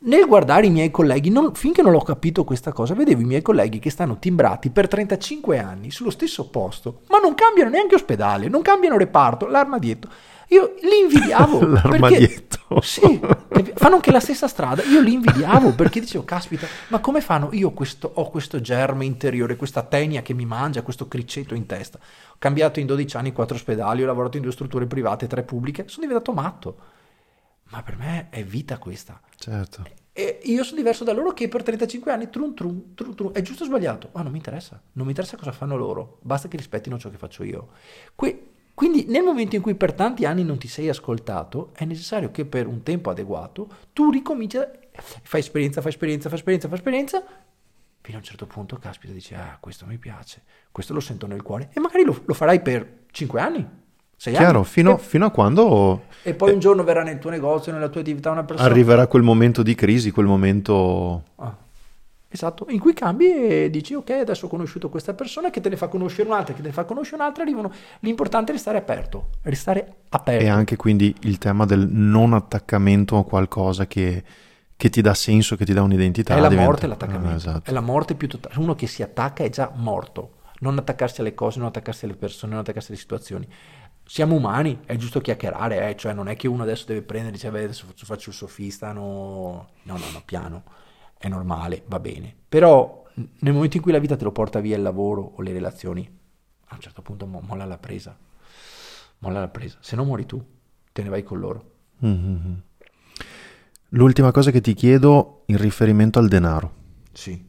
nel 0.02 0.26
guardare 0.28 0.68
i 0.68 0.70
miei 0.70 0.92
colleghi, 0.92 1.30
non, 1.30 1.54
finché 1.56 1.82
non 1.82 1.94
ho 1.94 2.02
capito 2.02 2.46
questa 2.46 2.72
cosa, 2.72 2.94
vedevo 2.94 3.22
i 3.22 3.26
miei 3.26 3.42
colleghi 3.42 3.80
che 3.80 3.90
stanno 3.90 4.18
timbrati 4.18 4.70
per 4.70 4.88
35 4.88 5.58
anni 5.58 5.92
sullo 5.92 6.10
stesso 6.10 6.50
posto, 6.50 7.02
ma 7.10 7.18
non 7.18 7.36
cambiano 7.36 7.70
neanche 7.70 7.96
ospedale, 7.96 8.48
non 8.48 8.62
cambiano 8.62 8.98
reparto, 8.98 9.48
l'armadietto. 9.48 10.08
Io 10.52 10.74
li 10.82 11.00
invidiavo. 11.02 11.60
l'armadietto. 11.68 12.58
Perché, 12.70 12.86
sì, 12.86 13.20
fanno 13.76 13.96
anche 13.96 14.12
la 14.12 14.20
stessa 14.20 14.48
strada. 14.48 14.82
Io 14.84 15.02
li 15.02 15.14
invidiavo 15.14 15.74
perché 15.74 16.00
dicevo, 16.00 16.24
caspita, 16.24 16.66
ma 16.88 17.00
come 17.00 17.22
fanno? 17.22 17.50
Io 17.52 17.72
questo, 17.72 18.10
ho 18.12 18.30
questo 18.30 18.62
germe 18.62 19.06
interiore, 19.06 19.58
questa 19.58 19.84
tenia 19.84 20.22
che 20.22 20.34
mi 20.34 20.46
mangia, 20.46 20.82
questo 20.82 21.08
criceto 21.08 21.54
in 21.54 21.66
testa. 21.66 22.00
Ho 22.00 22.36
cambiato 22.40 22.80
in 22.80 22.88
12 22.88 23.18
anni 23.18 23.34
quattro 23.34 23.58
ospedali, 23.58 24.02
ho 24.02 24.08
lavorato 24.08 24.38
in 24.38 24.44
due 24.44 24.52
strutture 24.54 24.86
private, 24.86 25.28
tre 25.28 25.44
pubbliche, 25.44 25.84
sono 25.88 26.08
diventato 26.08 26.32
matto 26.32 26.76
ma 27.70 27.84
per 27.84 27.98
me 27.98 28.30
è 28.30 28.44
vita 28.44 28.78
questa. 28.78 29.20
Certo. 29.36 29.86
E 30.12 30.40
io 30.44 30.64
sono 30.64 30.78
diverso 30.78 31.04
da 31.04 31.14
loro 31.14 31.32
che 31.32 31.48
per 31.48 31.64
35 31.64 32.12
anni 32.12 32.30
trum 32.30 32.54
trum, 32.54 32.94
trum, 32.94 33.16
trum. 33.16 33.32
è 33.32 33.42
giusto 33.42 33.64
o 33.64 33.68
sbagliato? 33.68 34.10
Ah, 34.14 34.22
non 34.22 34.32
mi 34.32 34.38
interessa, 34.38 34.82
non 34.94 35.06
mi 35.06 35.12
interessa 35.12 35.38
cosa 35.38 35.52
fanno 35.52 35.78
loro, 35.78 36.20
basta 36.22 36.48
che 36.48 36.58
rispettino 36.58 36.98
ciò 36.98 37.10
che 37.10 37.18
faccio 37.18 37.44
io. 37.44 37.70
Que- 38.16 38.50
quindi 38.74 39.06
nel 39.08 39.24
momento 39.24 39.56
in 39.56 39.62
cui 39.62 39.76
per 39.76 39.94
tanti 39.94 40.26
anni 40.26 40.44
non 40.44 40.58
ti 40.58 40.68
sei 40.68 40.90
ascoltato, 40.90 41.72
è 41.74 41.86
necessario 41.86 42.32
che 42.32 42.46
per 42.46 42.66
un 42.66 42.82
tempo 42.82 43.10
adeguato 43.10 43.68
tu 43.94 44.10
ricominci, 44.10 44.58
a... 44.58 44.70
fai 44.92 45.42
esperienza, 45.42 45.82
fai 45.82 45.92
esperienza, 45.92 46.30
fai 46.30 46.38
esperienza, 46.38 46.68
fai 46.68 46.78
esperienza, 46.78 47.24
fino 48.02 48.18
a 48.18 48.20
un 48.20 48.26
certo 48.26 48.46
punto, 48.46 48.78
caspita, 48.78 49.14
dici, 49.14 49.34
ah, 49.36 49.58
questo 49.60 49.86
mi 49.86 49.98
piace, 49.98 50.44
questo 50.72 50.94
lo 50.94 51.02
sento 51.02 51.28
nel 51.28 51.42
cuore, 51.42 51.70
e 51.74 51.80
magari 51.80 52.04
lo, 52.04 52.22
lo 52.26 52.34
farai 52.34 52.62
per 52.62 53.04
5 53.12 53.42
anni, 53.42 53.68
6 54.20 54.34
Chiaro, 54.34 54.64
fino, 54.64 54.98
e, 54.98 55.00
fino 55.00 55.26
a 55.26 55.30
quando 55.30 56.02
e 56.24 56.34
poi 56.34 56.52
un 56.52 56.60
giorno 56.60 56.84
verrà 56.84 57.04
nel 57.04 57.20
tuo 57.20 57.30
negozio, 57.30 57.72
nella 57.72 57.88
tua 57.88 58.02
attività 58.02 58.32
una 58.32 58.44
persona... 58.44 58.70
arriverà 58.70 59.08
quel 59.08 59.24
momento 59.24 59.64
di 59.64 59.76
crisi, 59.76 60.12
quel 60.12 60.26
momento... 60.26 61.24
Ah, 61.36 61.56
esatto, 62.28 62.66
in 62.68 62.80
cui 62.80 62.94
cambi 62.94 63.32
e 63.32 63.70
dici, 63.70 63.94
ok, 63.94 64.10
adesso 64.10 64.48
ho 64.48 64.50
conosciuto 64.50 64.90
questa 64.90 65.14
persona 65.14 65.50
che 65.50 65.62
te 65.62 65.70
ne 65.70 65.78
fa 65.78 65.88
conoscere 65.88 66.28
un'altra, 66.28 66.54
che 66.54 66.62
te 66.62 66.68
ne 66.68 66.74
fa 66.74 66.84
conoscere 66.84 67.22
un'altra, 67.22 67.44
arrivano... 67.44 67.72
L'importante 68.02 68.52
è 68.52 68.56
restare 68.56 68.78
aperto, 68.78 69.30
restare 69.44 69.96
aperto. 70.10 70.44
E 70.44 70.50
anche 70.50 70.76
quindi 70.76 71.16
il 71.22 71.38
tema 71.38 71.66
del 71.66 71.88
non 71.90 72.34
attaccamento 72.34 73.18
a 73.18 73.24
qualcosa 73.24 73.88
che, 73.88 74.22
che 74.76 74.90
ti 74.90 75.00
dà 75.00 75.14
senso, 75.14 75.56
che 75.56 75.64
ti 75.64 75.72
dà 75.72 75.82
un'identità. 75.82 76.36
È 76.36 76.42
la 76.42 76.50
diventa- 76.50 76.70
morte 76.70 76.88
l'attaccamento. 76.88 77.30
Ah, 77.30 77.36
esatto. 77.36 77.70
È 77.70 77.74
la 77.74 77.82
morte 77.82 78.16
più 78.16 78.28
totale. 78.28 78.56
Uno 78.58 78.76
che 78.76 78.88
si 78.88 79.02
attacca 79.02 79.46
è 79.46 79.50
già 79.50 79.72
morto. 79.74 80.34
Non 80.60 80.78
attaccarsi 80.78 81.22
alle 81.22 81.34
cose, 81.34 81.60
non 81.60 81.70
attaccarsi 81.70 82.04
alle 82.04 82.16
persone, 82.16 82.52
non 82.52 82.62
attaccarsi 82.62 82.92
alle 82.92 83.00
situazioni. 83.00 83.48
Siamo 84.10 84.34
umani, 84.34 84.80
è 84.86 84.96
giusto 84.96 85.22
chiacchierare, 85.22 85.88
eh? 85.88 85.96
cioè 85.96 86.14
non 86.14 86.28
è 86.28 86.36
che 86.36 86.48
uno 86.48 86.64
adesso 86.64 86.86
deve 86.88 87.04
prendere 87.04 87.30
e 87.30 87.38
dice, 87.38 87.52
"Beh, 87.52 87.66
adesso 87.66 87.86
faccio, 87.86 88.06
faccio 88.06 88.30
il 88.32 88.36
sofista, 88.36 88.92
no, 88.92 89.70
no, 89.84 89.98
no, 89.98 90.06
no, 90.12 90.22
piano, 90.26 90.64
è 91.16 91.28
normale, 91.28 91.84
va 91.86 92.00
bene. 92.00 92.36
Però 92.50 93.06
nel 93.14 93.54
momento 93.54 93.78
in 93.78 93.84
cui 93.84 93.92
la 93.92 94.00
vita 94.00 94.16
te 94.16 94.24
lo 94.24 94.32
porta 94.32 94.62
via 94.62 94.76
il 94.76 94.82
lavoro 94.82 95.34
o 95.36 95.42
le 95.44 95.54
relazioni, 95.54 96.10
a 96.70 96.74
un 96.74 96.82
certo 96.82 97.04
punto 97.04 97.28
mo- 97.28 97.44
molla 97.46 97.66
la 97.66 97.78
presa, 97.78 98.18
molla 99.20 99.42
la 99.42 99.48
presa. 99.48 99.78
Se 99.80 99.96
no 99.96 100.04
muori 100.04 100.26
tu, 100.26 100.44
te 100.92 101.04
ne 101.04 101.10
vai 101.10 101.22
con 101.22 101.38
loro. 101.38 101.72
Mhm. 102.00 102.62
L'ultima 103.90 104.32
cosa 104.32 104.50
che 104.50 104.60
ti 104.62 104.74
chiedo 104.74 105.44
in 105.46 105.58
riferimento 105.58 106.18
al 106.18 106.28
denaro. 106.28 106.74
Sì. 107.14 107.48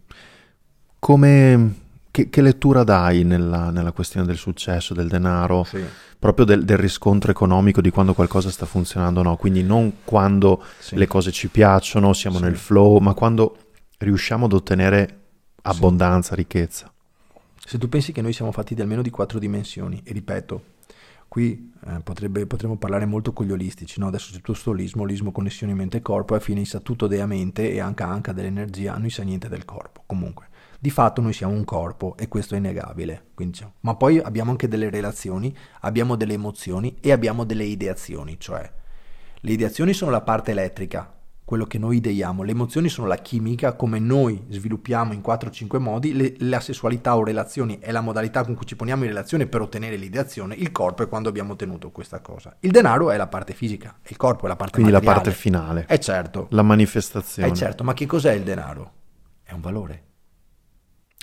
Come, 0.98 1.74
che, 2.11 2.28
che 2.30 2.42
lettura 2.42 2.82
dai 2.84 3.24
nella, 3.24 3.70
nella 3.70 3.92
questione 3.92 4.26
del 4.26 4.36
successo, 4.36 4.94
del 4.94 5.08
denaro, 5.08 5.64
Sì. 5.64 5.82
proprio 6.18 6.44
del, 6.44 6.64
del 6.64 6.76
riscontro 6.78 7.30
economico 7.30 7.80
di 7.80 7.90
quando 7.90 8.14
qualcosa 8.14 8.50
sta 8.50 8.66
funzionando 8.66 9.20
o 9.20 9.22
no? 9.22 9.36
Quindi 9.36 9.62
non 9.62 10.02
quando 10.04 10.62
Sì. 10.78 10.96
le 10.96 11.06
cose 11.06 11.30
ci 11.32 11.48
piacciono, 11.48 12.12
siamo 12.12 12.38
Sì. 12.38 12.44
nel 12.44 12.56
flow, 12.56 12.98
ma 12.98 13.14
quando 13.14 13.56
riusciamo 13.98 14.46
ad 14.46 14.52
ottenere 14.52 15.18
abbondanza, 15.62 16.34
ricchezza. 16.34 16.92
Se 17.64 17.78
tu 17.78 17.88
pensi 17.88 18.12
che 18.12 18.22
noi 18.22 18.32
siamo 18.32 18.50
fatti 18.52 18.74
di 18.74 18.80
almeno 18.80 19.02
di 19.02 19.11
quattro 19.11 19.38
dimensioni, 19.38 20.00
e 20.04 20.12
ripeto, 20.12 20.62
qui 21.31 21.72
eh, 21.87 22.01
potremmo 22.03 22.76
parlare 22.76 23.07
molto 23.07 23.33
con 23.33 23.47
gli 23.47 23.53
olistici, 23.53 24.01
no? 24.01 24.09
adesso 24.09 24.33
c'è 24.33 24.41
tutto 24.41 24.72
l'ismo, 24.72 25.05
l'ismo 25.05 25.31
connessione 25.31 25.74
mente-corpo, 25.74 26.35
alla 26.35 26.43
fine 26.43 26.64
sa 26.64 26.81
tutto 26.81 27.07
della 27.07 27.26
mente 27.26 27.70
e 27.70 27.78
anche, 27.78 28.03
anche 28.03 28.35
dell'energia, 28.35 28.99
non 28.99 29.09
sa 29.11 29.22
niente 29.22 29.49
del 29.49 29.64
corpo. 29.64 30.03
Comunque, 30.07 30.49
di 30.81 30.91
fatto 30.91 31.20
noi 31.20 31.33
siamo 31.33 31.53
un 31.53 31.62
corpo 31.62 32.16
e 32.16 32.26
questo 32.26 32.57
è 32.57 32.59
innegabile. 32.59 33.28
Quindi, 33.33 33.55
diciamo, 33.55 33.74
ma 33.83 33.95
poi 33.95 34.18
abbiamo 34.18 34.51
anche 34.51 34.66
delle 34.66 34.91
relazioni, 34.91 35.57
abbiamo 35.83 36.16
delle 36.16 36.33
emozioni 36.33 36.97
e 37.01 37.12
abbiamo 37.12 37.45
delle 37.45 37.64
ideazioni, 37.64 38.35
cioè 38.41 38.68
le 39.43 39.53
ideazioni 39.53 39.93
sono 39.93 40.11
la 40.11 40.22
parte 40.22 40.51
elettrica, 40.51 41.14
quello 41.51 41.64
che 41.66 41.78
noi 41.78 41.96
ideiamo, 41.96 42.44
le 42.44 42.53
emozioni 42.53 42.88
sono 42.88 43.09
la 43.09 43.16
chimica, 43.16 43.72
come 43.74 43.98
noi 43.98 44.44
sviluppiamo 44.51 45.12
in 45.12 45.20
4-5 45.20 45.80
modi, 45.80 46.12
le- 46.14 46.36
la 46.38 46.61
sessualità 46.61 47.16
o 47.16 47.24
relazioni 47.24 47.80
è 47.80 47.90
la 47.90 48.01
modalità 48.01 48.44
con 48.44 48.55
cui 48.55 48.66
ci 48.66 48.76
poniamo 48.76 49.03
in 49.03 49.09
relazione 49.09 49.48
per 49.48 49.61
ottenere 49.61 49.96
l'ideazione, 49.96 50.55
il 50.55 50.70
corpo 50.70 51.03
è 51.03 51.09
quando 51.09 51.28
abbiamo 51.28 51.55
ottenuto 51.55 51.90
questa 51.90 52.20
cosa. 52.20 52.55
Il 52.61 52.70
denaro 52.70 53.11
è 53.11 53.16
la 53.16 53.26
parte 53.26 53.53
fisica, 53.53 53.98
il 54.07 54.16
corpo 54.16 54.44
è 54.44 54.48
la 54.48 54.55
parte 54.55 54.74
Quindi 54.74 54.92
la 54.92 54.98
materiale. 54.98 55.24
parte 55.24 55.40
finale, 55.40 55.86
Eh 55.88 55.98
certo, 55.98 56.46
la 56.51 56.62
manifestazione. 56.62 57.48
eh 57.48 57.53
certo, 57.53 57.82
ma 57.82 57.94
che 57.94 58.07
cos'è 58.07 58.32
il 58.32 58.44
denaro? 58.44 58.92
È 59.42 59.51
un 59.53 59.61
valore, 59.61 60.05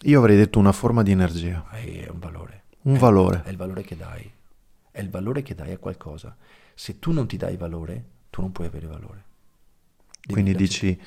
Io 0.03 0.19
avrei 0.19 0.35
detto 0.35 0.59
una 0.59 0.73
forma 0.73 1.03
di 1.03 1.11
energia, 1.11 1.65
è 1.71 2.05
un 2.11 2.19
valore. 2.19 2.63
un 2.81 2.95
È- 2.95 2.99
valore. 2.99 3.43
È 3.45 3.49
il 3.49 3.55
valore 3.55 3.81
che 3.83 3.95
dai, 3.95 4.29
è 4.91 4.99
il 4.99 5.09
valore 5.09 5.41
che 5.41 5.55
dai 5.55 5.71
a 5.71 5.77
qualcosa. 5.77 6.35
Se 6.75 6.99
tu 6.99 7.13
non 7.13 7.27
ti 7.27 7.37
dai 7.37 7.55
valore, 7.55 8.03
tu 8.29 8.41
non 8.41 8.51
puoi 8.51 8.67
avere 8.67 8.87
valore. 8.87 9.23
Quindi 10.29 10.55
dici, 10.55 10.99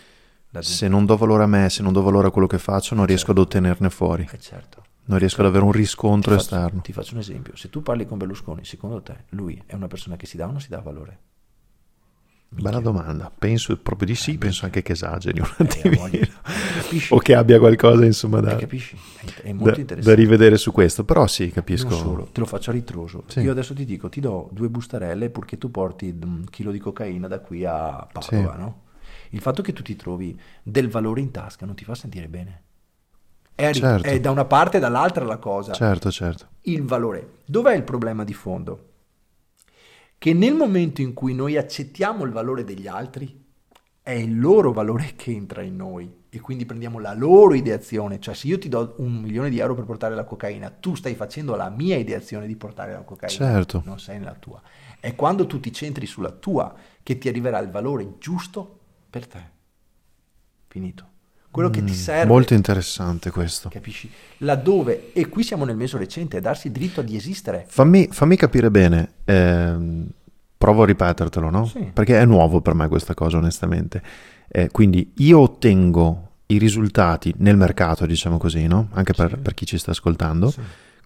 se 0.60 0.88
non 0.88 1.04
do 1.06 1.16
valore 1.16 1.42
a 1.44 1.46
me, 1.46 1.68
se 1.70 1.82
non 1.82 1.92
do 1.92 2.02
valore 2.02 2.28
a 2.28 2.30
quello 2.30 2.46
che 2.46 2.58
faccio, 2.58 2.94
non 2.94 3.06
riesco 3.06 3.30
ad 3.30 3.38
ottenerne 3.38 3.90
fuori. 3.90 4.28
Eh 4.30 4.38
certo. 4.38 4.84
Non 5.04 5.18
riesco 5.18 5.40
ad 5.40 5.46
avere 5.48 5.64
un 5.64 5.72
riscontro 5.72 6.36
Ti 6.36 6.42
faccio- 6.42 6.54
esterno. 6.56 6.80
Ti 6.82 6.92
faccio 6.92 7.14
un 7.14 7.20
esempio. 7.20 7.56
Se 7.56 7.68
tu 7.68 7.82
parli 7.82 8.06
con 8.06 8.18
Berlusconi, 8.18 8.64
secondo 8.64 9.02
te 9.02 9.24
lui 9.30 9.60
è 9.66 9.74
una 9.74 9.88
persona 9.88 10.16
che 10.16 10.26
si 10.26 10.36
dà 10.36 10.46
o 10.46 10.50
non 10.52 10.60
si 10.60 10.68
dà 10.68 10.78
valore? 10.80 11.18
Bella 12.52 12.80
domanda. 12.80 13.30
Penso 13.36 13.76
proprio 13.78 14.08
di 14.08 14.16
sì, 14.16 14.36
penso 14.36 14.64
anche 14.64 14.82
che 14.82 14.92
esageri 14.92 15.38
un 15.40 15.46
Eh, 15.58 15.62
attimino. 15.62 16.08
o 17.10 17.18
che 17.18 17.34
abbia 17.36 17.60
qualcosa 17.60 18.04
insomma 18.04 18.40
da, 18.40 18.58
Eh, 18.58 19.54
da- 19.54 19.94
da 20.00 20.14
rivedere 20.14 20.56
su 20.58 20.72
questo. 20.72 21.04
Però 21.04 21.26
sì, 21.28 21.50
capisco. 21.52 21.90
Solo, 21.90 22.28
te 22.32 22.40
lo 22.40 22.46
faccio 22.46 22.70
a 22.70 22.72
ritroso. 22.72 23.22
Sì. 23.28 23.40
Io 23.40 23.52
adesso 23.52 23.72
ti 23.72 23.84
dico, 23.84 24.08
ti 24.08 24.18
do 24.20 24.48
due 24.52 24.68
bustarelle 24.68 25.30
purché 25.30 25.58
tu 25.58 25.70
porti 25.70 26.16
un 26.24 26.44
chilo 26.50 26.72
di 26.72 26.78
cocaina 26.80 27.28
da 27.28 27.38
qui 27.38 27.64
a 27.64 28.04
Padova, 28.12 28.52
Sì. 28.54 28.58
no? 28.60 28.80
Il 29.30 29.40
fatto 29.40 29.62
che 29.62 29.72
tu 29.72 29.82
ti 29.82 29.96
trovi 29.96 30.38
del 30.62 30.88
valore 30.88 31.20
in 31.20 31.30
tasca 31.30 31.66
non 31.66 31.74
ti 31.74 31.84
fa 31.84 31.94
sentire 31.94 32.28
bene. 32.28 32.62
È, 33.54 33.72
Certo. 33.72 34.06
è 34.06 34.18
da 34.20 34.30
una 34.30 34.44
parte 34.46 34.78
e 34.78 34.80
dall'altra 34.80 35.24
la 35.24 35.36
cosa. 35.36 35.72
Certo, 35.72 36.10
certo. 36.10 36.46
il 36.62 36.82
valore. 36.82 37.38
Dov'è 37.44 37.74
il 37.74 37.82
problema 37.82 38.24
di 38.24 38.32
fondo? 38.34 38.86
Che 40.18 40.32
nel 40.34 40.54
momento 40.54 41.00
in 41.00 41.14
cui 41.14 41.34
noi 41.34 41.56
accettiamo 41.56 42.24
il 42.24 42.32
valore 42.32 42.64
degli 42.64 42.86
altri, 42.86 43.38
è 44.02 44.12
il 44.12 44.38
loro 44.38 44.72
valore 44.72 45.12
che 45.16 45.30
entra 45.30 45.62
in 45.62 45.76
noi 45.76 46.18
e 46.28 46.40
quindi 46.40 46.64
prendiamo 46.64 46.98
la 46.98 47.12
loro 47.14 47.54
ideazione. 47.54 48.20
Cioè, 48.20 48.34
se 48.34 48.46
io 48.46 48.58
ti 48.58 48.68
do 48.68 48.94
un 48.98 49.20
milione 49.20 49.50
di 49.50 49.58
euro 49.58 49.74
per 49.74 49.84
portare 49.84 50.14
la 50.14 50.24
cocaina, 50.24 50.70
tu 50.70 50.94
stai 50.94 51.14
facendo 51.14 51.54
la 51.54 51.68
mia 51.70 51.96
ideazione 51.96 52.46
di 52.46 52.56
portare 52.56 52.92
la 52.92 53.02
cocaina, 53.02 53.34
Certo. 53.34 53.82
non 53.84 53.98
sei 53.98 54.18
nella 54.18 54.36
tua. 54.38 54.60
È 54.98 55.14
quando 55.14 55.46
tu 55.46 55.60
ti 55.60 55.72
centri 55.72 56.06
sulla 56.06 56.30
tua 56.30 56.74
che 57.02 57.18
ti 57.18 57.28
arriverà 57.28 57.58
il 57.58 57.70
valore 57.70 58.14
giusto 58.18 58.79
per 59.11 59.26
te. 59.26 59.42
Finito. 60.68 61.08
Quello 61.50 61.68
che 61.68 61.82
ti 61.82 61.94
serve. 61.94 62.26
Mm, 62.26 62.28
Molto 62.28 62.54
interessante 62.54 63.30
questo. 63.32 63.68
Capisci? 63.70 64.08
Laddove, 64.38 65.12
e 65.12 65.28
qui 65.28 65.42
siamo 65.42 65.64
nel 65.64 65.74
mese 65.76 65.98
recente, 65.98 66.38
è 66.38 66.40
darsi 66.40 66.70
diritto 66.70 67.02
di 67.02 67.16
esistere. 67.16 67.64
Fammi, 67.66 68.06
fammi 68.12 68.36
capire 68.36 68.70
bene. 68.70 69.14
ehm, 69.24 70.06
provo 70.56 70.82
a 70.82 70.86
ripetertelo, 70.86 71.50
no? 71.50 71.66
Sì. 71.66 71.90
Perché 71.92 72.20
è 72.20 72.24
nuovo 72.24 72.61
per 72.61 72.74
me 72.74 72.86
questa 72.86 73.14
cosa, 73.14 73.38
onestamente. 73.38 74.00
Eh, 74.46 74.68
quindi 74.70 75.12
io 75.16 75.40
ottengo 75.40 76.28
i 76.46 76.58
risultati 76.58 77.34
nel 77.38 77.56
mercato, 77.56 78.06
diciamo 78.06 78.36
così, 78.38 78.66
no? 78.68 78.88
Anche 78.92 79.12
per, 79.12 79.30
Sì. 79.30 79.36
per 79.38 79.54
chi 79.54 79.66
ci 79.66 79.76
sta 79.78 79.90
ascoltando, 79.90 80.50
Sì. 80.50 80.61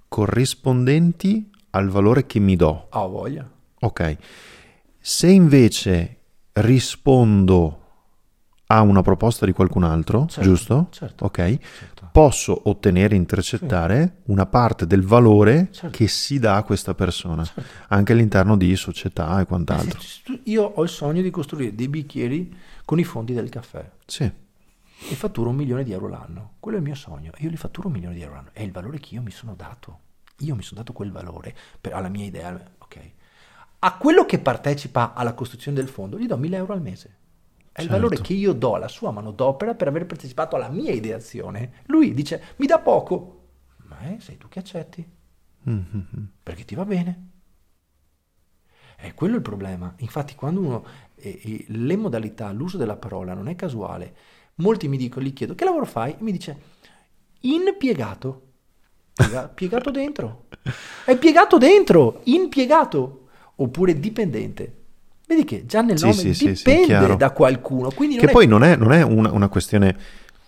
corrispondenti 0.09 1.51
al 1.71 1.89
valore 1.89 2.27
che 2.27 2.39
mi 2.39 2.57
do. 2.57 2.89
Ah, 2.91 3.03
ho 3.05 3.09
voglia. 3.09 3.49
Ok. 3.81 4.17
Se 5.01 5.29
invece 5.29 6.17
rispondo 6.53 7.79
a 8.67 8.81
una 8.81 9.03
proposta 9.03 9.45
di 9.47 9.53
qualcun 9.53 9.85
altro, 9.85 10.27
Certo, 10.27 10.43
giusto? 10.49 10.87
certo. 10.91 11.25
Ok. 11.27 11.37
Certo. 11.59 12.09
Posso 12.13 12.69
ottenere, 12.69 13.15
intercettare 13.17 14.19
una 14.27 14.47
parte 14.47 14.87
del 14.87 15.03
valore 15.03 15.69
Certo. 15.73 15.97
che 15.97 16.09
si 16.09 16.39
dà 16.39 16.57
a 16.57 16.63
questa 16.63 16.95
persona, 16.95 17.45
anche 17.89 18.13
all'interno 18.13 18.57
di 18.57 18.75
società 18.77 19.41
e 19.41 19.47
quant'altro. 19.47 20.01
Io 20.45 20.63
ho 20.63 20.83
il 20.83 20.89
sogno 20.89 21.21
di 21.23 21.31
costruire 21.31 21.75
dei 21.75 21.89
bicchieri 21.89 22.57
con 22.85 22.99
i 22.99 23.05
fondi 23.05 23.33
del 23.35 23.49
caffè 23.49 23.89
Sì, 24.07 24.23
e 24.23 25.15
fatturo 25.15 25.51
un 25.51 25.57
milione 25.57 25.83
di 25.85 25.93
euro 25.93 26.09
l'anno. 26.09 26.53
Quello 26.61 26.77
è 26.77 26.81
il 26.81 26.87
mio 26.87 26.95
sogno. 26.95 27.33
Io 27.39 27.51
li 27.51 27.57
fatturo 27.57 27.89
un 27.89 27.95
milione 27.95 28.15
di 28.15 28.23
euro 28.23 28.35
l'anno. 28.37 28.51
È 28.53 28.63
il 28.63 28.71
valore 28.73 28.99
che 29.01 29.15
io 29.15 29.23
mi 29.23 29.31
sono 29.33 29.55
dato. 29.55 29.99
Io 30.39 30.55
mi 30.55 30.63
sono 30.63 30.81
dato 30.81 30.93
quel 30.93 31.11
valore 31.13 31.55
per, 31.81 31.93
alla 31.95 32.09
mia 32.09 32.25
idea. 32.25 32.59
Ok. 32.79 32.97
A 33.81 33.97
quello 33.97 34.25
che 34.25 34.39
partecipa 34.39 35.13
alla 35.15 35.35
costruzione 35.35 35.77
del 35.77 35.89
fondo 35.89 36.19
gli 36.19 36.27
do 36.27 36.37
1000 36.39 36.57
euro 36.57 36.73
al 36.73 36.81
mese. 36.81 37.17
È 37.75 37.81
il 37.81 37.89
Certo. 37.89 37.93
valore 37.93 38.21
che 38.21 38.35
io 38.35 38.53
do 38.53 38.77
alla 38.77 38.87
sua 38.87 39.11
manodopera 39.11 39.75
per 39.75 39.89
aver 39.89 40.07
partecipato 40.07 40.55
alla 40.55 40.69
mia 40.69 40.93
ideazione. 40.93 41.83
Lui 41.87 42.15
dice, 42.15 42.55
mi 42.59 42.67
dà 42.67 42.79
poco. 42.79 43.47
Ma 43.89 43.99
eh, 44.03 44.21
sei 44.21 44.37
tu 44.39 44.47
che 44.49 44.61
accetti. 44.61 45.05
Mhm. 45.67 46.29
perché 46.43 46.65
ti 46.65 46.75
va 46.77 46.85
bene. 46.85 47.31
È 48.97 49.13
quello 49.15 49.35
il 49.37 49.43
problema. 49.43 49.93
Infatti, 49.99 50.35
quando 50.37 50.61
uno 50.61 50.85
eh, 51.17 51.41
eh, 51.43 51.65
le 51.69 51.97
modalità, 51.97 52.53
l'uso 52.53 52.77
della 52.77 52.97
parola 52.97 53.35
non 53.35 53.49
è 53.49 53.57
casuale, 53.57 54.15
molti 54.57 54.87
mi 54.89 54.97
dicono, 54.97 55.25
gli 55.27 55.33
chiedo 55.33 55.55
che 55.57 55.65
lavoro 55.65 55.85
fai? 55.85 56.13
E 56.13 56.17
mi 56.21 56.31
dice 56.33 56.61
impiegato. 57.41 58.53
Piega- 59.15 59.49
piegato 59.53 59.91
dentro. 59.91 60.47
È 61.05 61.17
piegato 61.19 61.59
dentro, 61.59 62.21
impiegato. 62.25 63.29
Oppure 63.57 63.99
dipendente. 63.99 64.84
Vedi 65.35 65.45
che 65.45 65.67
già 65.67 65.81
nel 65.83 65.99
Sì, 65.99 66.05
nome 66.05 66.17
sì, 66.17 66.35
sì, 66.35 66.55
sì, 66.55 66.65
dipende 66.65 66.87
chiaro. 66.87 67.17
da 67.17 67.31
qualcuno. 67.33 67.89
Che 67.91 68.17
è- 68.21 68.31
poi 68.31 68.47
non 68.47 68.63
è, 68.63 68.77
non 68.77 68.93
è 68.93 69.03
una, 69.03 69.33
una 69.33 69.49
questione 69.49 69.97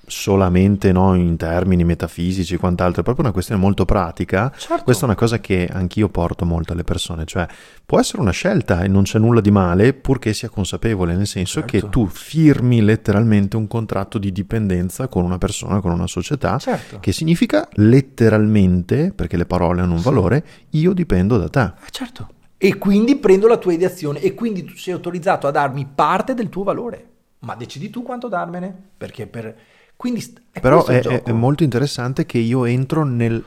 solamente 0.08 0.92
no, 0.92 1.16
in 1.16 1.36
termini 1.36 1.82
metafisici 1.82 2.54
e 2.54 2.58
quant'altro, 2.58 3.00
è 3.00 3.02
proprio 3.02 3.24
una 3.24 3.32
questione 3.32 3.60
molto 3.60 3.84
pratica. 3.84 4.52
Certo. 4.56 4.84
Questa 4.84 5.02
è 5.02 5.06
una 5.06 5.16
cosa 5.16 5.40
che 5.40 5.68
anch'io 5.70 6.08
porto 6.08 6.44
molto 6.44 6.72
alle 6.72 6.84
persone, 6.84 7.24
cioè 7.24 7.44
può 7.84 7.98
essere 7.98 8.22
una 8.22 8.30
scelta 8.30 8.82
e 8.84 8.86
non 8.88 9.02
c'è 9.02 9.18
nulla 9.18 9.40
di 9.40 9.50
male 9.50 9.94
purché 9.94 10.32
sia 10.32 10.48
consapevole, 10.48 11.16
nel 11.16 11.26
senso 11.26 11.58
Certo. 11.60 11.66
che 11.72 11.88
tu 11.88 12.06
firmi 12.06 12.80
letteralmente 12.82 13.56
un 13.56 13.66
contratto 13.66 14.18
di 14.18 14.30
dipendenza 14.30 15.08
con 15.08 15.24
una 15.24 15.38
persona, 15.38 15.80
con 15.80 15.90
una 15.90 16.06
società, 16.06 16.56
Certo. 16.58 16.98
che 17.00 17.10
significa 17.10 17.68
letteralmente, 17.72 19.12
perché 19.12 19.36
le 19.36 19.46
parole 19.46 19.80
hanno 19.80 19.94
un 19.94 19.98
Sì. 19.98 20.04
valore, 20.04 20.44
io 20.70 20.92
dipendo 20.92 21.36
da 21.36 21.48
te. 21.48 21.62
Eh, 21.84 21.90
certo. 21.90 22.28
E 22.58 22.78
quindi 22.78 23.16
prendo 23.16 23.46
la 23.48 23.58
tua 23.58 23.72
ideazione 23.72 24.20
e 24.20 24.34
quindi 24.34 24.64
tu 24.64 24.74
sei 24.74 24.94
autorizzato 24.94 25.46
a 25.46 25.50
darmi 25.50 25.86
parte 25.94 26.34
del 26.34 26.48
tuo 26.48 26.62
valore. 26.62 27.10
Ma 27.40 27.54
decidi 27.54 27.90
tu 27.90 28.02
quanto 28.02 28.28
darmene? 28.28 28.74
Perché 28.96 29.26
per... 29.26 29.56
Quindi 29.94 30.20
st- 30.20 30.40
è 30.52 30.60
Però 30.60 30.84
è, 30.86 31.00
è- 31.22 31.32
molto 31.32 31.62
interessante 31.64 32.26
che 32.26 32.38
io 32.38 32.64
entro 32.64 33.04
nel, 33.04 33.42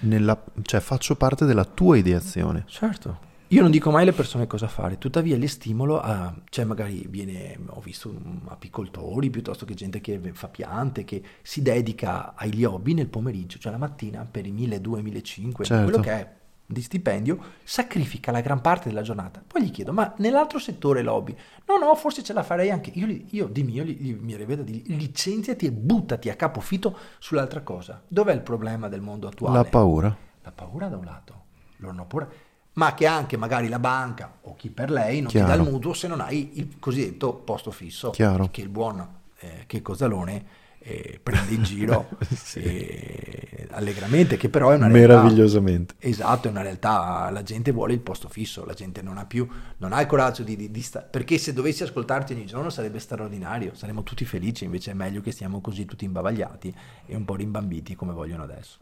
nella, 0.00 0.42
cioè 0.62 0.80
faccio 0.80 1.14
parte 1.16 1.44
della 1.44 1.64
tua 1.64 1.96
ideazione. 1.96 2.64
Certo. 2.66 3.32
Io 3.48 3.60
non 3.62 3.70
dico 3.70 3.90
mai 3.90 4.02
alle 4.02 4.12
persone 4.12 4.46
cosa 4.46 4.66
fare, 4.66 4.98
tuttavia 4.98 5.36
li 5.36 5.46
stimolo 5.46 6.00
a, 6.00 6.34
cioè 6.48 6.64
magari 6.64 7.06
viene, 7.08 7.56
ho 7.66 7.80
visto 7.80 8.12
apicoltori 8.46 9.30
piuttosto 9.30 9.64
che 9.64 9.74
gente 9.74 10.00
che 10.00 10.18
fa 10.32 10.48
piante, 10.48 11.04
che 11.04 11.22
si 11.42 11.62
dedica 11.62 12.34
agli 12.34 12.64
hobby 12.64 12.94
nel 12.94 13.06
pomeriggio, 13.08 13.58
cioè 13.58 13.70
la 13.72 13.78
mattina 13.78 14.26
per 14.28 14.46
i 14.46 14.50
1200, 14.50 15.02
1500, 15.02 15.64
Certo. 15.64 15.84
quello 15.84 16.02
che 16.02 16.10
è 16.10 16.32
di 16.66 16.80
stipendio, 16.82 17.38
sacrifica 17.62 18.32
la 18.32 18.40
gran 18.40 18.60
parte 18.60 18.88
della 18.88 19.02
giornata. 19.02 19.42
Poi 19.46 19.62
gli 19.64 19.70
chiedo, 19.70 19.92
ma 19.92 20.14
nell'altro 20.18 20.58
settore 20.58 21.02
l'hobby? 21.02 21.36
No, 21.66 21.76
no, 21.78 21.94
forse 21.94 22.22
ce 22.22 22.32
la 22.32 22.42
farei 22.42 22.70
anche. 22.70 22.90
Io, 22.94 23.06
li- 23.06 23.26
io 23.30 23.46
di 23.46 23.62
mio, 23.62 23.84
gli- 23.84 23.98
gli- 24.00 24.14
mi 24.18 24.36
rivedo 24.36 24.62
di 24.62 24.82
licenziati 24.86 25.66
e 25.66 25.72
buttati 25.72 26.30
a 26.30 26.34
capofitto 26.36 26.96
sull'altra 27.18 27.60
cosa. 27.62 28.02
Dov'è 28.06 28.32
il 28.32 28.40
problema 28.40 28.88
del 28.88 29.00
mondo 29.02 29.28
attuale? 29.28 29.56
La 29.56 29.64
paura. 29.64 30.16
La 30.42 30.52
paura 30.52 30.88
da 30.88 30.96
un 30.96 31.04
lato, 31.04 31.42
loro 31.76 31.92
hanno 31.92 32.06
paura, 32.06 32.28
ma 32.74 32.92
che 32.94 33.06
anche 33.06 33.36
magari 33.36 33.68
la 33.68 33.78
banca 33.78 34.38
o 34.42 34.54
chi 34.56 34.68
per 34.70 34.90
lei 34.90 35.18
non 35.20 35.30
ti 35.30 35.36
Chiaro. 35.38 35.56
dà 35.56 35.62
il 35.62 35.70
mutuo 35.70 35.92
se 35.92 36.08
non 36.08 36.20
hai 36.20 36.58
il 36.58 36.78
cosiddetto 36.78 37.34
posto 37.34 37.70
fisso, 37.70 38.10
Chiaro. 38.10 38.48
che 38.50 38.60
il 38.60 38.68
buon 38.68 39.06
eh, 39.38 39.64
che 39.66 39.80
Cozzalone 39.80 40.44
eh, 40.86 41.18
prende 41.22 41.54
in 41.54 41.62
giro 41.62 42.08
Sì. 42.28 42.60
eh, 42.60 43.66
allegramente, 43.70 44.36
che 44.36 44.50
però 44.50 44.70
è 44.70 44.76
una 44.76 44.86
realtà. 44.88 45.14
Meravigliosamente. 45.14 45.94
Esatto, 45.98 46.48
è 46.48 46.50
una 46.50 46.60
realtà, 46.62 47.30
la 47.30 47.42
gente 47.42 47.72
vuole 47.72 47.94
il 47.94 48.00
posto 48.00 48.28
fisso, 48.28 48.64
la 48.66 48.74
gente 48.74 49.00
non 49.00 49.16
ha 49.16 49.24
più, 49.24 49.48
non 49.78 49.92
ha 49.94 50.00
il 50.00 50.06
coraggio 50.06 50.42
di, 50.42 50.56
di, 50.56 50.70
di 50.70 50.82
sta- 50.82 51.00
perché 51.00 51.38
se 51.38 51.52
dovessi 51.54 51.82
ascoltarti 51.82 52.34
ogni 52.34 52.44
giorno 52.44 52.68
sarebbe 52.68 52.98
straordinario, 52.98 53.72
saremmo 53.74 54.02
tutti 54.02 54.24
felici, 54.26 54.64
invece 54.64 54.90
è 54.90 54.94
meglio 54.94 55.22
che 55.22 55.32
stiamo 55.32 55.60
così 55.62 55.86
tutti 55.86 56.04
imbavagliati 56.04 56.74
e 57.06 57.16
un 57.16 57.24
po' 57.24 57.34
rimbambiti 57.34 57.94
come 57.96 58.12
vogliono 58.12 58.42
adesso. 58.42 58.78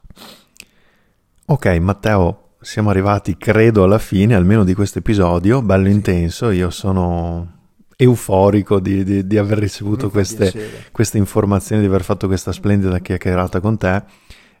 Ok, 1.45 1.65
Matteo, 1.79 2.49
siamo 2.61 2.89
arrivati, 2.89 3.37
credo, 3.37 3.83
alla 3.83 3.97
fine, 3.99 4.35
almeno 4.35 4.63
di 4.63 4.73
questo 4.73 4.99
episodio, 4.99 5.61
bello 5.61 5.87
intenso. 5.89 6.49
Io 6.51 6.69
sono 6.69 7.61
euforico 7.95 8.79
di, 8.79 9.03
di- 9.03 9.27
di 9.27 9.37
aver 9.37 9.57
ricevuto 9.57 10.09
queste, 10.09 10.51
queste 10.91 11.17
informazioni, 11.17 11.81
di 11.81 11.87
aver 11.87 12.03
fatto 12.03 12.27
questa 12.27 12.51
splendida 12.51 12.99
chiacchierata 12.99 13.59
con 13.59 13.77
te. 13.77 14.03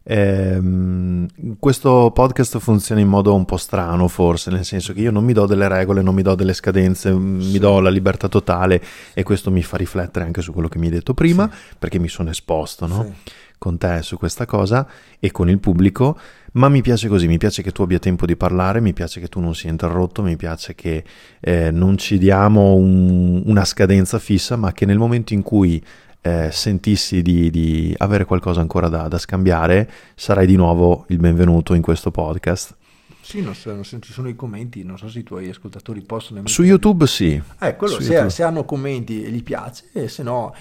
Ehm, 0.05 1.27
questo 1.59 2.11
podcast 2.13 2.57
funziona 2.59 2.99
in 2.99 3.07
modo 3.07 3.33
un 3.33 3.45
po' 3.45 3.55
strano, 3.57 4.07
forse, 4.07 4.51
nel 4.51 4.65
senso 4.65 4.93
che 4.93 4.99
io 5.01 5.11
non 5.11 5.23
mi 5.23 5.31
do 5.33 5.45
delle 5.45 5.67
regole, 5.67 6.01
non 6.01 6.13
mi 6.13 6.21
do 6.21 6.35
delle 6.35 6.53
scadenze, 6.53 7.11
mi 7.13 7.57
do 7.57 7.79
la 7.79 7.89
libertà 7.89 8.27
totale 8.27 8.81
e 9.13 9.23
questo 9.23 9.49
mi 9.49 9.63
fa 9.63 9.77
riflettere 9.77 10.25
anche 10.25 10.41
su 10.41 10.51
quello 10.51 10.67
che 10.67 10.77
mi 10.77 10.87
hai 10.87 10.91
detto 10.93 11.13
prima, 11.13 11.49
perché 11.79 11.99
mi 11.99 12.09
sono 12.09 12.29
esposto, 12.29 12.85
no? 12.85 13.03
Sì. 13.23 13.31
Con 13.63 13.77
te 13.77 14.01
su 14.01 14.17
questa 14.17 14.45
cosa 14.45 14.85
e 15.21 15.31
con 15.31 15.49
il 15.49 15.57
pubblico, 15.57 16.19
ma 16.53 16.67
mi 16.67 16.81
piace 16.81 17.07
così, 17.07 17.27
mi 17.27 17.37
piace 17.37 17.61
che 17.63 17.71
tu 17.71 17.81
abbia 17.81 17.97
tempo 17.97 18.25
di 18.25 18.35
parlare, 18.35 18.81
mi 18.81 18.91
piace 18.91 19.21
che 19.21 19.29
tu 19.29 19.39
non 19.39 19.55
sia 19.55 19.69
interrotto, 19.69 20.21
mi 20.21 20.35
piace 20.35 20.75
che 20.75 21.01
eh, 21.39 21.71
non 21.71 21.97
ci 21.97 22.17
diamo 22.17 22.73
un- 22.73 23.41
una 23.45 23.63
scadenza 23.63 24.19
fissa, 24.19 24.57
ma 24.57 24.73
che 24.73 24.85
nel 24.85 24.97
momento 24.97 25.33
in 25.33 25.43
cui 25.43 25.81
eh, 26.19 26.49
sentissi 26.51 27.21
di, 27.21 27.49
di 27.49 27.95
avere 27.99 28.25
qualcosa 28.25 28.59
ancora 28.59 28.89
da, 28.89 29.07
da 29.07 29.17
scambiare, 29.17 29.89
sarai 30.15 30.45
di 30.45 30.57
nuovo 30.57 31.05
il 31.07 31.19
benvenuto 31.19 31.73
in 31.73 31.81
questo 31.81 32.11
podcast. 32.11 32.75
Sì, 33.21 33.41
non 33.41 33.55
so, 33.55 33.73
non 33.73 33.85
so- 33.85 33.97
ci 33.99 34.11
sono 34.11 34.27
i 34.27 34.35
commenti, 34.35 34.83
non 34.83 34.97
so 34.97 35.07
se 35.07 35.19
i 35.19 35.23
tuoi 35.23 35.47
ascoltatori 35.47 36.01
possono... 36.01 36.41
Su 36.47 36.63
YouTube 36.63 37.07
sì. 37.07 37.41
Eh, 37.61 37.77
quello, 37.77 38.01
se, 38.01 38.11
YouTube. 38.11 38.29
se 38.29 38.43
hanno 38.43 38.65
commenti 38.65 39.23
e 39.23 39.29
gli 39.29 39.41
piace, 39.41 39.85
e 39.93 40.09
se 40.09 40.21
no, 40.21 40.53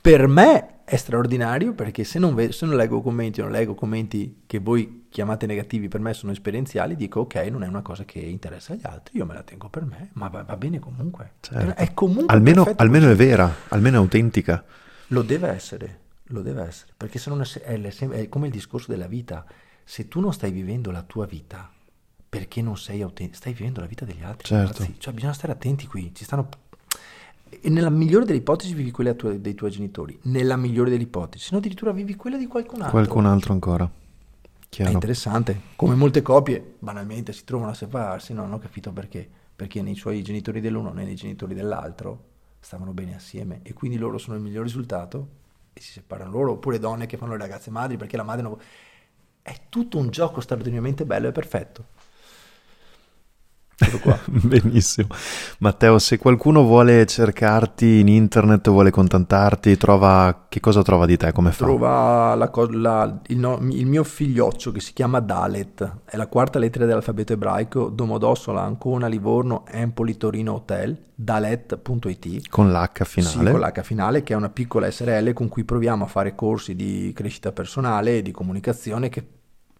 per 0.00 0.28
me 0.28 0.74
è 0.88 0.94
straordinario 0.94 1.72
perché 1.74 2.04
se 2.04 2.20
non, 2.20 2.32
ve- 2.36 2.52
se 2.52 2.64
non 2.64 2.76
leggo 2.76 3.02
commenti 3.02 3.40
o 3.40 3.44
non 3.44 3.52
leggo 3.52 3.74
commenti 3.74 4.42
che 4.46 4.60
voi 4.60 5.06
chiamate 5.10 5.44
negativi, 5.46 5.88
per 5.88 5.98
me 5.98 6.14
sono 6.14 6.30
esperienziali, 6.30 6.94
dico 6.94 7.20
ok, 7.20 7.34
non 7.50 7.64
è 7.64 7.66
una 7.66 7.82
cosa 7.82 8.04
che 8.04 8.20
interessa 8.20 8.72
agli 8.72 8.82
altri, 8.84 9.18
io 9.18 9.26
me 9.26 9.34
la 9.34 9.42
tengo 9.42 9.68
per 9.68 9.84
me, 9.84 10.10
ma 10.12 10.28
va, 10.28 10.44
va 10.44 10.56
bene 10.56 10.78
comunque. 10.78 11.32
Certo. 11.40 11.74
È 11.74 11.92
comunque 11.92 12.32
Almeno, 12.32 12.72
almeno 12.76 13.10
è 13.10 13.16
vera, 13.16 13.52
almeno 13.68 13.96
è 13.96 13.98
autentica. 13.98 14.64
Lo 15.08 15.22
deve 15.22 15.48
essere, 15.48 16.00
lo 16.28 16.40
deve 16.40 16.62
essere, 16.62 16.92
perché 16.96 17.18
se 17.18 17.30
non 17.30 17.40
è, 17.40 17.46
è, 17.62 17.80
è- 17.80 18.28
come 18.28 18.46
il 18.46 18.52
discorso 18.52 18.92
della 18.92 19.08
vita, 19.08 19.44
se 19.82 20.06
tu 20.06 20.20
non 20.20 20.32
stai 20.32 20.52
vivendo 20.52 20.92
la 20.92 21.02
tua 21.02 21.26
vita, 21.26 21.68
perché 22.28 22.62
non 22.62 22.76
sei 22.76 23.02
autentico, 23.02 23.38
stai 23.38 23.54
vivendo 23.54 23.80
la 23.80 23.86
vita 23.86 24.04
degli 24.04 24.22
altri, 24.22 24.46
Certo. 24.46 24.86
cioè 24.98 25.12
bisogna 25.12 25.32
stare 25.32 25.52
attenti 25.52 25.86
qui, 25.88 26.12
ci 26.14 26.22
stanno... 26.22 26.48
E 27.48 27.70
nella 27.70 27.90
migliore 27.90 28.24
delle 28.24 28.38
ipotesi 28.38 28.74
vivi 28.74 28.90
quella 28.90 29.14
tua- 29.14 29.32
dei 29.34 29.54
tuoi 29.54 29.70
genitori, 29.70 30.18
nella 30.22 30.56
migliore 30.56 30.90
delle 30.90 31.04
ipotesi, 31.04 31.44
se 31.44 31.50
no 31.52 31.58
addirittura 31.58 31.92
vivi 31.92 32.16
quella 32.16 32.36
di 32.36 32.46
qualcun 32.46 32.80
altro. 32.80 32.90
Qualcun 32.90 33.26
altro 33.26 33.52
ancora. 33.52 33.84
È 33.84 34.66
Chiaro. 34.68 34.92
interessante, 34.92 35.60
come 35.76 35.94
molte 35.94 36.22
coppie 36.22 36.74
banalmente 36.78 37.32
si 37.32 37.44
trovano 37.44 37.70
a 37.70 37.74
separarsi, 37.74 38.34
non 38.34 38.52
ho 38.52 38.58
capito 38.58 38.92
perché, 38.92 39.28
perché 39.54 39.80
nei 39.80 39.94
suoi 39.94 40.22
genitori 40.22 40.60
dell'uno 40.60 40.92
né 40.92 41.04
nei 41.04 41.14
genitori 41.14 41.54
dell'altro 41.54 42.24
stavano 42.60 42.92
bene 42.92 43.14
assieme 43.14 43.60
e 43.62 43.72
quindi 43.72 43.96
loro 43.96 44.18
sono 44.18 44.36
il 44.36 44.42
miglior 44.42 44.64
risultato 44.64 45.28
e 45.72 45.80
si 45.80 45.92
separano 45.92 46.30
loro, 46.30 46.52
oppure 46.52 46.78
donne 46.78 47.06
che 47.06 47.16
fanno 47.16 47.32
le 47.32 47.38
ragazze 47.38 47.70
madri 47.70 47.96
perché 47.96 48.16
la 48.16 48.22
madre 48.24 48.42
non... 48.42 48.58
È 49.40 49.60
tutto 49.68 49.98
un 49.98 50.10
gioco 50.10 50.40
straordinariamente 50.40 51.06
bello 51.06 51.28
e 51.28 51.32
perfetto. 51.32 51.86
Benissimo. 54.24 55.08
Matteo, 55.58 55.98
se 55.98 56.16
qualcuno 56.16 56.62
vuole 56.62 57.04
cercarti 57.04 58.00
in 58.00 58.08
internet, 58.08 58.70
vuole 58.70 58.90
contattarti, 58.90 59.76
trova 59.76 60.46
che 60.48 60.60
cosa 60.60 60.80
trova 60.82 61.04
di 61.04 61.18
te? 61.18 61.30
Come 61.32 61.52
fa? 61.52 61.64
Trova 61.66 62.34
la 62.34 62.48
co- 62.48 62.70
la- 62.70 63.20
il, 63.26 63.38
no- 63.38 63.58
il 63.70 63.84
mio 63.86 64.02
figlioccio 64.02 64.72
che 64.72 64.80
si 64.80 64.94
chiama 64.94 65.20
Dalet, 65.20 65.98
è 66.06 66.16
la 66.16 66.26
quarta 66.26 66.58
lettera 66.58 66.86
dell'alfabeto 66.86 67.34
ebraico, 67.34 67.88
Domodossola, 67.90 68.62
Ancona, 68.62 69.08
Livorno, 69.08 69.64
Empoli, 69.66 70.16
Torino, 70.16 70.54
Hotel, 70.54 70.96
dalet.it. 71.14 72.48
Con 72.48 72.72
l'H 72.72 73.02
Sì, 73.04 73.20
finale. 73.22 73.50
con 73.50 73.60
l'H 73.60 73.82
finale, 73.82 74.22
che 74.22 74.32
è 74.32 74.36
una 74.36 74.48
piccola 74.48 74.90
SRL 74.90 75.34
con 75.34 75.48
cui 75.48 75.64
proviamo 75.64 76.04
a 76.04 76.08
fare 76.08 76.34
corsi 76.34 76.74
di 76.74 77.12
crescita 77.14 77.52
personale 77.52 78.18
e 78.18 78.22
di 78.22 78.30
comunicazione 78.30 79.10
che 79.10 79.22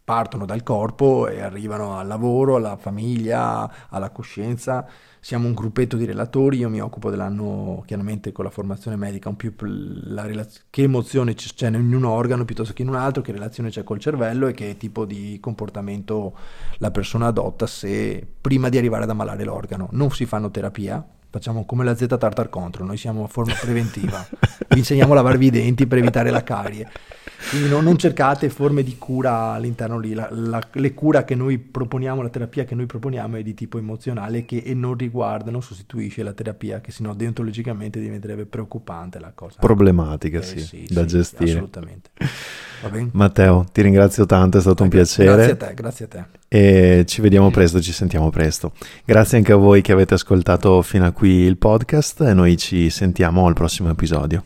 partono 0.06 0.46
dal 0.46 0.62
corpo 0.62 1.26
e 1.26 1.40
arrivano 1.40 1.98
al 1.98 2.06
lavoro, 2.06 2.54
alla 2.54 2.76
famiglia, 2.76 3.88
alla 3.88 4.10
coscienza. 4.10 4.86
Siamo 5.18 5.48
un 5.48 5.52
gruppetto 5.52 5.96
di 5.96 6.04
relatori, 6.04 6.58
io 6.58 6.68
mi 6.68 6.80
occupo 6.80 7.10
dell'anno 7.10 7.82
chiaramente 7.84 8.30
con 8.30 8.44
la 8.44 8.52
formazione 8.52 8.96
medica, 8.96 9.28
un 9.28 9.34
più 9.34 9.52
relaz- 9.58 10.66
che 10.70 10.82
emozione 10.82 11.34
c'è 11.34 11.66
in 11.66 11.92
un 11.92 12.04
organo 12.04 12.44
piuttosto 12.44 12.72
che 12.72 12.82
in 12.82 12.88
un 12.88 12.94
altro, 12.94 13.20
che 13.20 13.32
relazione 13.32 13.70
c'è 13.70 13.82
col 13.82 13.98
cervello 13.98 14.46
e 14.46 14.52
che 14.52 14.76
tipo 14.76 15.04
di 15.04 15.38
comportamento 15.40 16.36
la 16.78 16.92
persona 16.92 17.26
adotta 17.26 17.66
se 17.66 18.24
prima 18.40 18.68
di 18.68 18.78
arrivare 18.78 19.02
ad 19.02 19.10
ammalare 19.10 19.42
l'organo. 19.42 19.88
Non 19.90 20.12
si 20.12 20.24
fanno 20.24 20.52
terapia, 20.52 21.04
facciamo 21.36 21.64
come 21.66 21.84
la 21.84 21.94
Z 21.94 22.06
Tartar 22.18 22.48
Contro, 22.48 22.84
noi 22.84 22.96
siamo 22.96 23.24
a 23.24 23.28
forma 23.28 23.52
preventiva, 23.60 24.26
vi 24.68 24.78
insegniamo 24.78 25.12
a 25.12 25.16
lavarvi 25.16 25.46
i 25.46 25.50
denti 25.50 25.86
per 25.86 25.98
evitare 25.98 26.30
la 26.30 26.42
carie. 26.42 26.88
Quindi 27.50 27.68
non, 27.68 27.84
non 27.84 27.98
cercate 27.98 28.48
forme 28.48 28.82
di 28.82 28.96
cura 28.96 29.52
all'interno 29.52 29.98
lì, 29.98 30.14
la- 30.14 30.28
la- 30.32 30.66
le 30.72 30.94
cura 30.94 31.24
che 31.24 31.34
noi 31.34 31.58
proponiamo, 31.58 32.22
la 32.22 32.30
terapia 32.30 32.64
che 32.64 32.74
noi 32.74 32.86
proponiamo 32.86 33.36
è 33.36 33.42
di 33.42 33.52
tipo 33.54 33.76
emozionale 33.78 34.44
che, 34.46 34.62
e 34.64 34.72
non 34.74 34.96
riguarda, 34.96 35.50
non 35.50 35.62
sostituisce 35.62 36.22
la 36.22 36.32
terapia 36.32 36.80
che 36.80 36.90
sennò 36.90 37.12
deontologicamente 37.12 38.00
diventerebbe 38.00 38.46
preoccupante 38.46 39.20
la 39.20 39.32
cosa. 39.34 39.58
Problematica, 39.60 40.38
Eh, 40.38 40.42
sì, 40.42 40.86
da 40.88 41.04
gestire. 41.04 41.50
Assolutamente. 41.50 42.10
Matteo, 43.12 43.66
ti 43.72 43.82
ringrazio 43.82 44.26
tanto, 44.26 44.58
è 44.58 44.60
stato 44.60 44.82
un 44.82 44.88
piacere 44.88 45.34
Grazie 45.34 45.52
a 45.52 45.56
te, 45.56 45.74
grazie 45.74 46.04
a 46.04 46.08
te. 46.08 46.24
e 46.48 47.04
ci 47.06 47.20
vediamo 47.20 47.50
presto, 47.50 47.80
ci 47.80 47.92
sentiamo 47.92 48.30
presto. 48.30 48.72
Grazie 49.04 49.38
anche 49.38 49.52
a 49.52 49.56
voi 49.56 49.82
che 49.82 49.92
avete 49.92 50.14
ascoltato 50.14 50.82
fino 50.82 51.06
a 51.06 51.12
qui 51.12 51.30
il 51.30 51.56
podcast 51.56 52.20
e 52.22 52.34
noi 52.34 52.56
ci 52.56 52.90
sentiamo 52.90 53.46
al 53.46 53.54
prossimo 53.54 53.90
episodio. 53.90 54.44